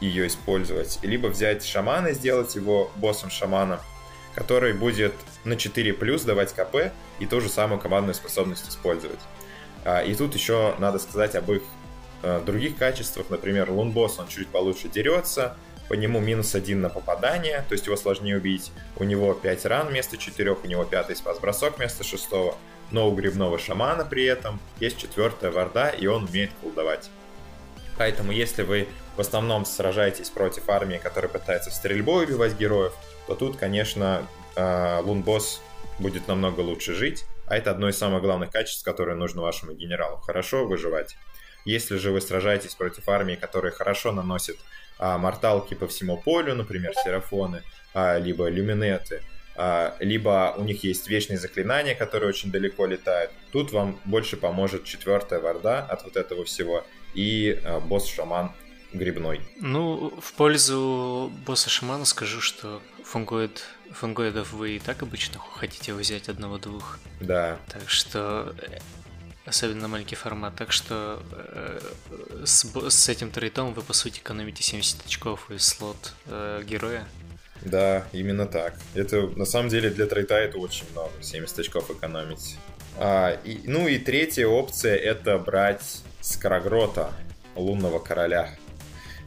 ее 0.00 0.26
использовать. 0.26 0.98
Либо 1.02 1.28
взять 1.28 1.64
шамана 1.64 2.08
и 2.08 2.14
сделать 2.14 2.54
его 2.54 2.90
боссом 2.96 3.30
шамана, 3.30 3.80
который 4.34 4.72
будет 4.72 5.14
на 5.44 5.56
4 5.56 5.92
плюс 5.94 6.22
давать 6.22 6.52
КП 6.52 6.92
и 7.18 7.26
ту 7.26 7.40
же 7.40 7.48
самую 7.48 7.80
командную 7.80 8.14
способность 8.14 8.68
использовать. 8.68 9.20
А, 9.84 10.02
и 10.02 10.14
тут 10.14 10.34
еще 10.34 10.74
надо 10.78 10.98
сказать 10.98 11.34
об 11.34 11.50
их 11.50 11.62
а, 12.22 12.42
других 12.44 12.76
качествах. 12.76 13.30
Например, 13.30 13.70
лунбосс, 13.70 14.18
он 14.18 14.28
чуть 14.28 14.48
получше 14.48 14.88
дерется, 14.88 15.56
по 15.88 15.94
нему 15.94 16.20
минус 16.20 16.54
один 16.54 16.82
на 16.82 16.88
попадание, 16.88 17.64
то 17.68 17.72
есть 17.72 17.86
его 17.86 17.96
сложнее 17.96 18.36
убить. 18.36 18.70
У 18.96 19.02
него 19.02 19.34
5 19.34 19.66
ран 19.66 19.88
вместо 19.88 20.16
4, 20.16 20.52
у 20.52 20.66
него 20.66 20.84
пятый 20.84 21.16
спас-бросок 21.16 21.78
вместо 21.78 22.04
шестого, 22.04 22.56
но 22.92 23.10
у 23.10 23.14
грибного 23.14 23.58
шамана 23.58 24.04
при 24.04 24.24
этом 24.24 24.60
есть 24.78 24.98
четвертая 24.98 25.50
варда, 25.50 25.88
и 25.88 26.06
он 26.06 26.26
умеет 26.26 26.52
колдовать. 26.60 27.10
Поэтому 27.98 28.30
если 28.30 28.62
вы 28.62 28.86
в 29.20 29.22
основном 29.22 29.66
сражаетесь 29.66 30.30
против 30.30 30.70
армии, 30.70 30.96
которая 30.96 31.30
пытается 31.30 31.70
стрельбой 31.70 32.24
убивать 32.24 32.56
героев, 32.56 32.94
то 33.26 33.34
тут, 33.34 33.58
конечно, 33.58 34.26
а, 34.56 35.02
лунбосс 35.02 35.60
будет 35.98 36.26
намного 36.26 36.60
лучше 36.60 36.94
жить, 36.94 37.26
а 37.46 37.54
это 37.58 37.70
одно 37.70 37.90
из 37.90 37.98
самых 37.98 38.22
главных 38.22 38.50
качеств, 38.50 38.82
которые 38.82 39.16
нужно 39.16 39.42
вашему 39.42 39.74
генералу. 39.74 40.16
Хорошо 40.16 40.64
выживать. 40.64 41.18
Если 41.66 41.98
же 41.98 42.12
вы 42.12 42.22
сражаетесь 42.22 42.74
против 42.74 43.10
армии, 43.10 43.34
которая 43.34 43.72
хорошо 43.72 44.10
наносит 44.10 44.56
а, 44.98 45.18
морталки 45.18 45.74
по 45.74 45.86
всему 45.86 46.16
полю, 46.16 46.54
например, 46.54 46.94
серафоны, 47.04 47.62
а, 47.92 48.16
либо 48.16 48.48
люминеты, 48.48 49.22
а, 49.54 49.96
либо 50.00 50.54
у 50.56 50.62
них 50.62 50.82
есть 50.82 51.08
вечные 51.08 51.38
заклинания, 51.38 51.94
которые 51.94 52.30
очень 52.30 52.50
далеко 52.50 52.86
летают. 52.86 53.32
Тут 53.52 53.70
вам 53.70 54.00
больше 54.06 54.38
поможет 54.38 54.84
четвертая 54.84 55.40
варда 55.40 55.80
от 55.80 56.04
вот 56.04 56.16
этого 56.16 56.46
всего 56.46 56.86
и 57.12 57.60
а, 57.62 57.80
босс-шаман 57.80 58.52
грибной. 58.92 59.40
Ну, 59.56 60.12
в 60.20 60.32
пользу 60.34 61.32
босса-шамана 61.46 62.04
скажу, 62.04 62.40
что 62.40 62.80
фунгоид, 63.04 63.64
фунгоидов 63.92 64.52
вы 64.52 64.76
и 64.76 64.78
так 64.78 65.02
обычно 65.02 65.38
хотите 65.38 65.94
взять 65.94 66.28
одного-двух. 66.28 66.98
Да. 67.20 67.58
Так 67.68 67.88
что 67.88 68.54
особенно 69.46 69.88
маленький 69.88 70.16
формат, 70.16 70.54
так 70.56 70.72
что 70.72 71.22
э, 71.32 71.80
с, 72.44 72.64
с 72.64 73.08
этим 73.08 73.30
трейтом 73.30 73.74
вы 73.74 73.82
по 73.82 73.92
сути 73.92 74.20
экономите 74.20 74.62
70 74.62 75.06
очков 75.06 75.50
и 75.50 75.58
слот 75.58 76.14
э, 76.26 76.62
героя. 76.64 77.06
Да, 77.62 78.06
именно 78.12 78.46
так. 78.46 78.78
Это 78.94 79.26
на 79.36 79.44
самом 79.44 79.68
деле 79.68 79.90
для 79.90 80.06
трейта 80.06 80.36
это 80.36 80.58
очень 80.58 80.90
много, 80.92 81.10
70 81.20 81.58
очков 81.58 81.90
экономить. 81.90 82.56
А, 82.96 83.38
и, 83.44 83.60
ну 83.64 83.86
и 83.86 83.98
третья 83.98 84.46
опция 84.46 84.96
это 84.96 85.38
брать 85.38 86.02
Скорогрота, 86.20 87.12
лунного 87.54 87.98
короля. 87.98 88.50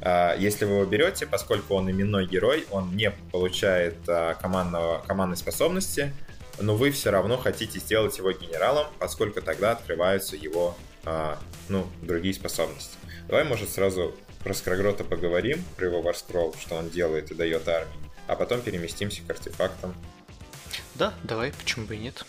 А, 0.02 0.36
если 0.36 0.66
вы 0.66 0.76
его 0.76 0.86
берете, 0.86 1.26
поскольку 1.26 1.76
он 1.76 1.90
именной 1.90 2.26
герой, 2.26 2.66
он 2.72 2.96
не 2.96 3.12
получает 3.32 3.96
а, 4.08 4.34
командного, 4.36 5.04
командной 5.08 5.38
способности, 5.38 6.14
но 6.60 6.76
вы 6.76 6.92
все 6.92 7.10
равно 7.10 7.38
хотите 7.38 7.80
сделать 7.80 8.18
его 8.18 8.32
генералом, 8.32 8.88
поскольку 9.00 9.42
тогда 9.42 9.72
открываются 9.72 10.36
его 10.36 10.76
а, 11.06 11.38
ну, 11.70 11.88
другие 12.02 12.34
способности. 12.34 12.98
Давай, 13.28 13.44
может, 13.44 13.70
сразу 13.70 14.14
про 14.44 14.54
Скорогрота 14.54 15.04
поговорим, 15.04 15.64
про 15.78 15.88
его 15.88 16.02
Варскролл, 16.02 16.54
что 16.60 16.76
он 16.76 16.90
делает 16.90 17.32
и 17.32 17.36
дает 17.36 17.68
армии, 17.68 17.94
а 18.28 18.36
потом 18.36 18.62
переместимся 18.62 19.22
к 19.26 19.30
артефактам. 19.30 19.96
Да, 20.96 21.14
давай, 21.24 21.54
почему 21.54 21.86
бы 21.86 21.96
и 21.96 22.00
нет. 22.00 22.26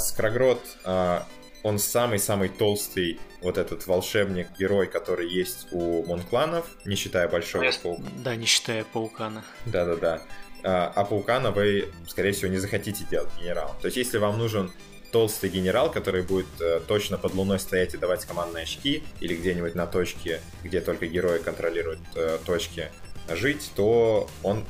Скорогрот, 0.00 0.62
а, 0.84 1.26
он 1.62 1.78
самый-самый 1.78 2.48
толстый 2.48 3.20
вот 3.42 3.58
этот 3.58 3.86
волшебник-герой, 3.86 4.86
который 4.86 5.28
есть 5.28 5.68
у 5.70 6.04
Монкланов, 6.04 6.66
не 6.84 6.96
считая 6.96 7.28
Большого 7.28 7.70
Паука. 7.82 8.02
Да, 8.18 8.36
не 8.36 8.46
считая 8.46 8.84
Паукана. 8.84 9.44
Да-да-да. 9.66 10.22
А, 10.62 10.92
а 10.94 11.04
Паукана 11.04 11.50
вы, 11.50 11.88
скорее 12.06 12.32
всего, 12.32 12.50
не 12.50 12.58
захотите 12.58 13.04
делать 13.04 13.30
генерал. 13.40 13.76
То 13.80 13.86
есть, 13.86 13.96
если 13.96 14.18
вам 14.18 14.38
нужен 14.38 14.72
толстый 15.12 15.48
генерал, 15.48 15.90
который 15.90 16.22
будет 16.22 16.46
э, 16.60 16.80
точно 16.86 17.16
под 17.16 17.34
луной 17.34 17.58
стоять 17.58 17.94
и 17.94 17.96
давать 17.96 18.24
командные 18.24 18.64
очки, 18.64 19.02
или 19.20 19.34
где-нибудь 19.34 19.74
на 19.74 19.86
точке, 19.86 20.40
где 20.62 20.80
только 20.80 21.06
герои 21.06 21.38
контролируют 21.38 22.00
э, 22.14 22.38
точки, 22.44 22.90
жить, 23.30 23.70
то 23.74 24.28
он 24.42 24.64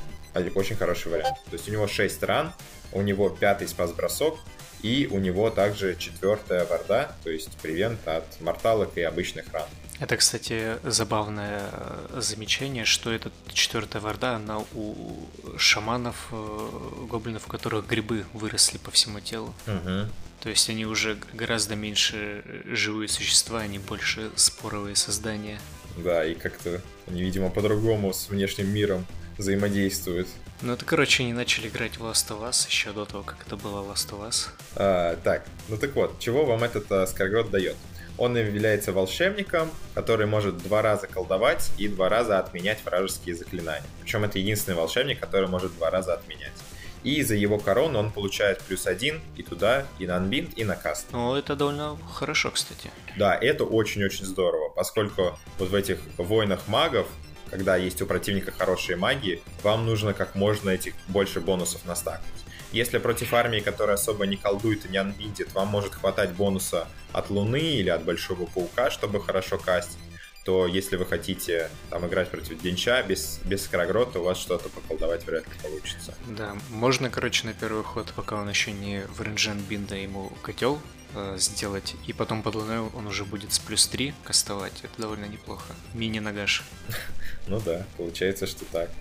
очень 0.55 0.75
хороший 0.75 1.11
вариант. 1.11 1.37
То 1.49 1.53
есть 1.53 1.67
у 1.67 1.71
него 1.71 1.87
6 1.87 2.23
ран, 2.23 2.53
у 2.91 3.01
него 3.01 3.29
пятый 3.29 3.67
спас-бросок, 3.67 4.37
и 4.81 5.07
у 5.11 5.19
него 5.19 5.49
также 5.49 5.95
четвертая 5.95 6.65
варда, 6.65 7.15
то 7.23 7.29
есть 7.29 7.49
превент 7.57 8.07
от 8.07 8.25
морталок 8.41 8.97
и 8.97 9.01
обычных 9.01 9.51
ран. 9.53 9.67
Это, 9.99 10.15
кстати, 10.15 10.77
забавное 10.83 11.61
э, 11.71 12.21
замечание, 12.21 12.85
что 12.85 13.11
эта 13.11 13.31
четвертая 13.51 14.01
варда, 14.01 14.35
она 14.35 14.59
у 14.73 15.27
шаманов, 15.57 16.29
э, 16.31 16.69
гоблинов, 17.09 17.47
у 17.47 17.49
которых 17.49 17.85
грибы 17.85 18.23
выросли 18.33 18.77
по 18.77 18.91
всему 18.91 19.19
телу. 19.19 19.53
Угу. 19.67 20.09
То 20.39 20.49
есть 20.49 20.69
они 20.69 20.85
уже 20.85 21.17
гораздо 21.33 21.75
меньше 21.75 22.45
живые 22.65 23.09
существа, 23.09 23.59
они 23.59 23.77
больше 23.77 24.31
споровые 24.35 24.95
создания. 24.95 25.59
Да, 25.97 26.23
и 26.23 26.33
как-то 26.33 26.81
они, 27.07 27.21
видимо, 27.21 27.49
по-другому 27.49 28.13
с 28.13 28.29
внешним 28.29 28.69
миром 28.69 29.05
взаимодействуют. 29.39 30.27
Ну, 30.61 30.73
это, 30.73 30.85
короче, 30.85 31.23
они 31.23 31.33
начали 31.33 31.69
играть 31.69 31.97
в 31.97 32.03
Last 32.03 32.29
of 32.29 32.47
Us 32.47 32.67
еще 32.67 32.91
до 32.91 33.05
того, 33.05 33.23
как 33.23 33.37
это 33.47 33.55
было 33.55 33.81
Last 33.81 34.11
of 34.11 34.27
Us. 34.27 34.49
А, 34.75 35.15
так, 35.23 35.45
ну 35.69 35.77
так 35.77 35.95
вот, 35.95 36.19
чего 36.19 36.45
вам 36.45 36.63
этот 36.63 36.91
а, 36.91 37.07
Скоргрот 37.07 37.49
дает? 37.49 37.77
Он 38.17 38.35
является 38.35 38.91
волшебником, 38.91 39.71
который 39.95 40.27
может 40.27 40.57
два 40.57 40.81
раза 40.81 41.07
колдовать 41.07 41.71
и 41.77 41.87
два 41.87 42.09
раза 42.09 42.37
отменять 42.37 42.79
вражеские 42.83 43.33
заклинания. 43.33 43.87
Причем 44.01 44.25
это 44.25 44.37
единственный 44.37 44.75
волшебник, 44.75 45.21
который 45.21 45.47
может 45.47 45.73
два 45.77 45.89
раза 45.89 46.13
отменять. 46.13 46.51
И 47.03 47.23
за 47.23 47.35
его 47.35 47.57
корону 47.57 47.97
он 47.99 48.11
получает 48.11 48.61
плюс 48.61 48.85
один 48.85 49.21
и 49.37 49.43
туда, 49.43 49.85
и 49.99 50.05
на 50.05 50.17
анбинд, 50.17 50.57
и 50.57 50.65
на 50.65 50.75
каст. 50.75 51.07
Ну, 51.13 51.33
это 51.35 51.55
довольно 51.55 51.97
хорошо, 52.13 52.51
кстати. 52.51 52.91
Да, 53.17 53.33
это 53.35 53.63
очень-очень 53.63 54.25
здорово, 54.25 54.67
поскольку 54.67 55.39
вот 55.57 55.69
в 55.69 55.75
этих 55.75 55.99
войнах 56.17 56.67
магов 56.67 57.07
когда 57.49 57.75
есть 57.75 58.01
у 58.01 58.05
противника 58.05 58.51
хорошие 58.51 58.95
маги, 58.95 59.41
вам 59.63 59.85
нужно 59.85 60.13
как 60.13 60.35
можно 60.35 60.69
этих 60.69 60.93
больше 61.07 61.39
бонусов 61.39 61.85
настакать. 61.85 62.25
Если 62.71 62.99
против 62.99 63.33
армии, 63.33 63.61
которая 63.61 63.95
особо 63.95 64.27
не 64.27 64.37
колдует 64.37 64.85
и 64.85 64.89
не 64.89 64.97
анбиндит, 64.97 65.53
вам 65.53 65.69
может 65.69 65.95
хватать 65.95 66.31
бонуса 66.31 66.87
от 67.11 67.31
Луны 67.31 67.59
или 67.59 67.89
от 67.89 68.03
Большого 68.03 68.45
Паука, 68.45 68.91
чтобы 68.91 69.23
хорошо 69.23 69.57
кастить, 69.57 69.97
то 70.43 70.65
если 70.65 70.95
вы 70.95 71.05
хотите 71.05 71.69
там 71.89 72.05
играть 72.07 72.29
против 72.29 72.61
Денча 72.61 73.03
без, 73.03 73.39
без 73.45 73.63
Скорогрота, 73.63 74.19
у 74.19 74.23
вас 74.23 74.37
что-то 74.37 74.69
поколдовать 74.69 75.25
вряд 75.25 75.45
ли 75.47 75.53
получится. 75.61 76.15
Да, 76.27 76.55
можно, 76.69 77.09
короче, 77.09 77.45
на 77.45 77.53
первый 77.53 77.83
ход, 77.83 78.11
пока 78.15 78.35
он 78.35 78.49
еще 78.49 78.71
не 78.71 79.03
в 79.07 79.21
ренджен 79.21 79.59
бинда, 79.59 79.95
ему 79.95 80.29
котел 80.41 80.81
э, 81.13 81.35
сделать, 81.37 81.95
и 82.07 82.13
потом 82.13 82.41
под 82.41 82.55
луной 82.55 82.79
он 82.79 83.07
уже 83.07 83.25
будет 83.25 83.53
с 83.53 83.59
плюс 83.59 83.87
3 83.87 84.13
кастовать. 84.23 84.73
Это 84.83 85.01
довольно 85.01 85.25
неплохо. 85.25 85.73
Мини-нагаш. 85.93 86.63
Ну 87.47 87.59
да, 87.59 87.87
получается, 87.97 88.45
что 88.45 88.63
так. 88.65 88.91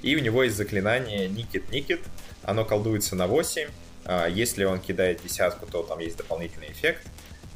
И 0.00 0.16
у 0.16 0.20
него 0.20 0.42
есть 0.42 0.56
заклинание 0.56 1.28
Никит 1.28 1.70
Никит. 1.70 2.00
Оно 2.42 2.64
колдуется 2.64 3.16
на 3.16 3.26
8. 3.26 3.68
А, 4.06 4.26
если 4.26 4.64
он 4.64 4.80
кидает 4.80 5.22
десятку, 5.22 5.66
то 5.66 5.82
там 5.82 5.98
есть 5.98 6.16
дополнительный 6.16 6.70
эффект. 6.70 7.06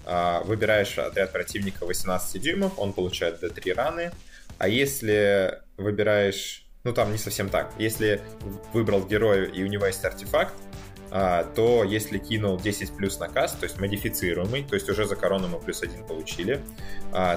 А, 0.05 0.43
выбираешь 0.45 0.99
отряд 0.99 1.33
противника 1.33 1.87
18 1.87 2.41
дюймов, 2.41 2.79
он 2.79 2.93
получает 2.93 3.43
D3 3.43 3.75
раны. 3.75 4.13
А 4.59 4.69
если 4.69 5.61
выбираешь... 5.77 6.67
Ну 6.85 6.93
там 6.93 7.13
не 7.13 7.19
совсем 7.19 7.49
так. 7.49 7.73
Если 7.79 8.21
выбрал 8.73 9.07
героя 9.07 9.45
и 9.45 9.63
у 9.63 9.67
него 9.67 9.87
есть 9.87 10.05
артефакт, 10.05 10.55
а, 11.11 11.45
то 11.45 11.85
если 11.85 12.19
кинул 12.19 12.59
10 12.59 12.97
плюс 12.97 13.19
на 13.19 13.29
каст, 13.29 13.61
то 13.61 13.65
есть 13.65 13.79
модифицируемый, 13.79 14.65
то 14.65 14.75
есть 14.75 14.89
уже 14.89 15.07
за 15.07 15.15
корону 15.15 15.49
мы 15.49 15.61
плюс 15.61 15.83
один 15.83 16.05
получили, 16.05 16.61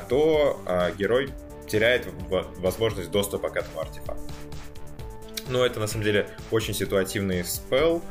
то 0.09 0.61
герой 0.97 1.29
теряет 1.67 2.07
возможность 2.29 3.11
доступа 3.11 3.49
к 3.49 3.57
этому 3.57 3.81
артефакту. 3.81 4.31
Но 5.47 5.65
это 5.65 5.79
на 5.79 5.87
самом 5.87 6.03
деле 6.03 6.27
очень 6.51 6.73
ситуативный 6.73 7.43
спел. 7.43 8.01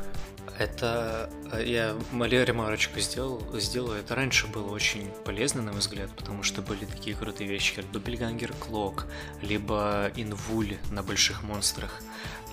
Это 0.57 1.29
э, 1.51 1.63
я 1.65 1.95
ремарочку 2.11 2.99
сделал, 2.99 3.43
сделал. 3.53 3.91
Это 3.91 4.15
раньше 4.15 4.47
было 4.47 4.71
очень 4.71 5.09
полезно, 5.25 5.61
на 5.61 5.71
мой 5.71 5.81
взгляд, 5.81 6.09
потому 6.15 6.43
что 6.43 6.61
были 6.61 6.85
такие 6.85 7.15
крутые 7.15 7.49
вещи, 7.49 7.75
как 7.75 7.91
Дубельгангер 7.91 8.53
Клок, 8.53 9.05
либо 9.41 10.11
Инвуль 10.15 10.77
на 10.91 11.03
больших 11.03 11.43
монстрах, 11.43 12.01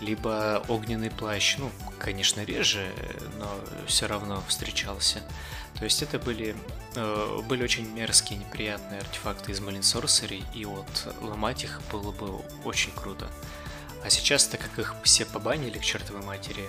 либо 0.00 0.64
Огненный 0.68 1.11
плащ. 1.11 1.57
Ну, 1.59 1.70
конечно, 1.98 2.42
реже, 2.44 2.86
но 3.38 3.48
все 3.86 4.07
равно 4.07 4.42
встречался. 4.48 5.22
То 5.78 5.84
есть 5.84 6.03
это 6.03 6.18
были, 6.18 6.57
э, 6.96 7.40
были 7.48 7.62
очень 7.62 7.88
мерзкие, 7.88 8.38
неприятные 8.38 9.00
артефакты 9.00 9.53
из 9.53 9.61
Marine 9.61 9.80
Sorcery, 9.80 10.44
и 10.55 10.64
вот 10.64 11.14
ломать 11.20 11.64
их 11.64 11.80
было 11.92 12.11
бы 12.11 12.40
очень 12.64 12.92
круто. 12.92 13.28
А 14.05 14.11
сейчас, 14.11 14.46
так 14.46 14.61
как 14.61 14.78
их 14.78 14.94
все 15.05 15.24
побанили 15.24 15.78
к 15.78 15.84
чертовой 15.84 16.22
матери, 16.22 16.64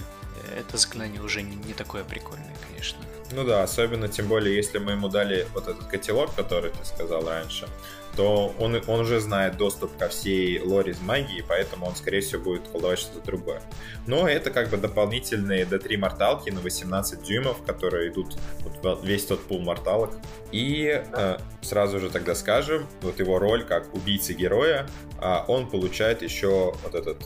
это 0.58 0.78
заклинание 0.78 1.22
уже 1.22 1.42
не, 1.42 1.56
не 1.56 1.74
такое 1.74 2.04
прикольное, 2.04 2.56
конечно. 2.68 3.00
Ну 3.32 3.44
да, 3.44 3.64
особенно 3.64 4.08
тем 4.08 4.28
более, 4.28 4.56
если 4.56 4.78
мы 4.78 4.92
ему 4.92 5.10
дали 5.10 5.48
вот 5.54 5.68
этот 5.68 5.88
котелок, 5.88 6.36
который 6.36 6.72
ты 6.72 6.86
сказал 6.86 7.28
раньше, 7.28 7.68
то 8.16 8.54
он, 8.60 8.80
он 8.88 9.00
уже 9.00 9.20
знает 9.20 9.58
доступ 9.58 9.98
ко 9.98 10.08
всей 10.08 10.60
лоре 10.60 10.92
из 10.92 11.02
магии, 11.02 11.44
поэтому 11.48 11.88
он, 11.88 11.96
скорее 11.96 12.22
всего, 12.22 12.44
будет 12.44 12.68
колдовать 12.68 13.00
что-то 13.00 13.26
другое. 13.26 13.62
Но 14.06 14.28
это 14.28 14.52
как 14.52 14.70
бы 14.70 14.78
дополнительные 14.78 15.66
D3 15.66 15.98
морталки 15.98 16.52
на 16.52 16.62
18 16.62 17.24
дюймов, 17.24 17.64
которые 17.64 18.12
идут 18.12 18.38
вот 18.60 19.04
весь 19.04 19.26
тот 19.26 19.44
пул 19.48 19.62
морталок. 19.62 20.12
И 20.52 21.04
э, 21.04 21.38
сразу 21.62 22.00
же 22.00 22.12
тогда 22.12 22.36
скажем, 22.36 22.88
вот 23.02 23.20
его 23.20 23.40
роль 23.40 23.64
как 23.64 23.94
убийцы 23.96 24.34
героя, 24.34 24.88
э, 25.20 25.38
он 25.48 25.68
получает 25.68 26.22
еще 26.22 26.74
вот 26.84 26.94
этот 26.94 27.18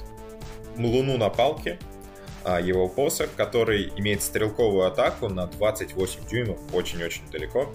луну 0.78 1.18
на 1.18 1.30
палке, 1.30 1.80
его 2.56 2.88
посох, 2.88 3.30
который 3.36 3.92
имеет 3.98 4.24
стрелковую 4.24 4.88
атаку 4.88 5.28
на 5.28 5.48
28 5.48 6.28
дюймов, 6.28 6.60
очень-очень 6.74 7.30
далеко. 7.32 7.72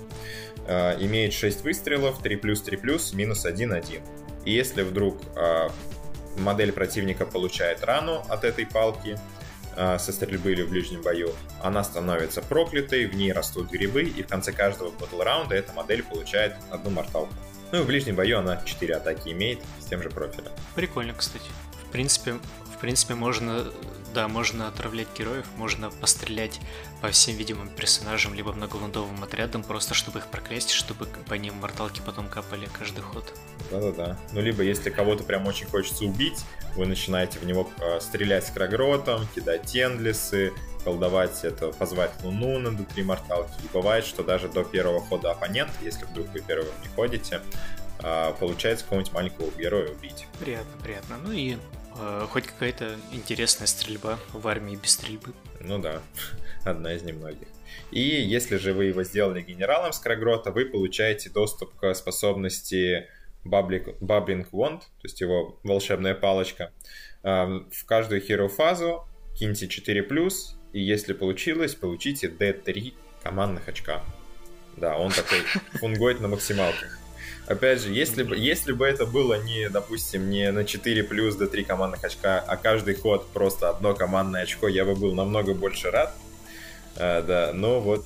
А, 0.67 0.97
имеет 0.99 1.33
6 1.33 1.63
выстрелов, 1.63 2.23
3 2.23 2.37
плюс 2.37 2.63
3 2.63 2.77
плюс, 2.79 3.13
минус 3.13 3.45
1 3.45 3.73
1. 3.73 4.03
И 4.45 4.51
если 4.51 4.83
вдруг 4.83 5.19
а, 5.37 5.71
модель 6.37 6.73
противника 6.73 7.27
получает 7.27 7.85
рану 7.85 8.23
от 8.29 8.45
этой 8.45 8.67
палки, 8.67 9.19
со 9.75 10.13
стрельбы 10.13 10.53
или 10.53 10.61
в 10.61 10.69
ближнем 10.69 11.01
бою, 11.01 11.31
она 11.63 11.83
становится 11.83 12.43
проклятой, 12.43 13.07
в 13.07 13.17
ней 13.17 13.33
растут 13.33 13.71
грибы, 13.71 14.03
и 14.03 14.23
в 14.23 14.27
конце 14.27 14.53
каждого 14.53 14.91
батл 14.91 15.23
раунда 15.23 15.55
эта 15.55 15.73
модель 15.73 16.03
получает 16.03 16.57
одну 16.71 16.91
морталку. 16.91 17.33
Ну 17.73 17.79
и 17.79 17.83
в 17.83 17.87
ближнем 17.87 18.15
бою 18.15 18.39
она 18.39 18.63
4 18.63 18.95
атаки 18.95 19.31
имеет 19.31 19.61
с 19.81 19.87
тем 19.87 20.03
же 20.03 20.11
профилем. 20.11 20.53
Прикольно, 20.75 21.15
кстати. 21.15 21.47
В 21.89 21.91
принципе, 21.91 22.35
в 22.75 22.79
принципе, 22.81 23.15
можно 23.15 23.65
да, 24.13 24.29
можно 24.29 24.69
отравлять 24.69 25.09
героев, 25.17 25.47
можно 25.57 25.91
пострелять 25.91 26.61
по 27.01 27.09
всем 27.09 27.37
видимым 27.37 27.69
персонажам, 27.69 28.35
либо 28.35 28.53
многолундовым 28.53 29.23
отрядам, 29.23 29.63
просто 29.63 29.95
чтобы 29.95 30.21
их 30.21 30.27
проклясть, 30.27 30.71
чтобы 30.71 31.07
по 31.29 31.35
ним 31.35 31.55
морталки 31.55 32.01
потом 32.05 32.29
капали 32.29 32.69
каждый 32.79 33.01
ход. 33.03 33.33
Да-да-да. 33.71 34.19
Ну, 34.33 34.41
либо 34.41 34.63
если 34.63 34.91
кого-то 34.91 35.25
прям 35.25 35.47
очень 35.47 35.67
хочется 35.67 36.05
убить, 36.05 36.45
вы 36.77 36.87
начинаете 36.87 37.39
в 37.39 37.45
него 37.45 37.69
э, 37.79 38.01
стрелять 38.01 38.47
с 38.47 38.51
крагротом, 38.51 39.27
кидать 39.35 39.63
тендлисы, 39.71 40.53
колдовать, 40.85 41.45
это 41.45 41.69
позвать 41.69 42.13
Луну 42.23 42.59
на 42.59 42.69
D3 42.69 43.05
морталки. 43.05 43.53
И 43.63 43.69
бывает, 43.73 44.05
что 44.05 44.23
даже 44.23 44.49
до 44.49 44.65
первого 44.65 45.01
хода 45.01 45.31
оппонента, 45.31 45.75
если 45.83 46.05
вдруг 46.05 46.29
вы 46.29 46.41
первым 46.41 46.69
не 46.83 46.89
ходите, 46.89 47.41
а, 48.03 48.33
получается 48.33 48.85
какого-нибудь 48.85 49.13
маленького 49.13 49.51
героя 49.53 49.91
убить. 49.91 50.27
Приятно, 50.41 50.73
приятно. 50.83 51.17
Ну 51.23 51.33
и 51.33 51.57
э, 51.97 52.27
хоть 52.31 52.47
какая-то 52.47 52.97
интересная 53.13 53.67
стрельба 53.67 54.19
в 54.33 54.47
армии 54.49 54.77
без 54.77 54.93
стрельбы. 54.93 55.33
Ну 55.61 55.79
да, 55.79 56.03
одна 56.65 56.95
из 56.95 57.03
немногих. 57.03 57.49
И 57.91 58.01
если 58.01 58.57
же 58.57 58.73
вы 58.73 58.87
его 58.87 59.03
сделали 59.03 59.43
генералом 59.43 59.93
Скрогрота, 59.93 60.51
вы 60.51 60.67
получаете 60.67 61.31
доступ 61.31 61.75
к 61.77 61.95
способности 61.95 63.09
Bubbling 63.45 64.51
Wand, 64.51 64.81
то 64.81 65.05
есть 65.05 65.21
его 65.21 65.59
волшебная 65.63 66.15
палочка. 66.15 66.73
В 67.23 67.85
каждую 67.87 68.21
херу 68.21 68.49
фазу 68.49 69.07
киньте 69.35 69.67
4+, 69.67 70.33
и 70.73 70.81
если 70.81 71.13
получилось, 71.13 71.75
получите 71.75 72.29
D3 72.29 72.95
командных 73.23 73.69
очка. 73.69 74.03
Да, 74.77 74.97
он 74.97 75.11
такой 75.13 75.41
фунгоид 75.81 76.21
на 76.21 76.29
максималках. 76.29 76.99
Опять 77.47 77.81
же, 77.83 77.93
если 77.93 78.23
бы, 78.23 78.37
если 78.37 78.73
бы 78.73 78.87
это 78.87 79.05
было 79.05 79.43
не, 79.43 79.69
допустим, 79.69 80.31
не 80.31 80.51
на 80.53 80.65
4 80.65 81.03
плюс 81.05 81.35
до 81.35 81.49
3 81.49 81.65
командных 81.65 82.05
очка, 82.05 82.39
а 82.39 82.57
каждый 82.57 82.95
ход 82.95 83.29
просто 83.29 83.71
одно 83.71 83.95
командное 83.95 84.43
очко, 84.43 84.69
я 84.69 84.85
бы 84.85 84.95
был 84.95 85.13
намного 85.13 85.53
больше 85.53 85.91
рад. 85.91 86.15
А, 86.97 87.23
да, 87.23 87.51
но 87.53 87.81
вот... 87.81 88.05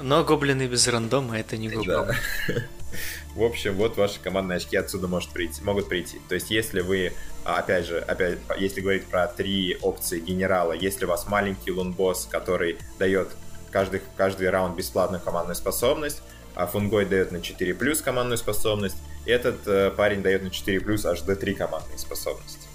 Но 0.00 0.24
гоблины 0.24 0.66
без 0.66 0.88
рандома 0.88 1.38
это 1.38 1.56
не 1.56 1.68
гоблины. 1.68 2.06
Да. 2.48 2.54
В 3.36 3.42
общем, 3.42 3.74
вот 3.74 3.96
ваши 3.96 4.18
командные 4.20 4.56
очки 4.56 4.76
отсюда 4.76 5.06
может 5.06 5.30
прийти, 5.30 5.62
могут 5.62 5.88
прийти. 5.88 6.18
То 6.28 6.34
есть, 6.34 6.50
если 6.50 6.80
вы, 6.80 7.12
а, 7.44 7.58
опять 7.58 7.86
же, 7.86 7.98
опять, 7.98 8.38
если 8.58 8.80
говорить 8.80 9.06
про 9.06 9.26
три 9.28 9.76
опции 9.82 10.18
генерала, 10.18 10.72
если 10.72 11.04
у 11.04 11.08
вас 11.08 11.28
маленький 11.28 11.70
лунбосс, 11.70 12.26
который 12.30 12.78
дает 12.98 13.28
каждый, 13.70 14.00
каждый 14.16 14.48
раунд 14.48 14.74
бесплатную 14.74 15.22
командную 15.22 15.54
способность, 15.54 16.22
а 16.56 16.66
Фунгой 16.66 17.04
дает 17.04 17.30
на 17.30 17.40
4 17.40 17.74
плюс 17.74 18.00
командную 18.00 18.38
способность, 18.38 18.96
и 19.24 19.30
этот 19.30 19.66
э, 19.66 19.90
парень 19.90 20.22
дает 20.22 20.42
на 20.42 20.50
4 20.50 20.80
плюс 20.80 21.04
аж 21.04 21.20
до 21.20 21.36
3 21.36 21.54
командные 21.54 21.98
способности. 21.98 22.66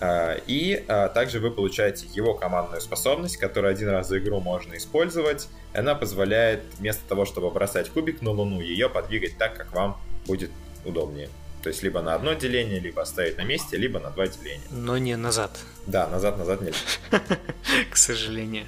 А, 0.00 0.36
и 0.48 0.84
а, 0.88 1.08
также 1.08 1.38
вы 1.38 1.52
получаете 1.52 2.08
его 2.12 2.34
командную 2.34 2.80
способность, 2.80 3.36
которую 3.36 3.70
один 3.70 3.88
раз 3.88 4.08
за 4.08 4.18
игру 4.18 4.40
можно 4.40 4.76
использовать. 4.76 5.48
Она 5.74 5.94
позволяет 5.94 6.64
вместо 6.78 7.06
того, 7.08 7.24
чтобы 7.24 7.50
бросать 7.50 7.88
кубик 7.88 8.20
на 8.20 8.32
Луну, 8.32 8.60
ее 8.60 8.88
подвигать 8.90 9.38
так, 9.38 9.56
как 9.56 9.72
вам 9.72 9.96
будет 10.26 10.50
удобнее. 10.84 11.28
То 11.62 11.68
есть 11.68 11.82
либо 11.82 12.02
на 12.02 12.14
одно 12.14 12.34
деление, 12.34 12.80
либо 12.80 13.02
оставить 13.02 13.36
на 13.38 13.42
месте, 13.42 13.76
либо 13.76 14.00
на 14.00 14.10
два 14.10 14.26
деления. 14.26 14.66
Но 14.70 14.98
не 14.98 15.16
назад. 15.16 15.58
Да, 15.86 16.08
назад-назад 16.08 16.60
нельзя. 16.60 16.78
К 17.90 17.96
сожалению. 17.96 18.66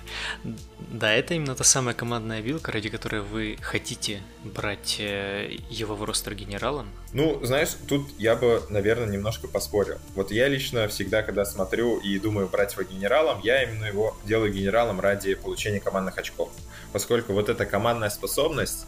Да, 0.79 1.13
это 1.13 1.35
именно 1.35 1.55
та 1.55 1.65
самая 1.65 1.95
командная 1.95 2.41
вилка, 2.41 2.73
ради 2.73 2.89
которой 2.89 3.23
вы 3.23 3.57
хотите 3.61 4.21
брать 4.45 4.97
э, 5.01 5.57
его 5.71 5.95
в 5.95 6.05
ростер 6.05 6.35
генералом. 6.35 6.89
Ну, 7.13 7.45
знаешь, 7.45 7.71
тут 7.89 8.09
я 8.19 8.37
бы, 8.37 8.63
наверное, 8.69 9.09
немножко 9.09 9.49
поспорил. 9.49 9.99
Вот 10.15 10.31
я 10.31 10.49
лично 10.49 10.87
всегда, 10.89 11.23
когда 11.23 11.45
смотрю 11.45 11.99
и 11.99 12.19
думаю 12.19 12.49
брать 12.49 12.73
его 12.73 12.83
генералом, 12.83 13.41
я 13.43 13.63
именно 13.63 13.87
его 13.87 14.17
делаю 14.25 14.53
генералом 14.53 15.01
ради 15.01 15.35
получения 15.35 15.81
командных 15.81 16.19
очков. 16.19 16.51
Поскольку 16.93 17.33
вот 17.33 17.49
эта 17.49 17.67
командная 17.67 18.11
способность, 18.11 18.87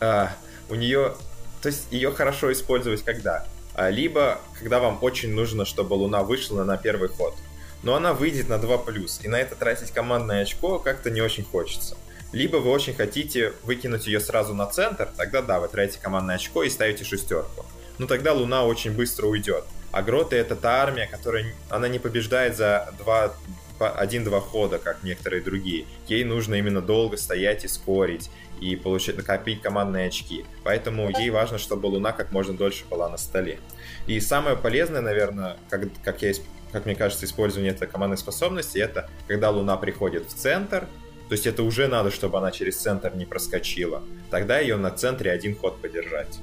э, 0.00 0.26
у 0.68 0.74
нее 0.74 1.14
то 1.62 1.68
есть 1.68 1.86
ее 1.90 2.10
хорошо 2.12 2.52
использовать 2.52 3.02
когда? 3.02 3.46
А, 3.74 3.90
либо 3.90 4.40
когда 4.58 4.80
вам 4.80 4.98
очень 5.02 5.34
нужно, 5.34 5.64
чтобы 5.64 5.94
Луна 5.94 6.22
вышла 6.22 6.64
на 6.64 6.76
первый 6.76 7.08
ход. 7.08 7.34
Но 7.82 7.94
она 7.94 8.14
выйдет 8.14 8.48
на 8.48 8.54
2+, 8.54 9.20
и 9.22 9.28
на 9.28 9.36
это 9.36 9.54
тратить 9.54 9.90
командное 9.90 10.42
очко 10.42 10.78
как-то 10.78 11.10
не 11.10 11.20
очень 11.20 11.44
хочется. 11.44 11.96
Либо 12.32 12.56
вы 12.56 12.70
очень 12.70 12.94
хотите 12.94 13.52
выкинуть 13.62 14.06
ее 14.06 14.20
сразу 14.20 14.54
на 14.54 14.66
центр, 14.66 15.08
тогда 15.16 15.42
да, 15.42 15.60
вы 15.60 15.68
тратите 15.68 16.00
командное 16.02 16.36
очко 16.36 16.62
и 16.62 16.70
ставите 16.70 17.04
шестерку. 17.04 17.64
Но 17.98 18.06
тогда 18.06 18.32
Луна 18.32 18.64
очень 18.64 18.92
быстро 18.92 19.26
уйдет. 19.26 19.64
А 19.92 20.02
Гроты 20.02 20.36
это 20.36 20.56
та 20.56 20.82
армия, 20.82 21.06
которая 21.06 21.54
она 21.70 21.88
не 21.88 21.98
побеждает 21.98 22.56
за 22.56 22.92
два 22.98 23.34
один-два 23.80 24.40
хода, 24.40 24.78
как 24.78 25.02
некоторые 25.02 25.42
другие. 25.42 25.86
Ей 26.08 26.24
нужно 26.24 26.54
именно 26.54 26.80
долго 26.80 27.16
стоять 27.16 27.64
и 27.64 27.68
скорить 27.68 28.30
и 28.60 28.76
получить, 28.76 29.16
накопить 29.16 29.60
командные 29.60 30.08
очки. 30.08 30.44
Поэтому 30.64 31.10
ей 31.10 31.30
важно, 31.30 31.58
чтобы 31.58 31.86
Луна 31.86 32.12
как 32.12 32.32
можно 32.32 32.54
дольше 32.54 32.84
была 32.88 33.08
на 33.08 33.16
столе. 33.16 33.58
И 34.06 34.18
самое 34.20 34.56
полезное, 34.56 35.00
наверное, 35.02 35.56
как, 35.68 35.82
как, 36.02 36.22
я, 36.22 36.32
как 36.72 36.86
мне 36.86 36.94
кажется, 36.94 37.26
использование 37.26 37.72
этой 37.72 37.86
командной 37.88 38.18
способности, 38.18 38.78
это 38.78 39.10
когда 39.26 39.50
Луна 39.50 39.76
приходит 39.76 40.26
в 40.26 40.34
центр, 40.34 40.86
то 41.28 41.32
есть 41.32 41.46
это 41.46 41.64
уже 41.64 41.88
надо, 41.88 42.10
чтобы 42.10 42.38
она 42.38 42.52
через 42.52 42.76
центр 42.76 43.14
не 43.14 43.24
проскочила. 43.26 44.02
Тогда 44.30 44.60
ее 44.60 44.76
на 44.76 44.90
центре 44.90 45.32
один 45.32 45.56
ход 45.56 45.80
подержать. 45.80 46.38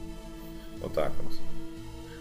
Вот 0.82 0.94
так 0.94 1.14
вот. 1.24 1.34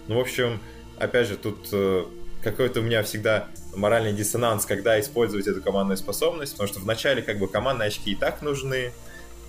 Ну, 0.06 0.16
в 0.16 0.20
общем, 0.20 0.60
опять 0.98 1.26
же, 1.26 1.36
тут 1.36 1.68
э, 1.72 2.04
какой-то 2.42 2.80
у 2.80 2.82
меня 2.82 3.02
всегда 3.02 3.48
моральный 3.74 4.12
диссонанс, 4.12 4.66
когда 4.66 5.00
использовать 5.00 5.46
эту 5.46 5.62
командную 5.62 5.96
способность, 5.96 6.52
потому 6.52 6.68
что 6.68 6.80
вначале 6.80 7.22
как 7.22 7.38
бы 7.38 7.48
командные 7.48 7.88
очки 7.88 8.12
и 8.12 8.14
так 8.14 8.42
нужны, 8.42 8.92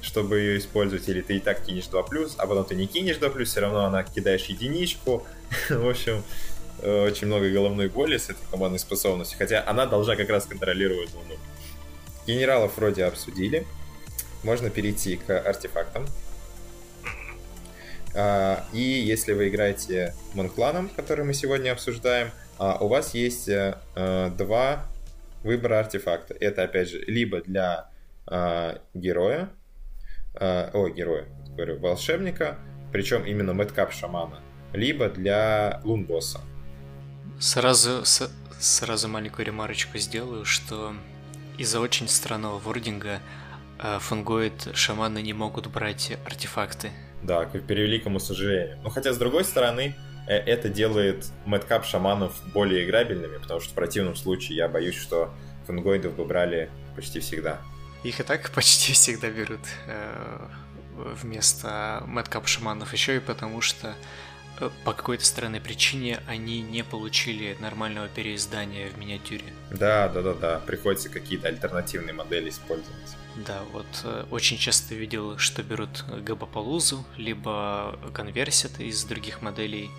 чтобы 0.01 0.39
ее 0.39 0.57
использовать, 0.59 1.07
или 1.07 1.21
ты 1.21 1.37
и 1.37 1.39
так 1.39 1.63
кинешь 1.63 1.85
2+, 1.85 2.31
а 2.37 2.47
потом 2.47 2.65
ты 2.65 2.75
не 2.75 2.87
кинешь 2.87 3.17
2+, 3.17 3.43
все 3.45 3.61
равно 3.61 3.85
она 3.85 4.03
кидаешь 4.03 4.45
единичку. 4.45 5.25
В 5.69 5.89
общем, 5.89 6.23
э, 6.79 7.05
очень 7.07 7.27
много 7.27 7.49
головной 7.49 7.89
боли 7.89 8.17
с 8.17 8.29
этой 8.29 8.45
командной 8.51 8.79
способностью, 8.79 9.37
хотя 9.37 9.63
она 9.65 9.85
должна 9.85 10.15
как 10.15 10.29
раз 10.29 10.45
контролировать 10.45 11.13
Луну. 11.13 11.35
Генералов 12.27 12.77
вроде 12.77 13.05
обсудили. 13.05 13.65
Можно 14.43 14.69
перейти 14.69 15.15
к 15.15 15.39
артефактам. 15.39 16.05
А, 18.15 18.65
и 18.73 18.81
если 18.81 19.33
вы 19.33 19.47
играете 19.47 20.13
Монкланом, 20.33 20.89
который 20.89 21.25
мы 21.25 21.33
сегодня 21.33 21.71
обсуждаем, 21.71 22.31
а, 22.57 22.77
у 22.79 22.87
вас 22.87 23.13
есть 23.13 23.47
э, 23.49 23.77
э, 23.95 24.29
два 24.37 24.85
выбора 25.43 25.79
артефакта. 25.79 26.33
Это, 26.39 26.63
опять 26.63 26.89
же, 26.89 27.03
либо 27.05 27.41
для 27.41 27.89
а, 28.25 28.79
героя, 28.93 29.49
э, 30.35 30.69
о, 30.73 30.89
героя, 30.89 31.25
говорю, 31.55 31.79
волшебника, 31.79 32.57
причем 32.91 33.25
именно 33.25 33.53
мэткап 33.53 33.91
шамана, 33.91 34.39
либо 34.71 35.09
для 35.09 35.81
лунбосса. 35.83 36.41
Сразу, 37.39 38.05
с, 38.05 38.31
сразу 38.59 39.07
маленькую 39.07 39.45
ремарочку 39.45 39.97
сделаю, 39.97 40.45
что 40.45 40.93
из-за 41.57 41.79
очень 41.79 42.07
странного 42.07 42.59
вординга 42.59 43.19
э, 43.79 43.99
фунгоид 43.99 44.69
шаманы 44.73 45.21
не 45.21 45.33
могут 45.33 45.67
брать 45.67 46.17
артефакты. 46.25 46.91
Да, 47.21 47.45
к 47.45 47.51
превеликому 47.59 48.19
сожалению. 48.19 48.79
Но 48.83 48.89
хотя, 48.89 49.13
с 49.13 49.17
другой 49.17 49.43
стороны, 49.43 49.95
э, 49.95 50.12
это 50.27 50.69
делает 50.69 51.27
мэткап 51.45 51.85
шаманов 51.85 52.33
более 52.53 52.85
играбельными, 52.85 53.37
потому 53.37 53.59
что 53.59 53.71
в 53.71 53.73
противном 53.73 54.15
случае 54.15 54.57
я 54.57 54.67
боюсь, 54.67 54.95
что 54.95 55.33
фунгоидов 55.67 56.15
бы 56.15 56.25
брали 56.25 56.69
почти 56.95 57.19
всегда. 57.19 57.59
Их 58.03 58.19
и 58.19 58.23
так 58.23 58.51
почти 58.55 58.93
всегда 58.93 59.29
берут 59.29 59.61
э, 59.87 60.47
вместо 60.95 62.03
мэткап 62.07 62.47
шаманов, 62.47 62.93
еще 62.93 63.17
и 63.17 63.19
потому 63.19 63.61
что 63.61 63.95
э, 64.59 64.69
по 64.83 64.93
какой-то 64.93 65.25
странной 65.25 65.61
причине 65.61 66.19
они 66.27 66.61
не 66.61 66.83
получили 66.83 67.57
нормального 67.59 68.07
переиздания 68.07 68.89
в 68.89 68.97
миниатюре. 68.97 69.45
Да, 69.71 70.09
да, 70.09 70.21
да, 70.21 70.33
да. 70.33 70.59
Приходится 70.59 71.09
какие-то 71.09 71.47
альтернативные 71.47 72.13
модели 72.13 72.49
использовать. 72.49 73.15
Да, 73.35 73.61
вот 73.71 73.87
э, 74.03 74.25
очень 74.29 74.57
часто 74.57 74.95
видел, 74.95 75.37
что 75.37 75.63
берут 75.63 76.05
Габапалузу, 76.07 77.05
либо 77.17 77.97
конверсят 78.13 78.79
из 78.79 79.03
других 79.05 79.41
моделей, 79.41 79.89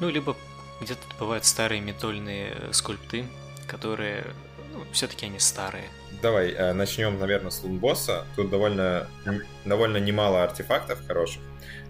ну, 0.00 0.08
либо 0.08 0.36
где-то 0.80 1.00
бывают 1.18 1.44
старые 1.44 1.80
метольные 1.80 2.54
скульпты, 2.72 3.24
которые, 3.66 4.24
ну, 4.72 4.84
все-таки 4.92 5.26
они 5.26 5.38
старые. 5.38 5.84
Давай, 6.22 6.52
э, 6.52 6.72
начнем, 6.72 7.18
наверное, 7.18 7.50
с 7.50 7.62
лунбосса. 7.62 8.24
Тут 8.36 8.50
довольно, 8.50 9.08
довольно 9.64 9.98
немало 9.98 10.42
артефактов 10.42 11.06
хороших. 11.06 11.42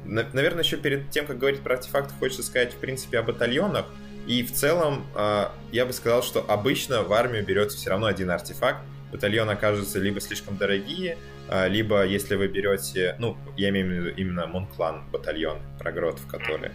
Наверное, 0.05 0.63
еще 0.63 0.77
перед 0.77 1.11
тем, 1.11 1.27
как 1.27 1.39
говорить 1.39 1.61
про 1.61 1.75
артефакты, 1.75 2.15
хочется 2.19 2.43
сказать, 2.43 2.73
в 2.73 2.77
принципе, 2.77 3.19
о 3.19 3.23
батальонах. 3.23 3.87
И 4.27 4.43
в 4.43 4.53
целом, 4.53 5.07
э, 5.15 5.49
я 5.73 5.87
бы 5.87 5.93
сказал, 5.93 6.23
что 6.23 6.45
обычно 6.49 7.03
в 7.03 7.13
армию 7.13 7.45
берется 7.45 7.77
все 7.77 7.91
равно 7.91 8.07
один 8.07 8.31
артефакт. 8.31 8.81
Батальон 9.13 9.49
окажется 9.49 10.01
либо 10.01 10.21
слишком 10.21 10.57
дорогие, 10.57 11.17
э, 11.49 11.69
либо 11.69 12.05
если 12.05 12.35
вы 12.35 12.49
берете, 12.49 13.15
ну, 13.19 13.37
я 13.57 13.69
имею 13.69 13.87
в 13.87 13.91
виду 13.91 14.17
именно 14.17 14.47
Монклан 14.47 15.05
батальон, 15.13 15.61
прогротов, 15.79 16.27
которые. 16.27 16.73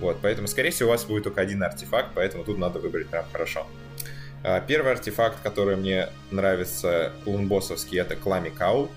Вот, 0.00 0.18
поэтому, 0.22 0.48
скорее 0.48 0.70
всего, 0.70 0.88
у 0.88 0.92
вас 0.92 1.04
будет 1.04 1.24
только 1.24 1.40
один 1.40 1.62
артефакт, 1.62 2.10
поэтому 2.14 2.44
тут 2.44 2.58
надо 2.58 2.78
выбрать 2.78 3.08
прям 3.08 3.24
хорошо. 3.30 3.66
А, 4.42 4.60
первый 4.60 4.92
артефакт, 4.92 5.42
который 5.42 5.76
мне 5.76 6.08
нравится 6.30 7.12
лунбоссовский, 7.26 7.98
это 8.00 8.16
Клами 8.16 8.48
Кау. 8.48 8.90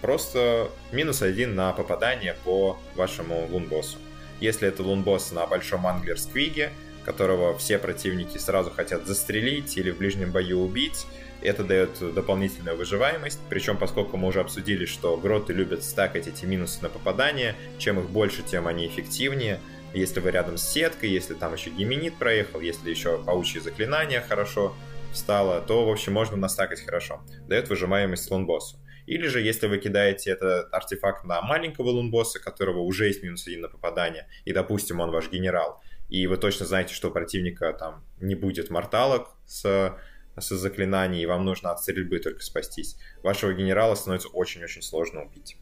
Просто 0.00 0.70
минус 0.92 1.22
один 1.22 1.54
на 1.54 1.72
попадание 1.72 2.36
по 2.44 2.78
вашему 2.94 3.46
лунбоссу. 3.50 3.98
Если 4.40 4.68
это 4.68 4.82
лунбосс 4.82 5.32
на 5.32 5.46
большом 5.46 5.86
англер 5.86 6.18
сквиге, 6.18 6.70
которого 7.04 7.56
все 7.58 7.78
противники 7.78 8.38
сразу 8.38 8.70
хотят 8.70 9.06
застрелить 9.06 9.76
или 9.76 9.90
в 9.90 9.98
ближнем 9.98 10.30
бою 10.30 10.60
убить, 10.60 11.06
Это 11.44 11.62
дает 11.62 11.90
дополнительную 12.14 12.74
выживаемость, 12.74 13.38
причем 13.50 13.76
поскольку 13.76 14.16
мы 14.16 14.28
уже 14.28 14.40
обсудили, 14.40 14.86
что 14.86 15.14
гроты 15.18 15.52
любят 15.52 15.84
стакать 15.84 16.26
эти 16.26 16.46
минусы 16.46 16.82
на 16.82 16.88
попадание, 16.88 17.54
чем 17.78 18.00
их 18.00 18.08
больше, 18.08 18.42
тем 18.42 18.66
они 18.66 18.86
эффективнее. 18.86 19.60
Если 19.94 20.20
вы 20.20 20.32
рядом 20.32 20.56
с 20.56 20.68
сеткой, 20.68 21.10
если 21.10 21.34
там 21.34 21.54
еще 21.54 21.70
гименит 21.70 22.16
проехал, 22.16 22.60
если 22.60 22.90
еще 22.90 23.22
паучье 23.22 23.60
заклинание 23.60 24.20
хорошо 24.20 24.74
встало, 25.12 25.60
то, 25.60 25.86
в 25.86 25.90
общем, 25.90 26.12
можно 26.12 26.36
настакать 26.36 26.84
хорошо. 26.84 27.22
Дает 27.48 27.68
выжимаемость 27.68 28.30
лунбоссу. 28.30 28.78
Или 29.06 29.28
же, 29.28 29.40
если 29.40 29.66
вы 29.68 29.78
кидаете 29.78 30.30
этот 30.30 30.72
артефакт 30.72 31.24
на 31.24 31.40
маленького 31.42 31.90
лунбосса, 31.90 32.40
которого 32.40 32.80
уже 32.80 33.06
есть 33.06 33.22
минус 33.22 33.46
один 33.46 33.60
на 33.60 33.68
попадание, 33.68 34.28
и, 34.44 34.52
допустим, 34.52 35.00
он 35.00 35.10
ваш 35.10 35.30
генерал, 35.30 35.80
и 36.08 36.26
вы 36.26 36.36
точно 36.38 36.66
знаете, 36.66 36.92
что 36.92 37.08
у 37.08 37.12
противника 37.12 37.72
там 37.72 38.04
не 38.20 38.34
будет 38.34 38.70
морталок 38.70 39.28
с 39.46 39.96
с 40.36 40.48
заклинаний, 40.48 41.22
и 41.22 41.26
вам 41.26 41.44
нужно 41.44 41.70
от 41.70 41.80
стрельбы 41.80 42.18
только 42.18 42.42
спастись. 42.42 42.96
Вашего 43.22 43.52
генерала 43.52 43.94
становится 43.94 44.28
очень-очень 44.28 44.82
сложно 44.82 45.22
убить. 45.22 45.56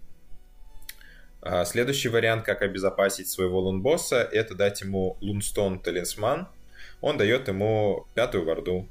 А, 1.45 1.65
следующий 1.65 2.09
вариант, 2.09 2.45
как 2.45 2.63
обезопасить 2.63 3.29
своего 3.29 3.61
лунбосса, 3.61 4.23
это 4.23 4.55
дать 4.55 4.81
ему 4.81 5.17
лунстон 5.21 5.81
талисман. 5.81 6.47
Он 7.01 7.19
дает 7.19 7.49
ему 7.49 8.07
пятую 8.15 8.45
варду. 8.45 8.89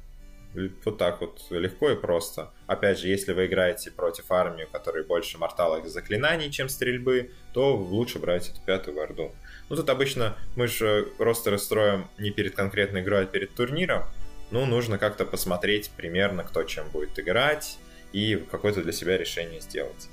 Вот 0.84 0.98
так 0.98 1.22
вот, 1.22 1.40
легко 1.48 1.90
и 1.90 1.96
просто. 1.96 2.50
Опять 2.66 2.98
же, 2.98 3.08
если 3.08 3.32
вы 3.32 3.46
играете 3.46 3.90
против 3.90 4.30
армии, 4.30 4.64
у 4.64 4.68
которой 4.68 5.02
больше 5.02 5.38
морталок 5.38 5.86
заклинаний, 5.86 6.50
чем 6.50 6.68
стрельбы, 6.68 7.30
то 7.54 7.74
лучше 7.74 8.18
брать 8.18 8.50
эту 8.50 8.60
пятую 8.60 8.98
варду. 8.98 9.32
Ну, 9.70 9.76
тут 9.76 9.88
обычно 9.88 10.36
мы 10.54 10.68
же 10.68 11.08
ростеры 11.18 11.56
строим 11.58 12.06
не 12.18 12.30
перед 12.30 12.54
конкретной 12.54 13.00
игрой, 13.00 13.22
а 13.22 13.26
перед 13.26 13.54
турниром 13.54 14.04
ну, 14.50 14.66
нужно 14.66 14.98
как-то 14.98 15.24
посмотреть 15.24 15.90
примерно, 15.96 16.44
кто 16.44 16.64
чем 16.64 16.86
будет 16.90 17.18
играть, 17.18 17.78
и 18.12 18.36
какое-то 18.50 18.82
для 18.82 18.92
себя 18.92 19.16
решение 19.16 19.62
сделать. 19.62 20.10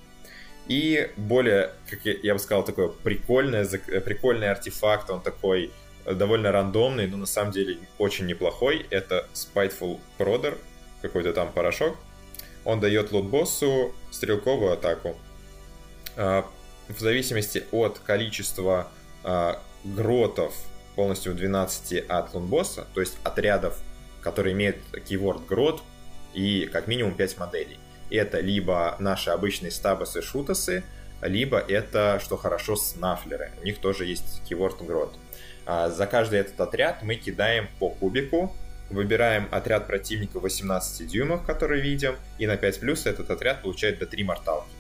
И 0.70 1.12
более, 1.18 1.72
как 1.90 2.06
я, 2.06 2.14
я 2.24 2.34
бы 2.34 2.40
сказал, 2.40 2.64
такой 2.64 2.90
прикольный, 2.92 3.66
прикольный 4.02 4.50
артефакт, 4.50 5.10
он 5.10 5.22
такой 5.22 5.72
довольно 6.06 6.52
рандомный, 6.52 7.08
но 7.08 7.18
на 7.18 7.26
самом 7.26 7.52
деле 7.52 7.80
очень 7.98 8.26
неплохой. 8.26 8.86
Это 8.90 9.28
Spiteful 9.34 10.00
Prodder, 10.18 10.58
какой-то 11.02 11.34
там 11.34 11.52
порошок. 11.52 11.98
Он 12.64 12.80
дает 12.80 13.12
лотбоссу 13.12 13.94
стрелковую 14.12 14.72
атаку. 14.72 15.18
А, 16.16 16.46
в 16.88 17.00
зависимости 17.00 17.66
от 17.72 18.00
количества 18.00 18.88
а, 19.24 19.62
гротов 19.84 20.54
полностью 20.96 21.34
в 21.34 21.36
12 21.36 22.06
от 22.08 22.34
лунбосса, 22.34 22.88
то 22.94 23.02
есть 23.02 23.18
отрядов 23.24 23.82
который 24.22 24.54
имеет 24.54 24.78
keyword 24.94 25.48
growth 25.48 25.82
и 26.34 26.66
как 26.68 26.88
минимум 26.88 27.16
5 27.16 27.38
моделей. 27.38 27.80
Это 28.10 28.40
либо 28.40 28.96
наши 29.00 29.30
обычные 29.30 29.72
стабасы 29.72 30.22
шутасы, 30.22 30.84
либо 31.22 31.60
это, 31.60 32.20
что 32.24 32.38
хорошо, 32.38 32.76
снафлеры. 32.76 33.52
У 33.62 33.66
них 33.66 33.80
тоже 33.80 34.06
есть 34.06 34.42
keyword 34.50 34.80
growth. 34.80 35.16
А 35.66 35.90
за 35.90 36.08
каждый 36.08 36.40
этот 36.40 36.60
отряд 36.60 37.04
мы 37.04 37.16
кидаем 37.16 37.68
по 37.80 37.90
кубику, 37.90 38.56
выбираем 38.90 39.48
отряд 39.52 39.88
противника 39.88 40.40
18 40.40 41.08
дюймов, 41.08 41.46
который 41.46 41.82
видим, 41.82 42.16
и 42.38 42.48
на 42.48 42.58
5 42.58 42.80
плюс 42.80 43.06
этот 43.06 43.30
отряд 43.30 43.62
получает 43.62 44.00
до 44.00 44.06
3 44.06 44.24
морталки. 44.24 44.72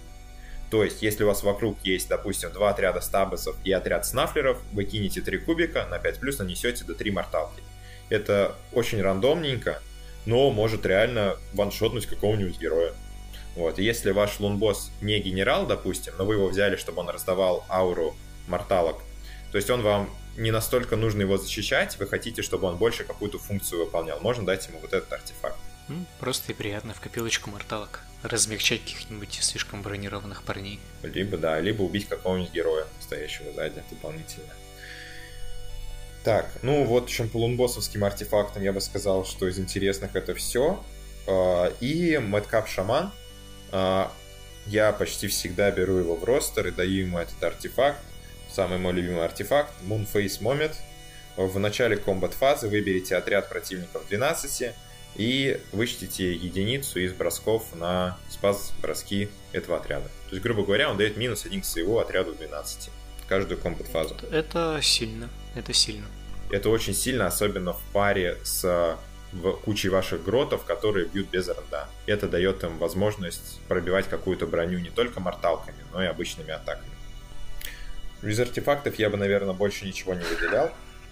То 0.71 0.83
есть, 0.83 1.01
если 1.01 1.23
у 1.23 1.27
вас 1.27 1.43
вокруг 1.43 1.79
есть, 1.83 2.09
допустим, 2.09 2.51
два 2.51 2.69
отряда 2.69 3.01
стабасов 3.01 3.55
и 3.63 3.71
отряд 3.71 4.05
снафлеров, 4.05 4.59
вы 4.71 4.83
кинете 4.85 5.21
3 5.21 5.39
кубика, 5.39 5.85
на 5.89 5.99
5 5.99 6.19
плюс 6.19 6.39
нанесете 6.39 6.83
до 6.85 6.93
3 6.93 7.11
морталки. 7.11 7.61
Это 8.09 8.55
очень 8.71 9.01
рандомненько, 9.01 9.81
но 10.25 10.51
может 10.51 10.85
реально 10.85 11.37
ваншотнуть 11.53 12.05
какого-нибудь 12.05 12.59
героя. 12.59 12.93
Вот. 13.55 13.79
И 13.79 13.83
если 13.83 14.11
ваш 14.11 14.39
лунбосс 14.39 14.91
не 15.01 15.19
генерал, 15.19 15.65
допустим, 15.65 16.13
но 16.17 16.25
вы 16.25 16.35
его 16.35 16.47
взяли, 16.47 16.75
чтобы 16.75 17.01
он 17.01 17.09
раздавал 17.09 17.65
ауру 17.69 18.15
морталок, 18.47 18.97
то 19.51 19.57
есть 19.57 19.69
он 19.69 19.81
вам 19.81 20.09
не 20.37 20.51
настолько 20.51 20.95
нужно 20.95 21.21
его 21.21 21.37
защищать, 21.37 21.97
вы 21.97 22.07
хотите, 22.07 22.41
чтобы 22.41 22.67
он 22.67 22.77
больше 22.77 23.03
какую-то 23.03 23.39
функцию 23.39 23.85
выполнял, 23.85 24.19
можно 24.21 24.45
дать 24.45 24.67
ему 24.67 24.79
вот 24.79 24.93
этот 24.93 25.11
артефакт. 25.11 25.57
Просто 26.19 26.51
и 26.51 26.55
приятно 26.55 26.93
в 26.93 27.01
копилочку 27.01 27.49
морталок. 27.49 28.01
Размягчать 28.21 28.81
каких-нибудь 28.81 29.39
слишком 29.41 29.81
бронированных 29.81 30.43
парней. 30.43 30.79
Либо, 31.03 31.37
да, 31.37 31.59
либо 31.59 31.81
убить 31.81 32.07
какого-нибудь 32.07 32.53
героя, 32.53 32.85
стоящего 32.99 33.51
сзади 33.53 33.81
дополнительно. 33.89 34.53
Так, 36.23 36.51
ну 36.61 36.83
вот, 36.83 37.03
в 37.03 37.03
общем, 37.05 37.29
по 37.29 37.37
лунбоссовским 37.37 38.03
артефактам 38.03 38.61
я 38.61 38.73
бы 38.73 38.81
сказал, 38.81 39.25
что 39.25 39.47
из 39.47 39.57
интересных 39.57 40.15
это 40.15 40.35
все. 40.35 40.83
А, 41.27 41.73
и 41.79 42.13
Madcap 42.15 42.67
Шаман. 42.67 43.11
А, 43.71 44.11
я 44.65 44.91
почти 44.91 45.27
всегда 45.27 45.71
беру 45.71 45.97
его 45.97 46.15
в 46.15 46.23
ростер 46.23 46.67
и 46.67 46.71
даю 46.71 47.05
ему 47.05 47.19
этот 47.19 47.41
артефакт. 47.43 47.99
Самый 48.51 48.77
мой 48.77 48.93
любимый 48.93 49.23
артефакт 49.23 49.71
Moonface 49.83 50.41
Moment. 50.41 50.75
В 51.37 51.57
начале 51.59 51.95
комбат 51.95 52.33
фазы 52.33 52.67
выберите 52.67 53.15
отряд 53.15 53.49
противников 53.49 54.07
12 54.09 54.73
и 55.15 55.59
вычтите 55.71 56.33
единицу 56.33 56.99
из 56.99 57.13
бросков 57.13 57.75
на 57.75 58.17
спас 58.29 58.73
броски 58.81 59.29
этого 59.53 59.77
отряда. 59.77 60.09
То 60.29 60.35
есть, 60.35 60.43
грубо 60.43 60.63
говоря, 60.63 60.89
он 60.89 60.97
дает 60.97 61.17
минус 61.17 61.45
один 61.45 61.61
к 61.61 61.65
своего 61.65 61.99
отряду 61.99 62.33
12 62.33 62.89
каждую 63.29 63.59
комбат 63.59 63.87
фазу. 63.87 64.15
Это 64.31 64.79
сильно. 64.81 65.29
Это 65.55 65.71
сильно. 65.71 66.07
Это 66.49 66.69
очень 66.69 66.95
сильно, 66.95 67.27
особенно 67.27 67.73
в 67.73 67.81
паре 67.93 68.37
с 68.43 68.97
в 69.31 69.53
кучей 69.53 69.89
ваших 69.89 70.23
гротов, 70.23 70.65
которые 70.65 71.05
бьют 71.05 71.29
без 71.29 71.47
рда. 71.47 71.87
Это 72.05 72.27
дает 72.27 72.63
им 72.63 72.77
возможность 72.77 73.59
пробивать 73.67 74.07
какую-то 74.07 74.47
броню 74.47 74.79
не 74.79 74.89
только 74.89 75.19
морталками, 75.19 75.77
но 75.93 76.03
и 76.03 76.07
обычными 76.07 76.51
атаками. 76.51 76.91
Из 78.21 78.39
артефактов 78.39 78.95
я 78.95 79.09
бы, 79.09 79.17
наверное, 79.17 79.53
больше 79.53 79.85
ничего 79.85 80.13
не 80.13 80.23
выделял. 80.23 80.71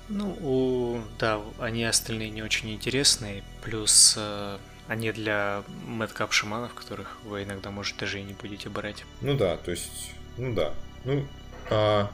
Ну, 0.10 0.38
у... 0.42 1.02
да, 1.20 1.42
они 1.60 1.84
остальные 1.84 2.30
не 2.30 2.42
очень 2.42 2.74
интересные, 2.74 3.44
плюс 3.62 4.16
э, 4.18 4.58
они 4.88 5.12
для 5.12 5.64
мэдкап 5.86 6.32
шаманов, 6.32 6.74
которых 6.74 7.18
вы 7.24 7.44
иногда, 7.44 7.72
может, 7.72 7.98
даже 7.98 8.20
и 8.20 8.24
не 8.24 8.34
будете 8.34 8.70
брать. 8.70 9.04
Ну 9.22 9.36
да, 9.36 9.58
то 9.58 9.72
есть, 9.72 10.12
ну 10.38 10.54
да. 10.54 10.74
Ну, 11.04 11.28
а, 11.70 12.10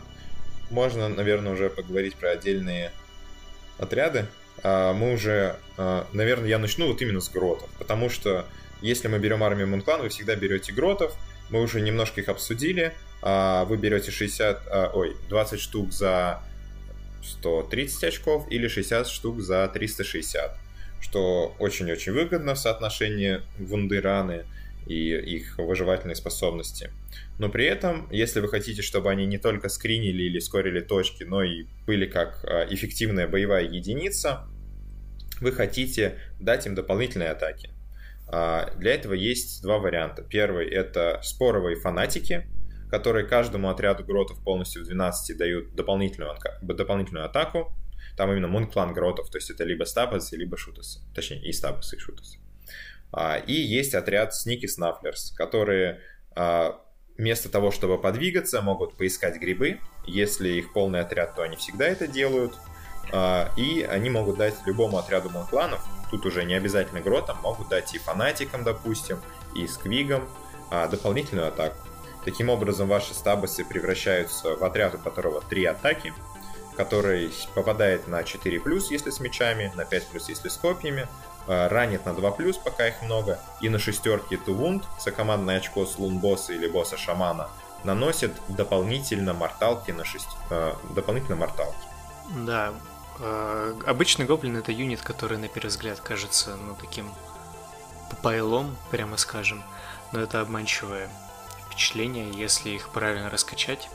можно, 0.71 1.07
наверное, 1.07 1.53
уже 1.53 1.69
поговорить 1.69 2.15
про 2.15 2.31
отдельные 2.31 2.91
отряды. 3.77 4.25
А, 4.63 4.93
мы 4.93 5.13
уже, 5.13 5.57
а, 5.77 6.07
наверное, 6.13 6.47
я 6.47 6.57
начну 6.57 6.87
вот 6.87 7.01
именно 7.01 7.19
с 7.19 7.29
гротов, 7.29 7.69
потому 7.77 8.09
что 8.09 8.45
если 8.81 9.07
мы 9.07 9.19
берем 9.19 9.43
армию 9.43 9.67
Мунклан, 9.67 10.01
вы 10.01 10.09
всегда 10.09 10.35
берете 10.35 10.73
гротов, 10.73 11.15
мы 11.49 11.61
уже 11.61 11.81
немножко 11.81 12.21
их 12.21 12.29
обсудили, 12.29 12.93
а, 13.21 13.65
вы 13.65 13.77
берете 13.77 14.11
60, 14.11 14.61
а, 14.67 14.91
ой, 14.93 15.15
20 15.29 15.59
штук 15.59 15.91
за 15.91 16.41
130 17.21 18.03
очков 18.05 18.45
или 18.49 18.67
60 18.67 19.07
штук 19.07 19.41
за 19.41 19.69
360, 19.73 20.57
что 21.01 21.55
очень-очень 21.59 22.13
выгодно 22.13 22.55
в 22.55 22.59
соотношении 22.59 23.41
вундыраны 23.57 24.45
и 24.87 25.15
их 25.15 25.57
выживательной 25.57 26.15
способности. 26.15 26.89
Но 27.39 27.47
при 27.47 27.65
этом, 27.65 28.09
если 28.11 28.41
вы 28.41 28.49
хотите, 28.49 28.81
чтобы 28.81 29.09
они 29.09 29.25
не 29.25 29.37
только 29.37 29.69
скринили 29.69 30.23
или 30.23 30.39
скорили 30.39 30.81
точки, 30.81 31.23
но 31.23 31.41
и 31.41 31.65
были 31.87 32.05
как 32.05 32.43
эффективная 32.69 33.27
боевая 33.29 33.63
единица, 33.63 34.45
вы 35.43 35.51
хотите 35.51 36.19
дать 36.39 36.65
им 36.65 36.75
дополнительные 36.75 37.29
атаки. 37.29 37.69
А, 38.27 38.73
для 38.77 38.95
этого 38.95 39.13
есть 39.13 39.61
два 39.61 39.77
варианта. 39.77 40.23
Первый— 40.23 40.67
это 40.69 41.19
споровые 41.21 41.75
фанатики, 41.75 42.47
которые 42.89 43.27
каждому 43.27 43.69
отряду 43.69 44.03
гротов 44.03 44.43
полностью 44.43 44.83
в 44.83 44.85
12 44.85 45.37
дают 45.37 45.75
дополнительную, 45.75 46.35
дополнительную 46.61 47.25
атаку. 47.25 47.73
Там 48.17 48.31
именно 48.31 48.47
мунклан 48.47 48.93
гротов, 48.93 49.29
то 49.29 49.37
есть 49.37 49.49
это 49.49 49.63
либо 49.63 49.83
стабасы, 49.83 50.35
либо 50.35 50.57
шутасы. 50.57 50.99
Точнее, 51.15 51.41
и 51.41 51.51
стабасы, 51.51 51.95
и 51.95 51.99
шутасы. 51.99 52.39
И 53.47 53.53
есть 53.53 53.93
отряд 53.93 54.33
Сники 54.33 54.65
Снафлерс, 54.65 55.31
которые 55.35 56.01
а, 56.35 56.81
вместо 57.17 57.49
того, 57.49 57.71
чтобы 57.71 57.99
подвигаться, 57.99 58.61
могут 58.61 58.97
поискать 58.97 59.39
грибы. 59.39 59.79
Если 60.05 60.49
их 60.49 60.73
полный 60.73 61.01
отряд, 61.01 61.35
то 61.35 61.43
они 61.43 61.55
всегда 61.55 61.87
это 61.87 62.07
делают. 62.07 62.53
А, 63.11 63.51
и 63.55 63.81
они 63.81 64.09
могут 64.09 64.37
дать 64.37 64.55
любому 64.65 64.97
отряду 64.97 65.29
монкланов, 65.29 65.81
тут 66.11 66.25
уже 66.25 66.43
не 66.45 66.53
обязательно 66.53 67.01
гротам, 67.01 67.37
могут 67.41 67.69
дать 67.69 67.93
и 67.93 67.99
фанатикам, 67.99 68.63
допустим, 68.63 69.19
и 69.55 69.67
сквигам 69.67 70.27
дополнительную 70.89 71.49
атаку. 71.49 71.77
Таким 72.25 72.49
образом, 72.49 72.87
ваши 72.87 73.13
стабасы 73.13 73.63
превращаются 73.63 74.55
в 74.55 74.63
отряд, 74.63 74.95
у 74.95 74.97
которого 74.97 75.41
три 75.41 75.65
атаки, 75.65 76.13
который 76.75 77.31
попадает 77.53 78.07
на 78.07 78.21
4+, 78.21 78.81
если 78.89 79.11
с 79.11 79.19
мечами, 79.19 79.71
на 79.75 79.81
5+, 79.81 80.03
если 80.27 80.49
с 80.49 80.57
копьями, 80.57 81.07
Э, 81.45 81.67
ранит 81.67 82.05
на 82.05 82.11
2+, 82.11 82.55
пока 82.63 82.87
их 82.87 83.01
много, 83.01 83.39
и 83.59 83.67
на 83.67 83.77
шестерке 83.77 84.37
Тувунд, 84.37 84.85
сокомандное 84.97 85.57
очко 85.57 85.85
с 85.85 85.97
лун 85.97 86.19
босса 86.19 86.53
или 86.53 86.67
босса 86.67 86.97
шамана, 86.97 87.49
наносит 87.83 88.31
дополнительно 88.47 89.33
морталки 89.33 89.91
на 89.91 90.05
6... 90.05 90.25
Э, 90.49 90.73
дополнительно 90.95 91.35
морталки. 91.35 91.75
Да, 92.29 92.73
обычный 93.85 94.25
гоблин 94.25 94.57
это 94.57 94.71
юнит, 94.71 95.01
который 95.01 95.37
на 95.37 95.47
первый 95.47 95.67
взгляд 95.69 95.99
кажется, 95.99 96.55
ну, 96.55 96.75
таким 96.75 97.07
байлом, 98.21 98.75
прямо 98.91 99.17
скажем, 99.17 99.63
но 100.11 100.19
это 100.19 100.41
обманчивое 100.41 101.09
впечатление, 101.65 102.31
если 102.31 102.69
их 102.69 102.89
правильно 102.89 103.29
раскачать 103.29 103.89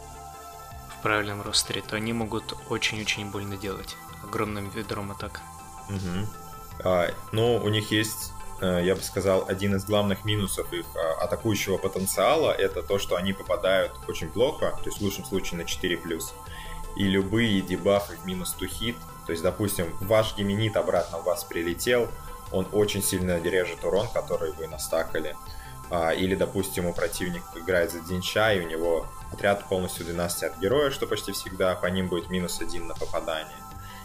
в 0.89 1.03
правильном 1.03 1.43
ростере, 1.43 1.83
то 1.83 1.97
они 1.97 2.13
могут 2.13 2.55
очень-очень 2.69 3.31
больно 3.31 3.57
делать 3.57 3.97
огромным 4.25 4.69
ведром 4.71 5.13
атак. 5.13 5.41
Угу. 5.89 6.27
А, 6.85 7.11
но 7.33 7.57
у 7.57 7.69
них 7.69 7.91
есть, 7.93 8.33
э, 8.61 8.81
я 8.85 8.95
бы 8.95 9.03
сказал, 9.03 9.45
один 9.49 9.77
из 9.77 9.85
главных 9.85 10.25
минусов 10.25 10.73
их 10.73 10.87
а, 10.97 11.25
атакующего 11.25 11.79
потенциала, 11.79 12.51
это 12.53 12.83
то, 12.83 12.99
что 12.99 13.17
они 13.17 13.33
попадают 13.33 13.93
очень 14.09 14.29
плохо, 14.29 14.77
то 14.83 14.87
есть 14.87 14.99
в 14.99 15.03
лучшем 15.03 15.25
случае 15.25 15.59
на 15.59 15.63
4+. 15.63 16.23
И 16.99 17.05
любые 17.05 17.61
дебафы 17.63 18.17
в 18.17 18.27
минус 18.27 18.55
2 18.59 18.67
хит, 18.67 18.97
то 19.27 19.33
есть, 19.33 19.43
допустим, 19.43 19.95
ваш 20.01 20.37
геменит 20.37 20.77
обратно 20.77 21.19
в 21.19 21.25
вас 21.25 21.45
прилетел, 21.45 22.09
он 22.51 22.67
очень 22.73 23.03
сильно 23.03 23.41
режет 23.41 23.85
урон, 23.85 24.09
который 24.09 24.53
вы 24.53 24.67
настакали. 24.67 25.37
А, 25.91 26.11
или, 26.11 26.35
допустим, 26.35 26.87
у 26.87 26.93
противника 26.93 27.47
играет 27.57 27.93
за 27.93 28.01
Динча, 28.01 28.53
и 28.53 28.61
у 28.61 28.69
него 28.69 29.07
отряд 29.33 29.69
полностью 29.69 30.05
12 30.05 30.43
от 30.43 30.59
героя, 30.59 30.91
что 30.91 31.07
почти 31.07 31.33
всегда, 31.33 31.75
по 31.77 31.87
ним 31.87 32.09
будет 32.09 32.31
минус 32.31 32.61
1 32.61 32.87
на 32.87 32.95
попадание. 32.95 33.57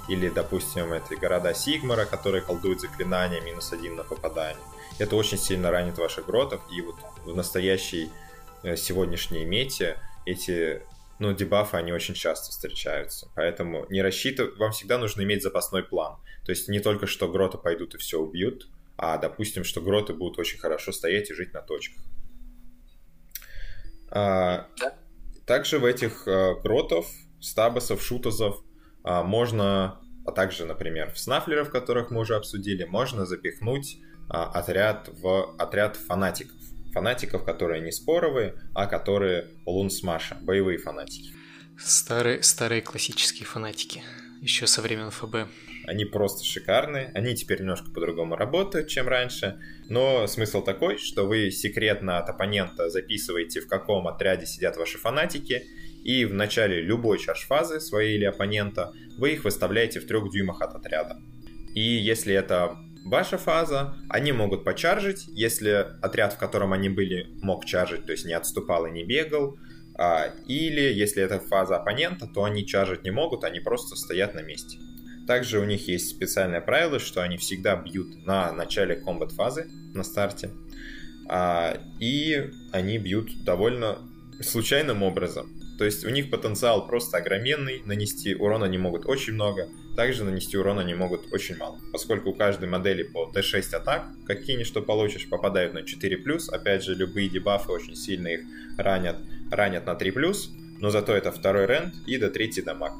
Или, 0.07 0.29
допустим, 0.29 0.93
это 0.93 1.15
города 1.15 1.53
Сигмара, 1.53 2.05
которые 2.05 2.41
колдуют 2.41 2.81
заклинания, 2.81 3.41
минус 3.41 3.71
1 3.71 3.95
на 3.95 4.03
попадание. 4.03 4.63
Это 4.99 5.15
очень 5.15 5.37
сильно 5.37 5.71
ранит 5.71 5.97
ваших 5.97 6.25
гротов, 6.25 6.61
и 6.69 6.81
вот 6.81 6.95
в 7.25 7.35
настоящей 7.35 8.11
э, 8.63 8.75
сегодняшней 8.75 9.45
мете 9.45 9.97
эти 10.25 10.81
ну, 11.19 11.33
дебафы, 11.33 11.77
они 11.77 11.91
очень 11.91 12.13
часто 12.15 12.51
встречаются. 12.51 13.29
Поэтому 13.35 13.85
не 13.89 14.01
рассчитывай, 14.01 14.55
вам 14.57 14.71
всегда 14.71 14.97
нужно 14.97 15.21
иметь 15.21 15.43
запасной 15.43 15.83
план. 15.83 16.17
То 16.45 16.51
есть 16.51 16.67
не 16.67 16.79
только, 16.79 17.07
что 17.07 17.31
гроты 17.31 17.57
пойдут 17.57 17.95
и 17.95 17.97
все 17.97 18.19
убьют, 18.19 18.67
а, 18.97 19.17
допустим, 19.17 19.63
что 19.63 19.81
гроты 19.81 20.13
будут 20.13 20.39
очень 20.39 20.59
хорошо 20.59 20.91
стоять 20.91 21.29
и 21.29 21.33
жить 21.33 21.53
на 21.53 21.61
точках. 21.61 22.03
А, 24.09 24.67
также 25.45 25.79
в 25.79 25.85
этих 25.85 26.27
а, 26.27 26.55
гротов, 26.55 27.07
стабосов, 27.41 28.01
шутозов 28.01 28.61
а, 29.03 29.23
можно, 29.23 29.99
а 30.25 30.31
также, 30.31 30.65
например, 30.65 31.11
в 31.11 31.19
снафлеров, 31.19 31.69
которых 31.69 32.11
мы 32.11 32.21
уже 32.21 32.35
обсудили, 32.35 32.83
можно 32.85 33.25
запихнуть 33.25 33.97
а, 34.29 34.45
отряд 34.45 35.09
в 35.11 35.55
отряд 35.57 35.95
фанатиков. 35.95 36.57
Фанатиков, 36.93 37.43
которые 37.43 37.81
не 37.81 37.91
споровые, 37.91 38.55
а 38.73 38.85
которые 38.85 39.47
лун 39.65 39.89
смаша, 39.89 40.37
боевые 40.41 40.77
фанатики. 40.77 41.31
Старые, 41.77 42.43
старые 42.43 42.81
классические 42.81 43.45
фанатики, 43.45 44.03
еще 44.41 44.67
со 44.67 44.81
времен 44.81 45.09
ФБ. 45.09 45.49
Они 45.85 46.05
просто 46.05 46.45
шикарные, 46.45 47.11
они 47.15 47.35
теперь 47.35 47.59
немножко 47.59 47.91
по-другому 47.91 48.35
работают, 48.35 48.87
чем 48.87 49.07
раньше, 49.07 49.59
но 49.89 50.27
смысл 50.27 50.61
такой, 50.61 50.97
что 50.97 51.25
вы 51.25 51.49
секретно 51.51 52.19
от 52.19 52.29
оппонента 52.29 52.89
записываете, 52.89 53.59
в 53.59 53.67
каком 53.67 54.07
отряде 54.07 54.45
сидят 54.45 54.77
ваши 54.77 54.97
фанатики, 54.97 55.65
и 56.03 56.25
в 56.25 56.33
начале 56.33 56.81
любой 56.81 57.17
чарж-фазы 57.17 57.79
своей 57.79 58.15
или 58.15 58.25
оппонента 58.25 58.93
вы 59.17 59.33
их 59.33 59.43
выставляете 59.43 59.99
в 59.99 60.07
трех 60.07 60.29
дюймах 60.31 60.61
от 60.61 60.75
отряда. 60.75 61.19
И 61.73 61.81
если 61.81 62.35
это 62.35 62.77
ваша 63.03 63.37
фаза, 63.37 63.95
они 64.09 64.31
могут 64.31 64.63
почаржить, 64.63 65.25
если 65.27 65.87
отряд, 66.01 66.33
в 66.33 66.37
котором 66.37 66.73
они 66.73 66.89
были, 66.89 67.27
мог 67.41 67.65
чаржить, 67.65 68.05
то 68.05 68.11
есть 68.11 68.25
не 68.25 68.33
отступал 68.33 68.85
и 68.85 68.91
не 68.91 69.03
бегал, 69.03 69.57
а, 69.95 70.33
или 70.47 70.81
если 70.81 71.21
это 71.21 71.39
фаза 71.39 71.77
оппонента, 71.77 72.27
то 72.27 72.43
они 72.43 72.65
чаржить 72.65 73.03
не 73.03 73.11
могут, 73.11 73.43
они 73.43 73.59
просто 73.59 73.95
стоят 73.95 74.33
на 74.33 74.41
месте. 74.41 74.79
Также 75.27 75.59
у 75.59 75.63
них 75.63 75.87
есть 75.87 76.09
специальное 76.09 76.61
правило, 76.61 76.99
что 76.99 77.21
они 77.21 77.37
всегда 77.37 77.75
бьют 77.75 78.25
на 78.25 78.51
начале 78.51 78.95
комбат 78.95 79.31
фазы, 79.31 79.67
на 79.93 80.03
старте. 80.03 80.49
А, 81.29 81.77
и 81.99 82.51
они 82.71 82.97
бьют 82.97 83.43
довольно 83.43 83.99
случайным 84.41 85.03
образом. 85.03 85.51
То 85.77 85.85
есть 85.85 86.05
у 86.05 86.09
них 86.09 86.29
потенциал 86.29 86.87
просто 86.87 87.17
огроменный, 87.17 87.81
нанести 87.85 88.35
урон 88.35 88.63
они 88.63 88.77
могут 88.77 89.05
очень 89.05 89.33
много, 89.33 89.69
также 89.95 90.23
нанести 90.23 90.57
урон 90.57 90.79
они 90.79 90.93
могут 90.93 91.31
очень 91.31 91.57
мало. 91.57 91.79
Поскольку 91.91 92.29
у 92.29 92.33
каждой 92.33 92.69
модели 92.69 93.03
по 93.03 93.31
D6 93.33 93.75
атак, 93.75 94.07
какие 94.25 94.63
что 94.63 94.81
получишь, 94.81 95.29
попадают 95.29 95.73
на 95.73 95.79
4+, 95.79 96.49
опять 96.51 96.83
же 96.83 96.95
любые 96.95 97.29
дебафы 97.29 97.71
очень 97.71 97.95
сильно 97.95 98.27
их 98.27 98.41
ранят, 98.77 99.17
ранят 99.51 99.85
на 99.85 99.91
3+, 99.91 100.33
но 100.79 100.89
зато 100.89 101.13
это 101.13 101.31
второй 101.31 101.65
рент 101.65 101.93
и 102.07 102.17
до 102.17 102.29
третий 102.29 102.61
дамаг. 102.61 102.93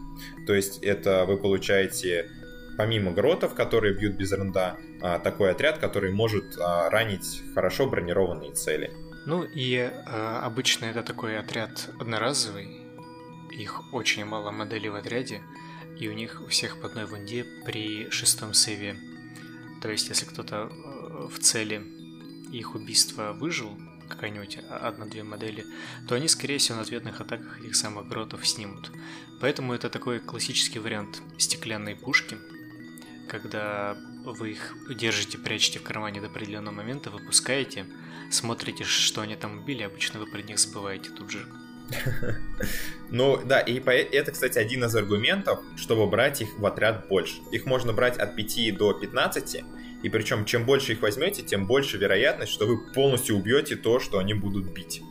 То 0.47 0.53
есть 0.53 0.83
это 0.83 1.25
вы 1.25 1.37
получаете 1.37 2.29
помимо 2.77 3.11
гротов, 3.11 3.53
которые 3.53 3.93
бьют 3.93 4.15
без 4.15 4.31
ренда, 4.31 4.77
а, 5.01 5.19
такой 5.19 5.51
отряд, 5.51 5.77
который 5.77 6.11
может 6.11 6.57
а, 6.59 6.89
ранить 6.89 7.43
хорошо 7.53 7.87
бронированные 7.87 8.51
цели. 8.53 8.91
Ну 9.25 9.43
и 9.43 9.75
э, 9.75 10.39
обычно 10.43 10.85
это 10.85 11.01
такой 11.01 11.39
отряд 11.39 11.89
одноразовый, 11.97 12.81
их 13.51 13.93
очень 13.93 14.25
мало 14.25 14.51
моделей 14.51 14.89
в 14.89 14.95
отряде, 14.95 15.41
и 15.99 16.07
у 16.07 16.13
них 16.13 16.41
у 16.41 16.47
всех 16.47 16.81
по 16.81 16.87
одной 16.87 17.05
вунде 17.05 17.45
при 17.65 18.09
шестом 18.09 18.53
сейве. 18.53 18.95
То 19.81 19.89
есть 19.89 20.09
если 20.09 20.25
кто-то 20.25 20.69
в 21.29 21.39
цели 21.39 21.83
их 22.51 22.75
убийства 22.75 23.33
выжил, 23.33 23.77
какая-нибудь 24.07 24.59
одна-две 24.69 25.23
модели, 25.23 25.65
то 26.07 26.15
они, 26.15 26.27
скорее 26.27 26.57
всего, 26.57 26.77
на 26.77 26.83
ответных 26.83 27.19
атаках 27.21 27.59
этих 27.59 27.75
самых 27.75 28.07
гротов 28.07 28.47
снимут. 28.47 28.91
Поэтому 29.39 29.73
это 29.73 29.89
такой 29.89 30.19
классический 30.19 30.79
вариант 30.79 31.21
стеклянной 31.37 31.95
пушки, 31.95 32.37
когда 33.27 33.97
вы 34.23 34.51
их 34.51 34.75
держите, 34.95 35.37
прячете 35.37 35.79
в 35.79 35.83
кармане 35.83 36.21
до 36.21 36.27
определенного 36.27 36.75
момента, 36.75 37.09
выпускаете, 37.09 37.85
смотрите, 38.29 38.83
что 38.83 39.21
они 39.21 39.35
там 39.35 39.59
убили, 39.59 39.83
обычно 39.83 40.19
вы 40.19 40.27
про 40.27 40.41
них 40.41 40.59
забываете 40.59 41.09
тут 41.09 41.31
же. 41.31 41.47
Ну 43.09 43.39
да, 43.45 43.59
и 43.59 43.79
это, 43.79 44.31
кстати, 44.31 44.57
один 44.57 44.86
из 44.86 44.95
аргументов, 44.95 45.59
чтобы 45.75 46.07
брать 46.07 46.41
их 46.41 46.57
в 46.57 46.65
отряд 46.65 47.07
больше. 47.07 47.36
Их 47.51 47.67
можно 47.67 47.93
брать 47.93 48.17
от 48.17 48.36
5 48.36 48.75
до 48.75 48.93
15, 48.93 49.63
и 50.01 50.09
причем, 50.09 50.45
чем 50.45 50.65
больше 50.65 50.93
их 50.93 51.01
возьмете, 51.03 51.43
тем 51.43 51.67
больше 51.67 51.97
вероятность, 51.97 52.51
что 52.51 52.65
вы 52.65 52.79
полностью 52.91 53.36
убьете 53.36 53.75
то, 53.75 53.99
что 53.99 54.17
они 54.17 54.34
будут 54.34 54.73
бить. 54.73 55.03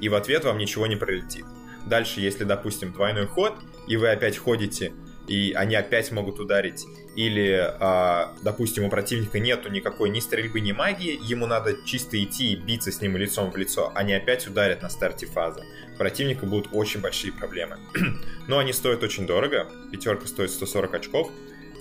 И 0.00 0.08
в 0.08 0.14
ответ 0.14 0.44
вам 0.44 0.56
ничего 0.56 0.86
не 0.86 0.96
пролетит. 0.96 1.44
Дальше, 1.84 2.20
если, 2.20 2.44
допустим, 2.44 2.92
двойной 2.92 3.26
ход, 3.26 3.54
и 3.86 3.98
вы 3.98 4.08
опять 4.08 4.38
ходите, 4.38 4.94
и 5.30 5.52
они 5.52 5.76
опять 5.76 6.10
могут 6.10 6.40
ударить, 6.40 6.84
или, 7.14 7.56
а, 7.78 8.34
допустим, 8.42 8.84
у 8.84 8.90
противника 8.90 9.38
нету 9.38 9.70
никакой 9.70 10.10
ни 10.10 10.18
стрельбы, 10.18 10.60
ни 10.60 10.72
магии, 10.72 11.18
ему 11.22 11.46
надо 11.46 11.76
чисто 11.86 12.22
идти 12.22 12.52
и 12.52 12.56
биться 12.56 12.90
с 12.90 13.00
ним 13.00 13.16
лицом 13.16 13.52
в 13.52 13.56
лицо, 13.56 13.92
они 13.94 14.12
опять 14.12 14.46
ударят 14.48 14.82
на 14.82 14.90
старте 14.90 15.26
фазы. 15.26 15.62
У 15.94 15.98
противника 15.98 16.46
будут 16.46 16.70
очень 16.72 17.00
большие 17.00 17.32
проблемы. 17.32 17.78
Но 18.48 18.58
они 18.58 18.72
стоят 18.72 19.04
очень 19.04 19.24
дорого, 19.24 19.68
пятерка 19.92 20.26
стоит 20.26 20.50
140 20.50 20.94
очков, 20.94 21.30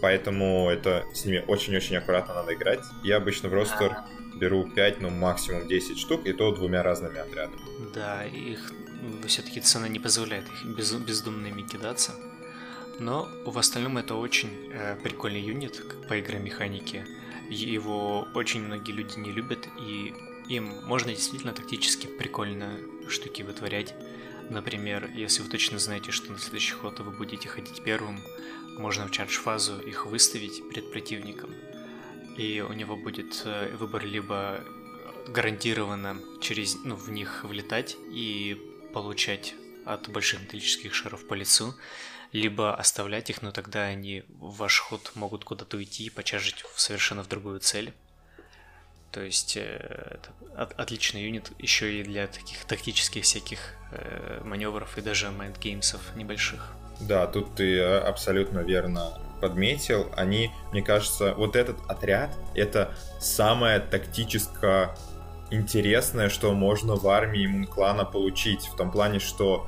Поэтому 0.02 0.70
это 0.70 1.04
с 1.14 1.26
ними 1.26 1.44
очень-очень 1.46 1.98
аккуратно 1.98 2.34
надо 2.34 2.54
играть. 2.54 2.80
Я 3.04 3.18
обычно 3.18 3.50
в 3.50 3.54
ростер 3.54 3.98
беру 4.36 4.66
5, 4.66 5.02
ну 5.02 5.10
максимум 5.10 5.68
10 5.68 6.00
штук, 6.00 6.26
и 6.26 6.32
то 6.32 6.56
двумя 6.56 6.84
разными 6.84 7.20
отрядами. 7.20 7.60
Да, 7.94 8.24
их 8.24 8.72
все-таки 9.28 9.60
цена 9.60 9.90
не 9.90 10.00
позволяет 10.00 10.46
их 10.46 10.78
без, 10.78 10.94
бездумными 10.94 11.64
кидаться. 11.64 12.14
Но 13.00 13.30
в 13.46 13.58
остальном 13.58 13.98
это 13.98 14.16
очень 14.16 14.70
э, 14.72 14.98
прикольный 15.02 15.42
юнит 15.42 15.82
по 16.08 16.20
игромеханике. 16.20 17.06
Его 17.50 18.28
очень 18.36 18.62
многие 18.62 18.92
люди 18.92 19.18
не 19.18 19.32
любят, 19.32 19.68
и 19.80 20.14
им 20.50 20.66
можно 20.86 21.14
действительно 21.14 21.54
тактически 21.54 22.08
прикольно 22.08 22.78
штуки 23.08 23.42
вытворять. 23.42 23.96
Например, 24.50 25.10
если 25.14 25.42
вы 25.42 25.50
точно 25.50 25.80
знаете, 25.80 26.12
что 26.12 26.32
на 26.32 26.40
следующий 26.40 26.74
ход 26.74 27.00
вы 27.00 27.12
будете 27.12 27.48
ходить 27.48 27.84
первым, 27.84 28.20
можно 28.78 29.08
в 29.08 29.12
чардж-фазу 29.12 29.80
их 29.80 30.06
выставить 30.06 30.68
перед 30.70 30.92
противником, 30.92 31.54
и 32.38 32.62
у 32.68 32.74
него 32.74 32.96
будет 32.96 33.42
э, 33.46 33.76
выбор 33.76 34.06
либо 34.06 34.64
гарантированно 35.28 36.20
через, 36.42 36.78
ну, 36.84 36.96
в 36.96 37.10
них 37.10 37.44
влетать 37.44 37.98
и 38.12 38.58
получать 38.94 39.56
от 39.86 40.10
больших 40.10 40.42
металлических 40.42 40.94
шаров 40.94 41.26
по 41.28 41.34
лицу, 41.34 41.76
либо 42.32 42.76
оставлять 42.76 43.30
их, 43.30 43.42
но 43.42 43.52
тогда 43.52 43.84
они 43.84 44.24
в 44.28 44.58
ваш 44.58 44.80
ход 44.80 45.12
могут 45.16 45.44
куда-то 45.44 45.78
уйти 45.78 46.06
и 46.06 46.10
почажить 46.10 46.64
совершенно 46.76 47.24
в 47.24 47.28
другую 47.28 47.60
цель. 47.60 47.94
То 49.12 49.22
есть 49.22 49.58
э, 49.58 50.20
это 50.56 50.76
отличный 50.78 51.24
юнит 51.24 51.52
еще 51.58 52.00
и 52.00 52.04
для 52.04 52.28
таких 52.28 52.64
тактических 52.66 53.24
всяких 53.24 53.60
э, 53.92 54.42
маневров 54.44 54.98
и 54.98 55.02
даже 55.02 55.32
mind 55.32 55.62
games 55.62 56.01
ов 56.01 56.16
небольших. 56.16 56.74
Да, 57.00 57.26
тут 57.26 57.56
ты 57.56 57.78
э, 57.78 58.00
абсолютно 58.00 58.60
верно 58.60 59.20
подметил. 59.42 60.12
Они, 60.16 60.52
мне 60.72 60.84
кажется, 60.84 61.34
вот 61.34 61.56
этот 61.56 61.78
отряд— 61.90 62.38
это 62.56 62.94
самое 63.20 63.80
тактическое 63.80 64.96
интересное, 65.50 66.30
что 66.30 66.52
можно 66.54 66.96
в 66.96 67.08
армии 67.08 67.48
Moonclan 67.48 67.99
а 67.99 68.06
получить. 68.06 68.68
В 68.68 68.76
том 68.76 68.92
плане, 68.92 69.20
что 69.20 69.68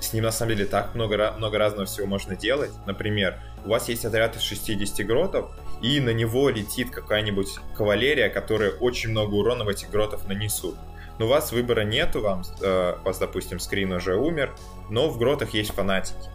с 0.00 0.12
ним 0.12 0.24
на 0.24 0.32
самом 0.32 0.54
деле 0.54 0.66
так 0.66 0.94
много, 0.94 1.34
много 1.36 1.58
разного 1.58 1.86
всего 1.86 2.06
можно 2.06 2.34
делать. 2.34 2.70
Например, 2.86 3.38
у 3.64 3.70
вас 3.70 3.88
есть 3.88 4.04
отряд 4.04 4.36
из 4.36 4.42
60 4.42 5.06
гротов, 5.06 5.50
и 5.82 6.00
на 6.00 6.10
него 6.10 6.48
летит 6.48 6.90
какая-нибудь 6.90 7.58
кавалерия, 7.76 8.28
которая 8.28 8.70
очень 8.70 9.10
много 9.10 9.34
урона 9.34 9.64
в 9.64 9.68
этих 9.68 9.90
гротов 9.90 10.26
нанесут. 10.26 10.76
Но 11.18 11.26
у 11.26 11.28
вас 11.28 11.52
выбора 11.52 11.82
нету, 11.82 12.22
вам, 12.22 12.42
э, 12.62 12.96
вас, 13.04 13.18
допустим, 13.18 13.60
скрин 13.60 13.92
уже 13.92 14.16
умер, 14.16 14.54
но 14.88 15.10
в 15.10 15.18
гротах 15.18 15.50
есть 15.50 15.72
фанатики. 15.72 16.30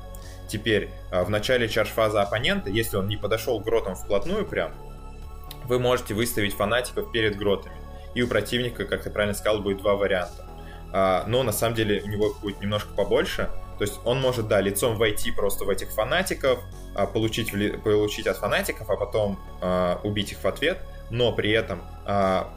Теперь, 0.48 0.92
э, 1.12 1.24
в 1.24 1.30
начале 1.30 1.68
чарж-фазы 1.68 2.20
оппонента, 2.20 2.70
если 2.70 2.98
он 2.98 3.08
не 3.08 3.18
подошел 3.18 3.60
к 3.60 3.64
гротам 3.64 3.96
вплотную 3.96 4.46
прям, 4.46 4.74
вы 5.64 5.80
можете 5.80 6.14
выставить 6.14 6.54
фанатиков 6.54 7.12
перед 7.12 7.36
гротами. 7.36 7.76
И 8.14 8.22
у 8.22 8.28
противника, 8.28 8.86
как 8.86 9.04
ты 9.04 9.10
правильно 9.10 9.36
сказал, 9.36 9.62
будет 9.62 9.80
два 9.80 9.96
варианта. 9.96 10.45
А, 10.98 11.26
но 11.28 11.44
на 11.44 11.52
самом 11.52 11.76
деле 11.76 12.02
у 12.06 12.08
него 12.08 12.34
будет 12.42 12.62
немножко 12.62 12.94
побольше. 12.94 13.50
То 13.78 13.84
есть 13.84 14.00
он 14.06 14.22
может, 14.22 14.48
да, 14.48 14.62
лицом 14.62 14.96
войти 14.96 15.30
просто 15.30 15.66
в 15.66 15.70
этих 15.70 15.90
фанатиков, 15.90 16.60
а, 16.96 17.06
получить, 17.06 17.52
получить 17.84 18.28
от 18.28 18.38
фанатиков, 18.38 18.90
а 18.90 18.96
потом 18.96 19.38
а, 19.62 20.00
убить 20.06 20.32
их 20.32 20.42
в 20.42 20.48
ответ. 20.48 20.80
Но 21.12 21.32
при 21.34 21.52
этом, 21.52 21.84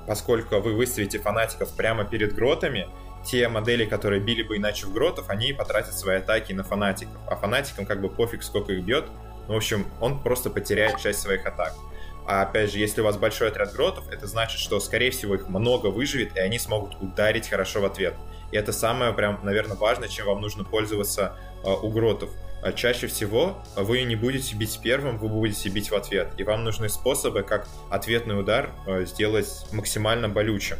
поскольку 0.07 0.59
вы 0.61 0.73
выставите 0.73 1.19
фанатиков 1.19 1.77
прямо 1.77 2.05
перед 2.05 2.35
гротами, 2.35 2.89
те 3.23 3.47
модели, 3.47 3.85
которые 3.85 4.23
били 4.23 4.43
бы 4.43 4.57
иначе 4.57 4.87
в 4.87 4.93
гротов, 4.95 5.29
они 5.29 5.53
потратят 5.53 5.93
свои 5.93 6.17
атаки 6.17 6.55
на 6.55 6.65
фанатиков. 6.65 7.21
А 7.27 7.37
фанатикам 7.37 7.85
как 7.85 8.01
бы 8.01 8.09
пофиг, 8.09 8.43
сколько 8.43 8.73
их 8.73 8.85
бьет. 8.85 9.05
В 9.49 9.53
общем, 9.53 9.87
он 10.01 10.23
просто 10.23 10.49
потеряет 10.49 10.99
часть 10.99 11.21
своих 11.21 11.45
атак. 11.45 11.75
А 12.29 12.43
опять 12.43 12.71
же, 12.71 12.79
если 12.79 13.01
у 13.01 13.05
вас 13.05 13.17
большой 13.17 13.49
отряд 13.49 13.73
гротов, 13.73 14.07
это 14.11 14.27
значит, 14.27 14.61
что, 14.61 14.79
скорее 14.81 15.11
всего, 15.11 15.35
их 15.35 15.49
много 15.49 15.87
выживет, 15.87 16.37
и 16.37 16.41
они 16.41 16.59
смогут 16.59 16.95
ударить 17.01 17.49
хорошо 17.49 17.81
в 17.81 17.87
ответ. 17.87 18.15
И 18.53 18.57
это 18.59 18.71
самое, 18.71 19.15
прям, 19.15 19.41
наверное, 19.43 19.79
важное, 19.79 20.09
чем 20.09 20.27
вам 20.27 20.43
нужно 20.43 20.63
пользоваться 20.63 21.39
э, 21.65 21.71
у 21.71 21.89
гротов. 21.89 22.29
А 22.63 22.73
чаще 22.75 23.07
всего 23.07 23.63
вы 23.77 24.03
не 24.03 24.15
будете 24.15 24.55
бить 24.55 24.79
первым, 24.83 25.17
вы 25.17 25.29
будете 25.29 25.71
бить 25.71 25.91
в 25.91 25.95
ответ. 25.95 26.35
И 26.37 26.45
вам 26.45 26.65
нужны 26.65 26.91
способы, 26.91 27.45
как 27.45 27.67
ответный 27.89 28.39
удар 28.39 28.73
э, 28.87 29.07
сделать 29.07 29.65
максимально 29.73 30.29
болючим. 30.29 30.77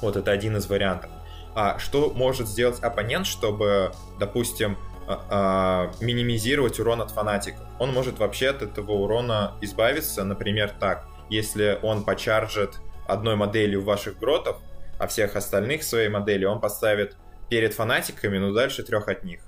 Вот 0.00 0.16
это 0.16 0.30
один 0.30 0.56
из 0.56 0.66
вариантов. 0.70 1.10
А 1.54 1.78
что 1.78 2.10
может 2.14 2.48
сделать 2.48 2.80
оппонент, 2.80 3.26
чтобы, 3.26 3.92
допустим, 4.18 4.78
а, 5.08 5.26
а, 5.30 5.92
минимизировать 6.04 6.80
урон 6.80 7.00
от 7.00 7.10
фанатиков. 7.10 7.66
Он 7.78 7.92
может 7.92 8.18
вообще 8.18 8.48
от 8.48 8.62
этого 8.62 8.92
урона 8.92 9.54
избавиться, 9.60 10.24
например, 10.24 10.70
так. 10.80 11.06
Если 11.30 11.78
он 11.82 12.04
почаржит 12.04 12.80
одной 13.06 13.36
моделью 13.36 13.82
ваших 13.82 14.18
гротов, 14.18 14.58
а 14.98 15.06
всех 15.06 15.36
остальных 15.36 15.84
своей 15.84 16.08
модели 16.08 16.44
он 16.44 16.60
поставит 16.60 17.16
перед 17.48 17.74
фанатиками, 17.74 18.38
но 18.38 18.52
дальше 18.52 18.82
трех 18.82 19.08
от 19.08 19.22
них. 19.24 19.42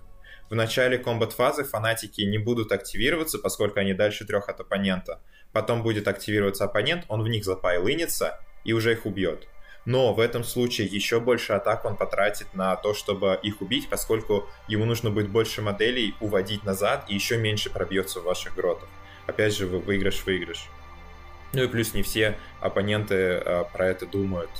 В 0.50 0.54
начале 0.54 0.96
комбат-фазы 0.96 1.64
фанатики 1.64 2.22
не 2.22 2.38
будут 2.38 2.72
активироваться, 2.72 3.38
поскольку 3.38 3.80
они 3.80 3.94
дальше 3.94 4.26
трех 4.26 4.48
от 4.48 4.60
оппонента. 4.60 5.20
Потом 5.52 5.82
будет 5.82 6.08
активироваться 6.08 6.64
оппонент, 6.64 7.04
он 7.08 7.22
в 7.22 7.28
них 7.28 7.44
запайлынится 7.44 8.38
и 8.64 8.72
уже 8.72 8.92
их 8.92 9.06
убьет 9.06 9.46
но 9.88 10.12
в 10.12 10.20
этом 10.20 10.44
случае 10.44 10.86
еще 10.86 11.18
больше 11.18 11.54
атак 11.54 11.86
он 11.86 11.96
потратит 11.96 12.52
на 12.52 12.76
то, 12.76 12.92
чтобы 12.92 13.40
их 13.42 13.62
убить, 13.62 13.88
поскольку 13.88 14.46
ему 14.66 14.84
нужно 14.84 15.08
будет 15.08 15.30
больше 15.30 15.62
моделей 15.62 16.14
уводить 16.20 16.62
назад 16.62 17.06
и 17.08 17.14
еще 17.14 17.38
меньше 17.38 17.70
пробьется 17.70 18.20
в 18.20 18.24
ваших 18.24 18.54
гротах. 18.54 18.86
Опять 19.26 19.56
же, 19.56 19.66
вы 19.66 19.78
выигрыш-выигрыш. 19.78 20.68
Ну 21.54 21.62
и 21.62 21.68
плюс 21.68 21.94
не 21.94 22.02
все 22.02 22.36
оппоненты 22.60 23.14
а, 23.38 23.64
про 23.64 23.86
это 23.86 24.04
думают. 24.04 24.50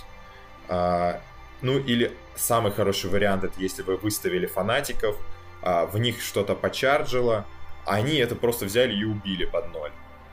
А, 0.67 1.21
ну 1.61 1.79
или 1.79 2.11
самый 2.35 2.73
хороший 2.73 3.11
вариант, 3.11 3.45
это 3.45 3.61
если 3.61 3.83
вы 3.83 3.99
выставили 3.99 4.47
фанатиков, 4.47 5.15
а, 5.61 5.85
в 5.85 5.99
них 5.99 6.23
что-то 6.23 6.55
почаржило, 6.55 7.45
они 7.85 8.17
это 8.17 8.35
просто 8.35 8.65
взяли 8.65 8.95
и 8.95 9.05
убили 9.05 9.45
под 9.45 9.75
ноль 9.75 9.93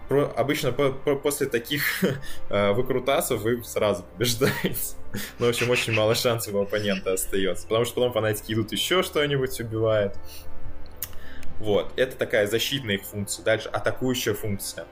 обычно 0.10 0.72
по, 0.72 0.92
по, 0.92 1.16
после 1.16 1.48
таких 1.48 2.04
э, 2.50 2.72
выкрутасов 2.74 3.42
вы 3.42 3.64
сразу 3.64 4.04
побеждаете. 4.04 4.96
ну, 5.40 5.46
в 5.46 5.50
общем, 5.50 5.70
очень 5.70 5.94
мало 5.94 6.16
шансов 6.16 6.54
у 6.54 6.62
оппонента 6.62 7.14
остается. 7.14 7.68
Потому 7.68 7.86
что 7.86 7.96
потом 7.96 8.14
фанатики 8.14 8.54
идут 8.54 8.72
еще 8.72 9.04
что-нибудь 9.04 9.60
убивают. 9.60 10.16
Вот, 11.60 11.94
это 11.96 12.16
такая 12.18 12.48
защитная 12.48 12.96
их 12.96 13.04
функция. 13.04 13.44
Дальше 13.44 13.70
атакующая 13.70 14.34
функция. 14.34 14.86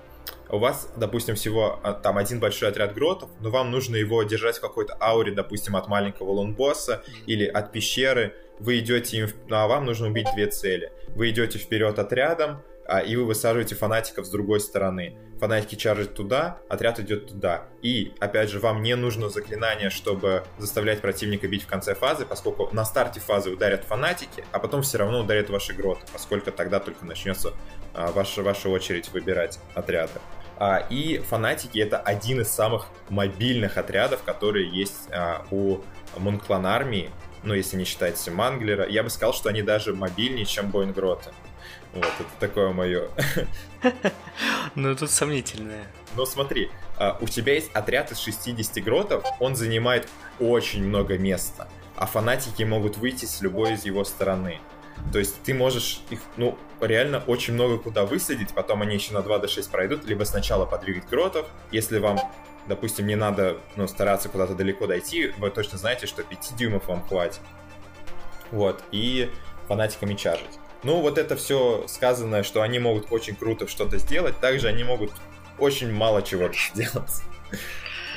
У 0.50 0.60
вас, 0.60 0.90
допустим, 0.96 1.36
всего 1.36 1.80
а, 1.84 1.94
там 1.94 2.18
один 2.18 2.40
большой 2.40 2.70
отряд 2.70 2.94
гротов, 2.94 3.30
но 3.40 3.50
вам 3.50 3.72
нужно 3.72 3.96
его 3.96 4.22
держать 4.24 4.58
в 4.58 4.62
какой-то 4.62 4.96
ауре, 5.00 5.32
допустим, 5.32 5.76
от 5.76 5.88
маленького 5.88 6.32
лонбосса 6.32 7.04
или 7.26 7.46
от 7.46 7.72
пещеры. 7.72 8.36
Вы 8.60 8.80
идете 8.80 9.18
им, 9.18 9.30
ну, 9.48 9.56
а 9.58 9.68
вам 9.68 9.86
нужно 9.86 10.08
убить 10.08 10.28
две 10.34 10.48
цели. 10.48 10.92
Вы 11.10 11.32
идете 11.32 11.58
вперед 11.58 11.98
отрядом, 11.98 12.62
а, 12.86 13.00
и 13.00 13.16
вы 13.16 13.26
высаживаете 13.26 13.76
фанатиков 13.76 14.26
с 14.26 14.30
другой 14.30 14.60
стороны. 14.60 15.18
Фанатики 15.40 15.76
чаржат 15.76 16.14
туда, 16.16 16.60
отряд 16.70 17.00
идет 17.00 17.28
туда. 17.28 17.66
И, 17.82 18.14
опять 18.20 18.50
же, 18.50 18.60
вам 18.60 18.82
не 18.82 18.96
нужно 18.96 19.30
заклинание, 19.30 19.90
чтобы 19.90 20.44
заставлять 20.58 21.02
противника 21.02 21.48
бить 21.48 21.64
в 21.64 21.68
конце 21.68 21.96
фазы, 21.96 22.26
поскольку 22.26 22.70
на 22.72 22.86
старте 22.86 23.20
фазы 23.20 23.52
ударят 23.52 23.84
фанатики, 23.84 24.44
а 24.52 24.60
потом 24.60 24.82
все 24.82 24.98
равно 24.98 25.22
ударят 25.22 25.50
ваши 25.50 25.74
гроты, 25.74 26.02
поскольку 26.12 26.52
тогда 26.52 26.80
только 26.80 27.06
начнется 27.06 27.54
а, 27.94 28.12
ваша, 28.12 28.44
ваша 28.44 28.70
очередь 28.70 29.10
выбирать 29.10 29.60
отряды. 29.74 30.20
А, 30.58 30.86
и 30.90 31.18
фанатики 31.20 31.80
это 31.80 31.98
один 31.98 32.42
из 32.42 32.50
самых 32.50 32.88
мобильных 33.10 33.78
отрядов, 33.78 34.24
которые 34.24 34.70
есть 34.70 35.10
а, 35.12 35.46
у 35.52 35.80
Мунклан 36.18 36.66
армии, 36.66 37.10
ну, 37.44 37.54
если 37.54 37.76
не 37.76 37.84
считать 37.84 38.26
Манглера, 38.30 38.88
я 38.88 39.04
бы 39.04 39.10
сказал, 39.10 39.34
что 39.34 39.50
они 39.50 39.62
даже 39.62 39.94
мобильнее, 39.94 40.46
чем 40.46 40.72
Боингроты. 40.72 41.32
Вот, 41.94 42.06
это 42.06 42.30
такое 42.40 42.72
мое. 42.72 43.10
Ну, 44.76 44.96
тут 44.96 45.12
сомнительное. 45.12 45.86
Но 46.16 46.26
смотри, 46.26 46.72
а, 46.98 47.18
у 47.22 47.28
тебя 47.28 47.54
есть 47.54 47.70
отряд 47.74 48.12
из 48.12 48.20
60 48.20 48.84
гротов, 48.84 49.24
он 49.40 49.56
занимает 49.56 50.08
очень 50.40 50.84
много 50.84 51.18
места, 51.18 51.68
а 51.96 52.08
фанатики 52.08 52.64
могут 52.64 52.98
выйти 52.98 53.26
с 53.26 53.42
любой 53.42 53.74
из 53.74 53.86
его 53.86 54.04
стороны. 54.04 54.60
То 55.12 55.20
есть 55.20 55.44
ты 55.44 55.54
можешь 55.54 56.02
их, 56.10 56.22
ну, 56.38 56.58
реально 56.82 57.24
очень 57.28 57.54
много 57.54 57.78
куда 57.78 58.06
высадить, 58.06 58.50
потом 58.50 58.82
они 58.82 58.96
еще 58.96 59.14
на 59.14 59.22
2 59.22 59.40
до 59.40 59.48
6 59.48 59.70
пройдут, 59.70 60.06
либо 60.06 60.24
сначала 60.24 60.66
подвигать 60.66 61.08
гротов, 61.08 61.46
если 61.72 62.00
вам 62.00 62.20
допустим, 62.68 63.08
не 63.08 63.16
надо 63.16 63.58
ну, 63.76 63.88
стараться 63.88 64.30
куда-то 64.30 64.56
далеко 64.56 64.88
дойти, 64.88 65.34
вы 65.38 65.50
точно 65.50 65.78
знаете, 65.78 66.08
что 66.08 66.24
5 66.24 66.54
дюймов 66.58 66.88
вам 66.88 67.06
хватит. 67.06 67.42
Вот, 68.52 68.84
и 68.92 69.32
фанатиками 69.68 70.14
чаржить. 70.14 70.60
Ну, 70.84 71.00
вот 71.00 71.18
это 71.18 71.36
все 71.36 71.86
сказанное, 71.88 72.44
что 72.44 72.62
они 72.62 72.80
могут 72.80 73.12
очень 73.12 73.36
круто 73.36 73.68
что-то 73.68 73.98
сделать, 73.98 74.40
также 74.40 74.68
они 74.68 74.84
могут 74.84 75.12
очень 75.58 75.92
мало 75.92 76.22
чего 76.22 76.50
сделать. 76.74 77.22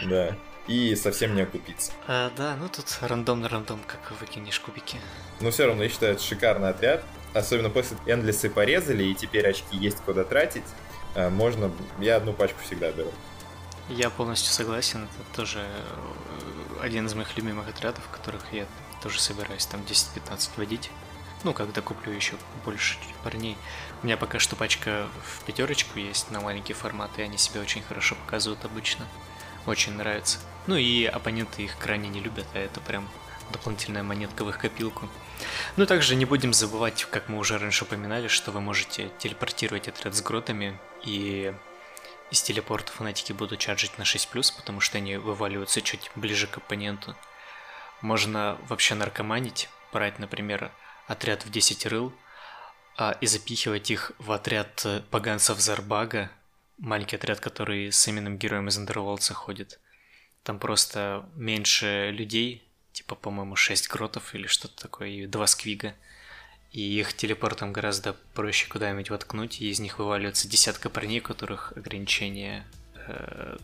Да. 0.04 0.36
И 0.66 0.96
совсем 0.96 1.36
не 1.36 1.42
окупиться. 1.42 1.92
А, 2.08 2.32
да, 2.36 2.56
ну 2.56 2.68
тут 2.68 2.86
рандом 3.00 3.40
на 3.40 3.48
рандом, 3.48 3.80
как 3.86 4.12
выкинешь 4.20 4.58
кубики. 4.58 4.96
Но 5.40 5.52
все 5.52 5.66
равно, 5.66 5.84
я 5.84 5.88
считаю, 5.88 6.14
это 6.14 6.22
шикарный 6.22 6.70
отряд. 6.70 7.04
Особенно 7.34 7.70
после 7.70 7.96
Эндлисы 8.06 8.50
порезали, 8.50 9.04
и 9.04 9.14
теперь 9.14 9.46
очки 9.46 9.76
есть 9.76 9.98
куда 9.98 10.24
тратить. 10.24 10.64
А, 11.14 11.30
можно... 11.30 11.70
Я 12.00 12.16
одну 12.16 12.32
пачку 12.32 12.58
всегда 12.64 12.90
беру. 12.90 13.12
Я 13.88 14.10
полностью 14.10 14.52
согласен. 14.52 15.04
Это 15.04 15.36
тоже 15.36 15.60
э, 15.60 16.82
один 16.82 17.06
из 17.06 17.14
моих 17.14 17.36
любимых 17.36 17.68
отрядов, 17.68 18.02
которых 18.10 18.42
я 18.52 18.66
тоже 19.02 19.20
собираюсь 19.20 19.66
там 19.66 19.82
10-15 19.82 20.50
водить. 20.56 20.90
Ну, 21.44 21.52
когда 21.52 21.80
куплю 21.80 22.12
еще 22.12 22.34
больше 22.64 22.98
парней. 23.22 23.56
У 24.02 24.06
меня 24.06 24.16
пока 24.16 24.38
что 24.38 24.56
пачка 24.56 25.08
в 25.24 25.44
пятерочку 25.44 25.98
есть 25.98 26.30
на 26.30 26.40
маленький 26.40 26.72
формат, 26.72 27.10
и 27.18 27.22
они 27.22 27.38
себя 27.38 27.60
очень 27.60 27.82
хорошо 27.82 28.14
показывают 28.14 28.64
обычно. 28.64 29.06
Очень 29.66 29.94
нравится. 29.94 30.38
Ну 30.66 30.76
и 30.76 31.04
оппоненты 31.04 31.62
их 31.62 31.78
крайне 31.78 32.08
не 32.08 32.20
любят, 32.20 32.46
а 32.54 32.58
это 32.58 32.80
прям 32.80 33.08
дополнительная 33.52 34.02
монетка 34.02 34.44
в 34.44 34.48
их 34.50 34.58
копилку. 34.58 35.08
Ну 35.76 35.86
также 35.86 36.16
не 36.16 36.24
будем 36.24 36.52
забывать, 36.52 37.04
как 37.10 37.28
мы 37.28 37.38
уже 37.38 37.58
раньше 37.58 37.84
упоминали, 37.84 38.28
что 38.28 38.50
вы 38.50 38.60
можете 38.60 39.10
телепортировать 39.18 39.88
отряд 39.88 40.14
с 40.14 40.22
гротами, 40.22 40.78
и 41.04 41.54
из 42.30 42.42
телепорта 42.42 42.90
фанатики 42.90 43.32
будут 43.32 43.60
чаржить 43.60 43.98
на 43.98 44.02
6+, 44.02 44.56
потому 44.56 44.80
что 44.80 44.98
они 44.98 45.16
вываливаются 45.16 45.82
чуть 45.82 46.10
ближе 46.16 46.46
к 46.46 46.56
оппоненту. 46.56 47.14
Можно 48.00 48.58
вообще 48.68 48.94
наркоманить, 48.94 49.68
брать, 49.92 50.18
например, 50.18 50.72
отряд 51.06 51.44
в 51.44 51.50
10 51.50 51.86
рыл 51.86 52.12
а, 52.96 53.12
и 53.20 53.26
запихивать 53.26 53.90
их 53.90 54.12
в 54.18 54.32
отряд 54.32 54.82
э, 54.84 55.02
поганцев 55.10 55.60
Зарбага, 55.60 56.30
маленький 56.78 57.16
отряд, 57.16 57.40
который 57.40 57.92
с 57.92 58.08
именным 58.08 58.38
героем 58.38 58.68
из 58.68 58.78
Андерволдса 58.78 59.34
ходит. 59.34 59.80
Там 60.42 60.58
просто 60.58 61.28
меньше 61.34 62.10
людей, 62.12 62.66
типа, 62.92 63.14
по-моему, 63.14 63.56
6 63.56 63.88
гротов 63.88 64.34
или 64.34 64.46
что-то 64.46 64.82
такое, 64.82 65.08
и 65.08 65.26
2 65.26 65.46
сквига. 65.46 65.94
И 66.72 66.80
их 66.80 67.14
телепортом 67.14 67.72
гораздо 67.72 68.14
проще 68.34 68.68
куда-нибудь 68.68 69.10
воткнуть, 69.10 69.60
и 69.60 69.70
из 69.70 69.80
них 69.80 69.98
вываливается 69.98 70.48
десятка 70.48 70.90
парней, 70.90 71.20
у 71.20 71.22
которых 71.22 71.72
ограничение 71.76 72.66
э, 72.94 73.56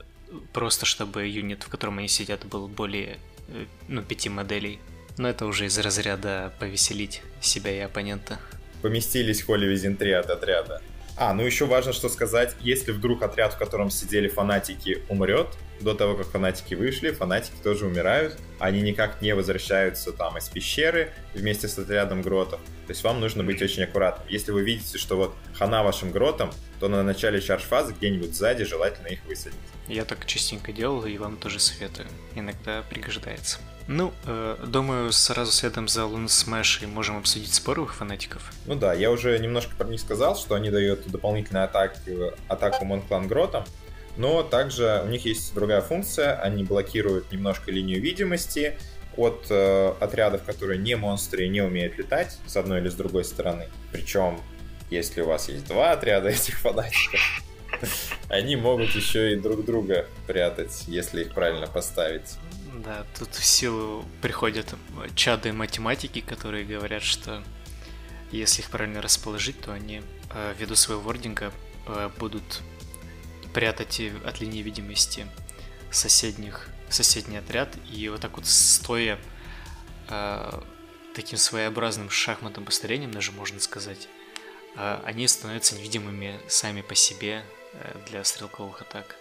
просто 0.52 0.86
чтобы 0.86 1.26
юнит, 1.26 1.62
в 1.62 1.68
котором 1.68 1.98
они 1.98 2.08
сидят, 2.08 2.44
был 2.44 2.68
более, 2.68 3.18
э, 3.48 3.66
ну, 3.88 4.02
пяти 4.02 4.28
моделей 4.28 4.78
но 5.18 5.28
это 5.28 5.46
уже 5.46 5.66
из 5.66 5.78
разряда 5.78 6.52
повеселить 6.58 7.22
себя 7.40 7.70
и 7.70 7.80
оппонента. 7.80 8.38
Поместились 8.82 9.42
Холли 9.42 9.66
Визин 9.66 9.96
3 9.96 10.12
от 10.12 10.30
отряда. 10.30 10.82
А, 11.16 11.34
ну 11.34 11.44
еще 11.44 11.66
важно 11.66 11.92
что 11.92 12.08
сказать, 12.08 12.56
если 12.60 12.90
вдруг 12.90 13.22
отряд, 13.22 13.54
в 13.54 13.58
котором 13.58 13.90
сидели 13.90 14.28
фанатики, 14.28 15.02
умрет, 15.08 15.48
до 15.80 15.94
того, 15.94 16.16
как 16.16 16.26
фанатики 16.28 16.74
вышли, 16.74 17.10
фанатики 17.10 17.54
тоже 17.62 17.86
умирают, 17.86 18.38
они 18.58 18.80
никак 18.80 19.20
не 19.20 19.34
возвращаются 19.34 20.12
там 20.12 20.38
из 20.38 20.48
пещеры 20.48 21.12
вместе 21.34 21.68
с 21.68 21.78
отрядом 21.78 22.22
гротов, 22.22 22.60
то 22.86 22.90
есть 22.90 23.04
вам 23.04 23.20
нужно 23.20 23.44
быть 23.44 23.60
очень 23.60 23.82
аккуратным. 23.82 24.26
Если 24.28 24.52
вы 24.52 24.62
видите, 24.62 24.96
что 24.98 25.16
вот 25.16 25.34
хана 25.54 25.82
вашим 25.82 26.12
гротом, 26.12 26.50
то 26.80 26.88
на 26.88 27.02
начале 27.02 27.40
charge-фазы 27.40 27.92
где-нибудь 27.92 28.34
сзади 28.34 28.64
желательно 28.64 29.08
их 29.08 29.24
высадить. 29.26 29.58
Я 29.88 30.04
так 30.04 30.24
частенько 30.26 30.72
делал, 30.72 31.04
и 31.04 31.18
вам 31.18 31.36
тоже 31.36 31.58
советую. 31.58 32.08
Иногда 32.34 32.82
пригождается. 32.88 33.58
Ну, 33.88 34.12
э, 34.26 34.56
думаю, 34.66 35.12
сразу 35.12 35.52
следом 35.52 35.88
за 35.88 36.06
Loonsmash 36.06 36.82
и 36.82 36.86
можем 36.86 37.18
обсудить 37.18 37.52
споровых 37.52 37.94
фанатиков. 37.94 38.52
Ну 38.66 38.74
да, 38.74 38.94
я 38.94 39.10
уже 39.10 39.38
немножко 39.38 39.74
про 39.76 39.88
них 39.88 40.00
сказал, 40.00 40.36
что 40.36 40.54
они 40.54 40.70
дают 40.70 41.06
дополнительную 41.06 41.64
атаку, 41.64 41.96
атаку 42.48 42.84
Moonclan 42.84 43.26
Гротам, 43.26 43.64
но 44.16 44.42
также 44.42 45.02
у 45.04 45.08
них 45.08 45.24
есть 45.24 45.54
другая 45.54 45.80
функция, 45.80 46.34
они 46.40 46.64
блокируют 46.64 47.32
немножко 47.32 47.70
линию 47.70 48.00
видимости 48.00 48.78
от 49.16 49.46
э, 49.50 49.94
отрядов, 50.00 50.42
которые 50.44 50.78
не 50.78 50.96
монстры 50.96 51.44
и 51.44 51.48
не 51.48 51.60
умеют 51.60 51.98
летать 51.98 52.38
с 52.46 52.56
одной 52.56 52.80
или 52.80 52.88
с 52.88 52.94
другой 52.94 53.24
стороны. 53.24 53.68
Причем, 53.90 54.40
если 54.90 55.22
у 55.22 55.26
вас 55.26 55.48
есть 55.48 55.66
два 55.66 55.92
отряда 55.92 56.28
этих 56.28 56.58
фанатиков, 56.58 57.20
они 58.28 58.56
могут 58.56 58.90
еще 58.90 59.32
и 59.32 59.36
друг 59.36 59.64
друга 59.64 60.06
прятать, 60.26 60.84
если 60.86 61.22
их 61.22 61.34
правильно 61.34 61.66
поставить. 61.66 62.36
Да, 62.74 63.04
тут 63.18 63.34
в 63.34 63.44
силу 63.44 64.04
приходят 64.22 64.74
чады 65.14 65.52
математики, 65.52 66.20
которые 66.20 66.64
говорят, 66.64 67.02
что 67.02 67.42
если 68.30 68.62
их 68.62 68.70
правильно 68.70 69.02
расположить, 69.02 69.60
то 69.60 69.72
они 69.72 70.02
э, 70.30 70.54
ввиду 70.58 70.74
своего 70.74 71.02
вординга 71.02 71.52
э, 71.86 72.10
будут 72.18 72.62
прятать 73.52 74.00
от 74.24 74.40
линии 74.40 74.62
видимости 74.62 75.26
соседних, 75.90 76.70
соседний 76.88 77.36
отряд, 77.36 77.76
и 77.92 78.08
вот 78.08 78.22
так 78.22 78.36
вот 78.36 78.46
стоя 78.46 79.18
э, 80.08 80.60
таким 81.14 81.36
своеобразным 81.36 82.08
шахматным 82.08 82.64
построением, 82.64 83.12
даже 83.12 83.32
можно 83.32 83.60
сказать, 83.60 84.08
э, 84.76 85.00
они 85.04 85.28
становятся 85.28 85.76
невидимыми 85.76 86.40
сами 86.48 86.80
по 86.80 86.94
себе 86.94 87.44
э, 87.74 87.98
для 88.08 88.24
стрелковых 88.24 88.80
атак. 88.80 89.16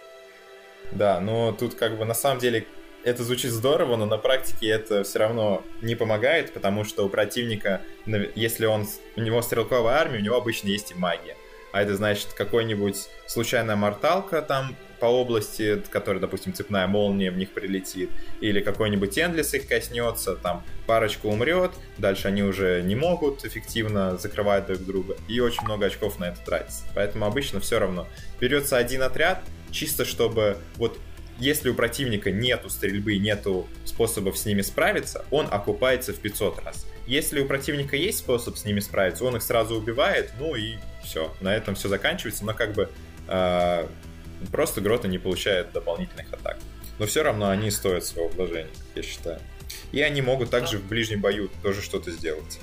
Да, 0.90 1.20
но 1.20 1.52
тут 1.52 1.74
как 1.74 1.98
бы 1.98 2.06
на 2.06 2.14
самом 2.14 2.38
деле 2.38 2.66
это 3.04 3.22
звучит 3.24 3.50
здорово, 3.50 3.96
но 3.96 4.06
на 4.06 4.18
практике 4.18 4.68
это 4.68 5.04
все 5.04 5.18
равно 5.18 5.64
не 5.80 5.94
помогает, 5.94 6.52
потому 6.52 6.84
что 6.84 7.04
у 7.04 7.08
противника, 7.08 7.82
если 8.34 8.66
он, 8.66 8.86
у 9.16 9.20
него 9.20 9.42
стрелковая 9.42 9.96
армия, 9.96 10.18
у 10.18 10.22
него 10.22 10.36
обычно 10.36 10.68
есть 10.68 10.92
и 10.92 10.94
магия. 10.94 11.36
А 11.72 11.82
это 11.82 11.96
значит 11.96 12.34
какой-нибудь 12.34 13.08
случайная 13.26 13.76
морталка 13.76 14.42
там 14.42 14.76
по 15.00 15.06
области, 15.06 15.82
которая, 15.90 16.20
допустим, 16.20 16.52
цепная 16.52 16.86
молния 16.86 17.30
в 17.30 17.36
них 17.36 17.50
прилетит, 17.50 18.10
или 18.40 18.60
какой-нибудь 18.60 19.18
Эндлис 19.18 19.52
их 19.54 19.66
коснется, 19.66 20.36
там 20.36 20.62
парочка 20.86 21.26
умрет, 21.26 21.72
дальше 21.98 22.28
они 22.28 22.42
уже 22.42 22.82
не 22.82 22.94
могут 22.94 23.44
эффективно 23.44 24.16
закрывать 24.16 24.66
друг 24.66 24.84
друга, 24.84 25.16
и 25.28 25.40
очень 25.40 25.64
много 25.64 25.86
очков 25.86 26.20
на 26.20 26.26
это 26.26 26.38
тратится. 26.44 26.84
Поэтому 26.94 27.24
обычно 27.24 27.58
все 27.58 27.80
равно 27.80 28.06
берется 28.38 28.76
один 28.76 29.02
отряд, 29.02 29.42
чисто 29.72 30.04
чтобы 30.04 30.58
вот 30.76 30.98
если 31.38 31.70
у 31.70 31.74
противника 31.74 32.30
нету 32.30 32.70
стрельбы, 32.70 33.16
нету 33.18 33.68
способов 33.84 34.38
с 34.38 34.44
ними 34.44 34.62
справиться, 34.62 35.24
он 35.30 35.48
окупается 35.50 36.12
в 36.12 36.18
500 36.18 36.64
раз. 36.64 36.86
Если 37.06 37.40
у 37.40 37.46
противника 37.46 37.96
есть 37.96 38.18
способ 38.18 38.56
с 38.56 38.64
ними 38.64 38.80
справиться, 38.80 39.24
он 39.24 39.36
их 39.36 39.42
сразу 39.42 39.74
убивает, 39.74 40.32
ну 40.38 40.54
и 40.54 40.76
все, 41.02 41.34
на 41.40 41.54
этом 41.54 41.74
все 41.74 41.88
заканчивается, 41.88 42.44
но 42.44 42.54
как 42.54 42.74
бы 42.74 42.88
э, 43.26 43.86
просто 44.52 44.80
Грота 44.80 45.08
не 45.08 45.18
получает 45.18 45.72
дополнительных 45.72 46.32
атак. 46.32 46.58
Но 46.98 47.06
все 47.06 47.22
равно 47.22 47.48
они 47.48 47.70
стоят 47.70 48.04
своего 48.04 48.28
вложения, 48.28 48.70
я 48.94 49.02
считаю. 49.02 49.40
И 49.90 50.00
они 50.00 50.22
могут 50.22 50.50
также 50.50 50.78
в 50.78 50.86
ближнем 50.86 51.20
бою 51.20 51.50
тоже 51.62 51.82
что-то 51.82 52.10
сделать. 52.10 52.60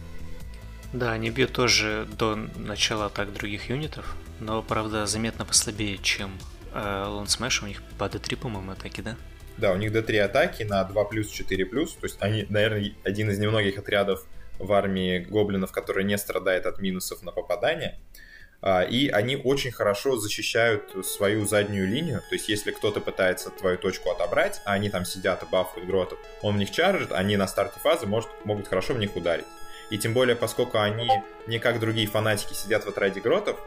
Да, 0.94 1.12
они 1.12 1.30
бьют 1.30 1.52
тоже 1.52 2.08
до 2.18 2.36
начала 2.36 3.08
атак 3.08 3.34
других 3.34 3.70
юнитов, 3.70 4.16
но, 4.40 4.64
правда, 4.64 5.06
заметно 5.06 5.46
послабее, 5.46 5.98
чем 5.98 6.32
Loonsmash, 6.74 7.64
у 7.64 7.68
них 7.68 7.82
по 7.98 8.06
D3, 8.06 8.38
по-моему, 8.38 8.72
атаки, 8.72 9.02
да? 9.02 9.16
Да, 9.58 9.74
у 9.74 9.76
них 9.76 9.92
D3 9.92 10.20
атаки 10.20 10.64
на 10.64 10.84
2 10.84 11.04
плюс, 11.06 11.28
4 11.30 11.66
плюс. 11.66 11.94
То 11.96 12.06
есть 12.06 12.18
они, 12.22 12.46
наверное, 12.50 12.94
один 13.04 13.30
из 13.30 13.40
немногих 13.40 13.78
отрядов 13.78 14.26
в 14.58 14.72
армии 14.72 15.20
гоблинов, 15.20 15.72
который 15.72 16.04
не 16.04 16.18
страдает 16.18 16.66
от 16.66 16.80
минусов 16.80 17.24
на 17.24 17.32
попадание. 17.32 18.00
А, 18.62 18.84
и 18.84 19.08
они 19.08 19.38
очень 19.38 19.72
хорошо 19.72 20.18
защищают 20.18 21.06
свою 21.06 21.46
заднюю 21.46 21.88
линию. 21.88 22.22
То 22.30 22.36
есть, 22.36 22.50
если 22.50 22.72
кто-то 22.72 23.00
пытается 23.00 23.50
твою 23.50 23.78
точку 23.78 24.12
отобрать, 24.12 24.62
а 24.66 24.74
они 24.74 24.90
там 24.90 25.06
сидят 25.06 25.44
и 25.44 25.46
бафуют 25.46 25.88
гротов, 25.88 26.20
он 26.42 26.56
в 26.56 26.58
них 26.58 26.72
чаржит, 26.72 27.12
они 27.12 27.38
на 27.38 27.48
старте 27.48 27.80
фазы 27.80 28.06
может, 28.06 28.30
могут 28.46 28.68
хорошо 28.68 28.94
в 28.94 29.00
них 29.00 29.16
ударить. 29.16 29.46
И 29.90 29.98
тем 29.98 30.14
более, 30.14 30.36
поскольку 30.36 30.80
они 30.80 31.10
не 31.48 31.60
как 31.60 31.80
другие 31.80 32.08
фанатики 32.08 32.54
сидят 32.54 32.84
в 32.84 32.90
отряде 32.90 33.22
гротов, 33.22 33.60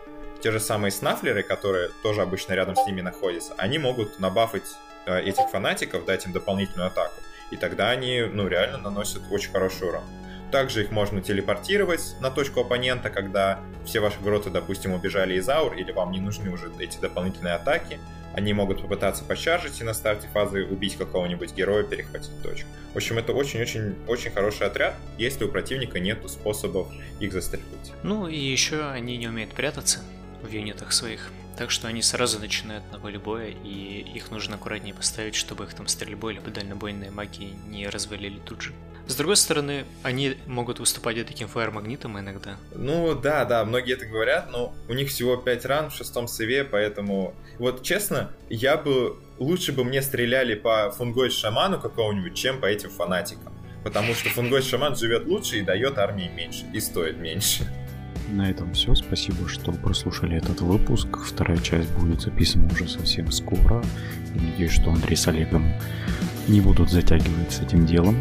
те 0.43 0.51
же 0.51 0.61
самые 0.61 0.91
снафлеры, 0.91 1.43
которые 1.43 1.91
тоже 2.03 2.21
обычно 2.21 2.55
рядом 2.55 2.75
с 2.75 2.85
ними 2.87 3.01
находятся, 3.01 3.55
они 3.57 3.79
могут 3.79 4.19
набафать 4.19 4.65
э, 5.07 5.21
этих 5.21 5.49
фанатиков, 5.51 6.05
дать 6.05 6.27
им 6.27 6.33
дополнительную 6.33 6.89
атаку. 6.89 7.15
И 7.53 7.57
тогда 7.57 7.91
они, 7.91 8.23
ну, 8.23 8.49
реально 8.49 8.79
наносят 8.79 9.23
очень 9.31 9.53
хороший 9.53 9.89
урон. 9.89 10.05
Также 10.51 10.83
их 10.83 10.91
можно 10.91 11.23
телепортировать 11.23 12.17
на 12.21 12.31
точку 12.31 12.61
оппонента, 12.61 13.09
когда 13.09 13.61
все 13.87 14.01
ваши 14.01 14.21
гроты, 14.21 14.51
допустим, 14.51 14.93
убежали 14.93 15.35
из 15.35 15.49
аур, 15.49 15.75
или 15.75 15.93
вам 15.93 16.11
не 16.11 16.21
нужны 16.21 16.51
уже 16.51 16.71
эти 16.79 16.99
дополнительные 16.99 17.55
атаки. 17.55 18.01
Они 18.35 18.53
могут 18.53 18.83
попытаться 18.83 19.25
почаржить 19.25 19.81
и 19.81 19.85
на 19.85 19.95
старте 19.95 20.27
фазы 20.29 20.65
убить 20.65 20.97
какого-нибудь 20.97 21.55
героя, 21.55 21.85
перехватить 21.85 22.43
точку. 22.43 22.69
В 22.95 22.97
общем, 22.97 23.19
это 23.19 23.33
очень-очень-очень 23.33 24.31
хороший 24.31 24.67
отряд, 24.67 24.95
если 25.19 25.45
у 25.45 25.49
противника 25.49 26.01
нет 26.01 26.19
способов 26.29 26.89
их 27.21 27.33
застрелить. 27.33 27.93
Ну 28.03 28.27
и 28.27 28.37
еще 28.37 28.83
они 28.91 29.17
не 29.19 29.29
умеют 29.29 29.53
прятаться 29.53 30.01
в 30.43 30.51
юнитах 30.51 30.93
своих. 30.93 31.31
Так 31.57 31.71
что 31.71 31.89
они 31.89 32.03
сразу 32.03 32.39
начинают 32.39 32.85
на 32.93 32.99
поле 32.99 33.19
боя, 33.19 33.49
и 33.49 34.05
их 34.15 34.31
нужно 34.31 34.57
аккуратнее 34.57 34.95
поставить, 34.95 35.35
чтобы 35.35 35.65
их 35.65 35.75
там 35.75 35.87
стрельбой 35.87 36.35
либо 36.35 36.51
дальнобойной 36.51 37.11
магией 37.11 37.55
не 37.69 37.89
развалили 37.89 38.39
тут 38.39 38.63
же. 38.63 38.73
С 39.07 39.17
другой 39.17 39.37
стороны, 39.37 39.85
они 40.03 40.37
могут 40.47 40.79
выступать 40.79 41.17
и 41.17 41.25
таким 41.25 41.49
фаер-магнитом 41.49 42.19
иногда. 42.19 42.57
Ну 42.75 43.15
да, 43.15 43.45
да, 43.45 43.65
многие 43.65 43.95
это 43.95 44.07
говорят, 44.07 44.51
но 44.51 44.75
у 44.89 44.95
них 44.95 45.11
всего 45.11 45.37
5 45.37 45.65
ран 45.67 45.91
в 45.91 45.95
шестом 45.95 46.29
сейве, 46.29 46.65
поэтому... 46.65 47.35
Вот 47.59 47.83
честно, 47.83 48.31
я 48.49 48.77
бы... 48.77 49.17
Лучше 49.39 49.73
бы 49.73 49.83
мне 49.83 50.03
стреляли 50.03 50.55
по 50.55 50.93
фунгойд 50.93 51.33
шаману 51.33 51.81
какого-нибудь, 51.81 52.35
чем 52.35 52.61
по 52.61 52.67
этим 52.67 52.91
фанатикам. 52.91 53.53
Потому 53.83 54.15
что 54.15 54.31
фунгойд 54.31 54.65
шаман 54.65 54.95
живет 54.95 55.27
лучше 55.27 55.59
и 55.59 55.63
дает 55.63 55.99
армии 55.99 56.29
меньше, 56.29 56.65
и 56.73 56.79
стоит 56.79 57.19
меньше. 57.19 57.67
На 58.31 58.51
этом 58.51 58.73
все. 58.73 58.95
Спасибо, 58.95 59.49
что 59.49 59.73
прослушали 59.73 60.37
этот 60.37 60.61
выпуск. 60.61 61.19
Вторая 61.25 61.59
часть 61.59 61.91
будет 61.93 62.21
записана 62.21 62.71
уже 62.73 62.89
совсем 62.89 63.31
скоро. 63.31 63.83
И 64.35 64.41
надеюсь, 64.41 64.73
что 64.73 64.91
Андрей 64.91 65.17
с 65.17 65.27
Олегом 65.29 65.67
не 66.49 66.61
будут 66.61 66.91
затягивать 66.91 67.53
с 67.53 67.61
этим 67.61 67.87
делом. 67.87 68.17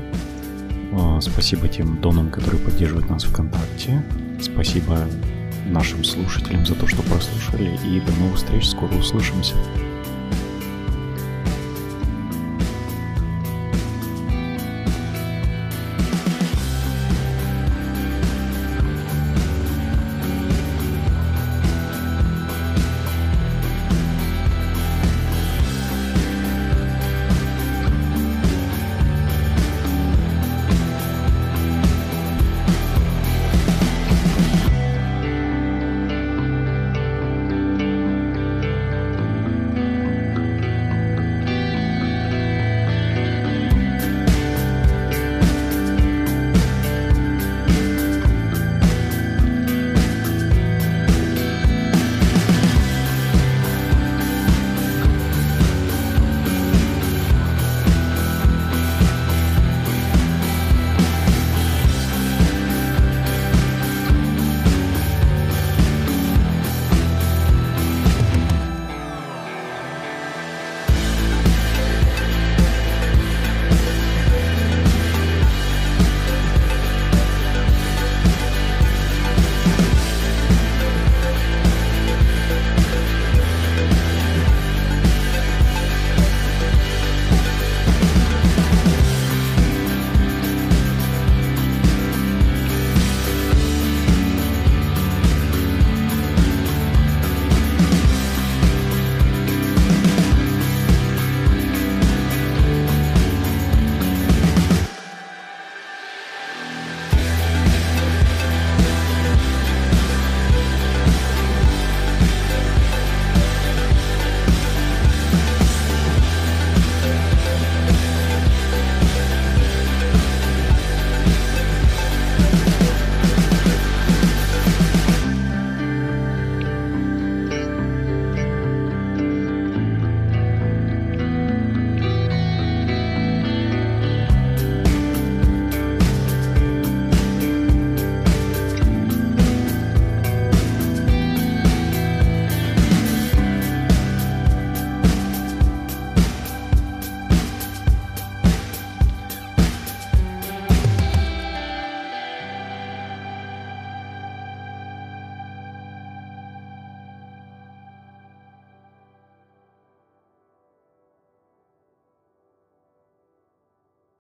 А, 0.93 1.21
спасибо 1.21 1.67
тем 1.67 2.01
донам, 2.01 2.29
которые 2.29 2.61
поддерживают 2.61 3.09
нас 3.09 3.23
ВКонтакте. 3.23 4.03
Спасибо 4.41 5.07
нашим 5.67 6.03
слушателям 6.03 6.65
за 6.65 6.75
то, 6.75 6.87
что 6.87 7.01
прослушали. 7.03 7.77
И 7.85 8.01
до 8.01 8.11
новых 8.19 8.37
встреч. 8.37 8.67
Скоро 8.67 8.93
услышимся. 8.95 9.55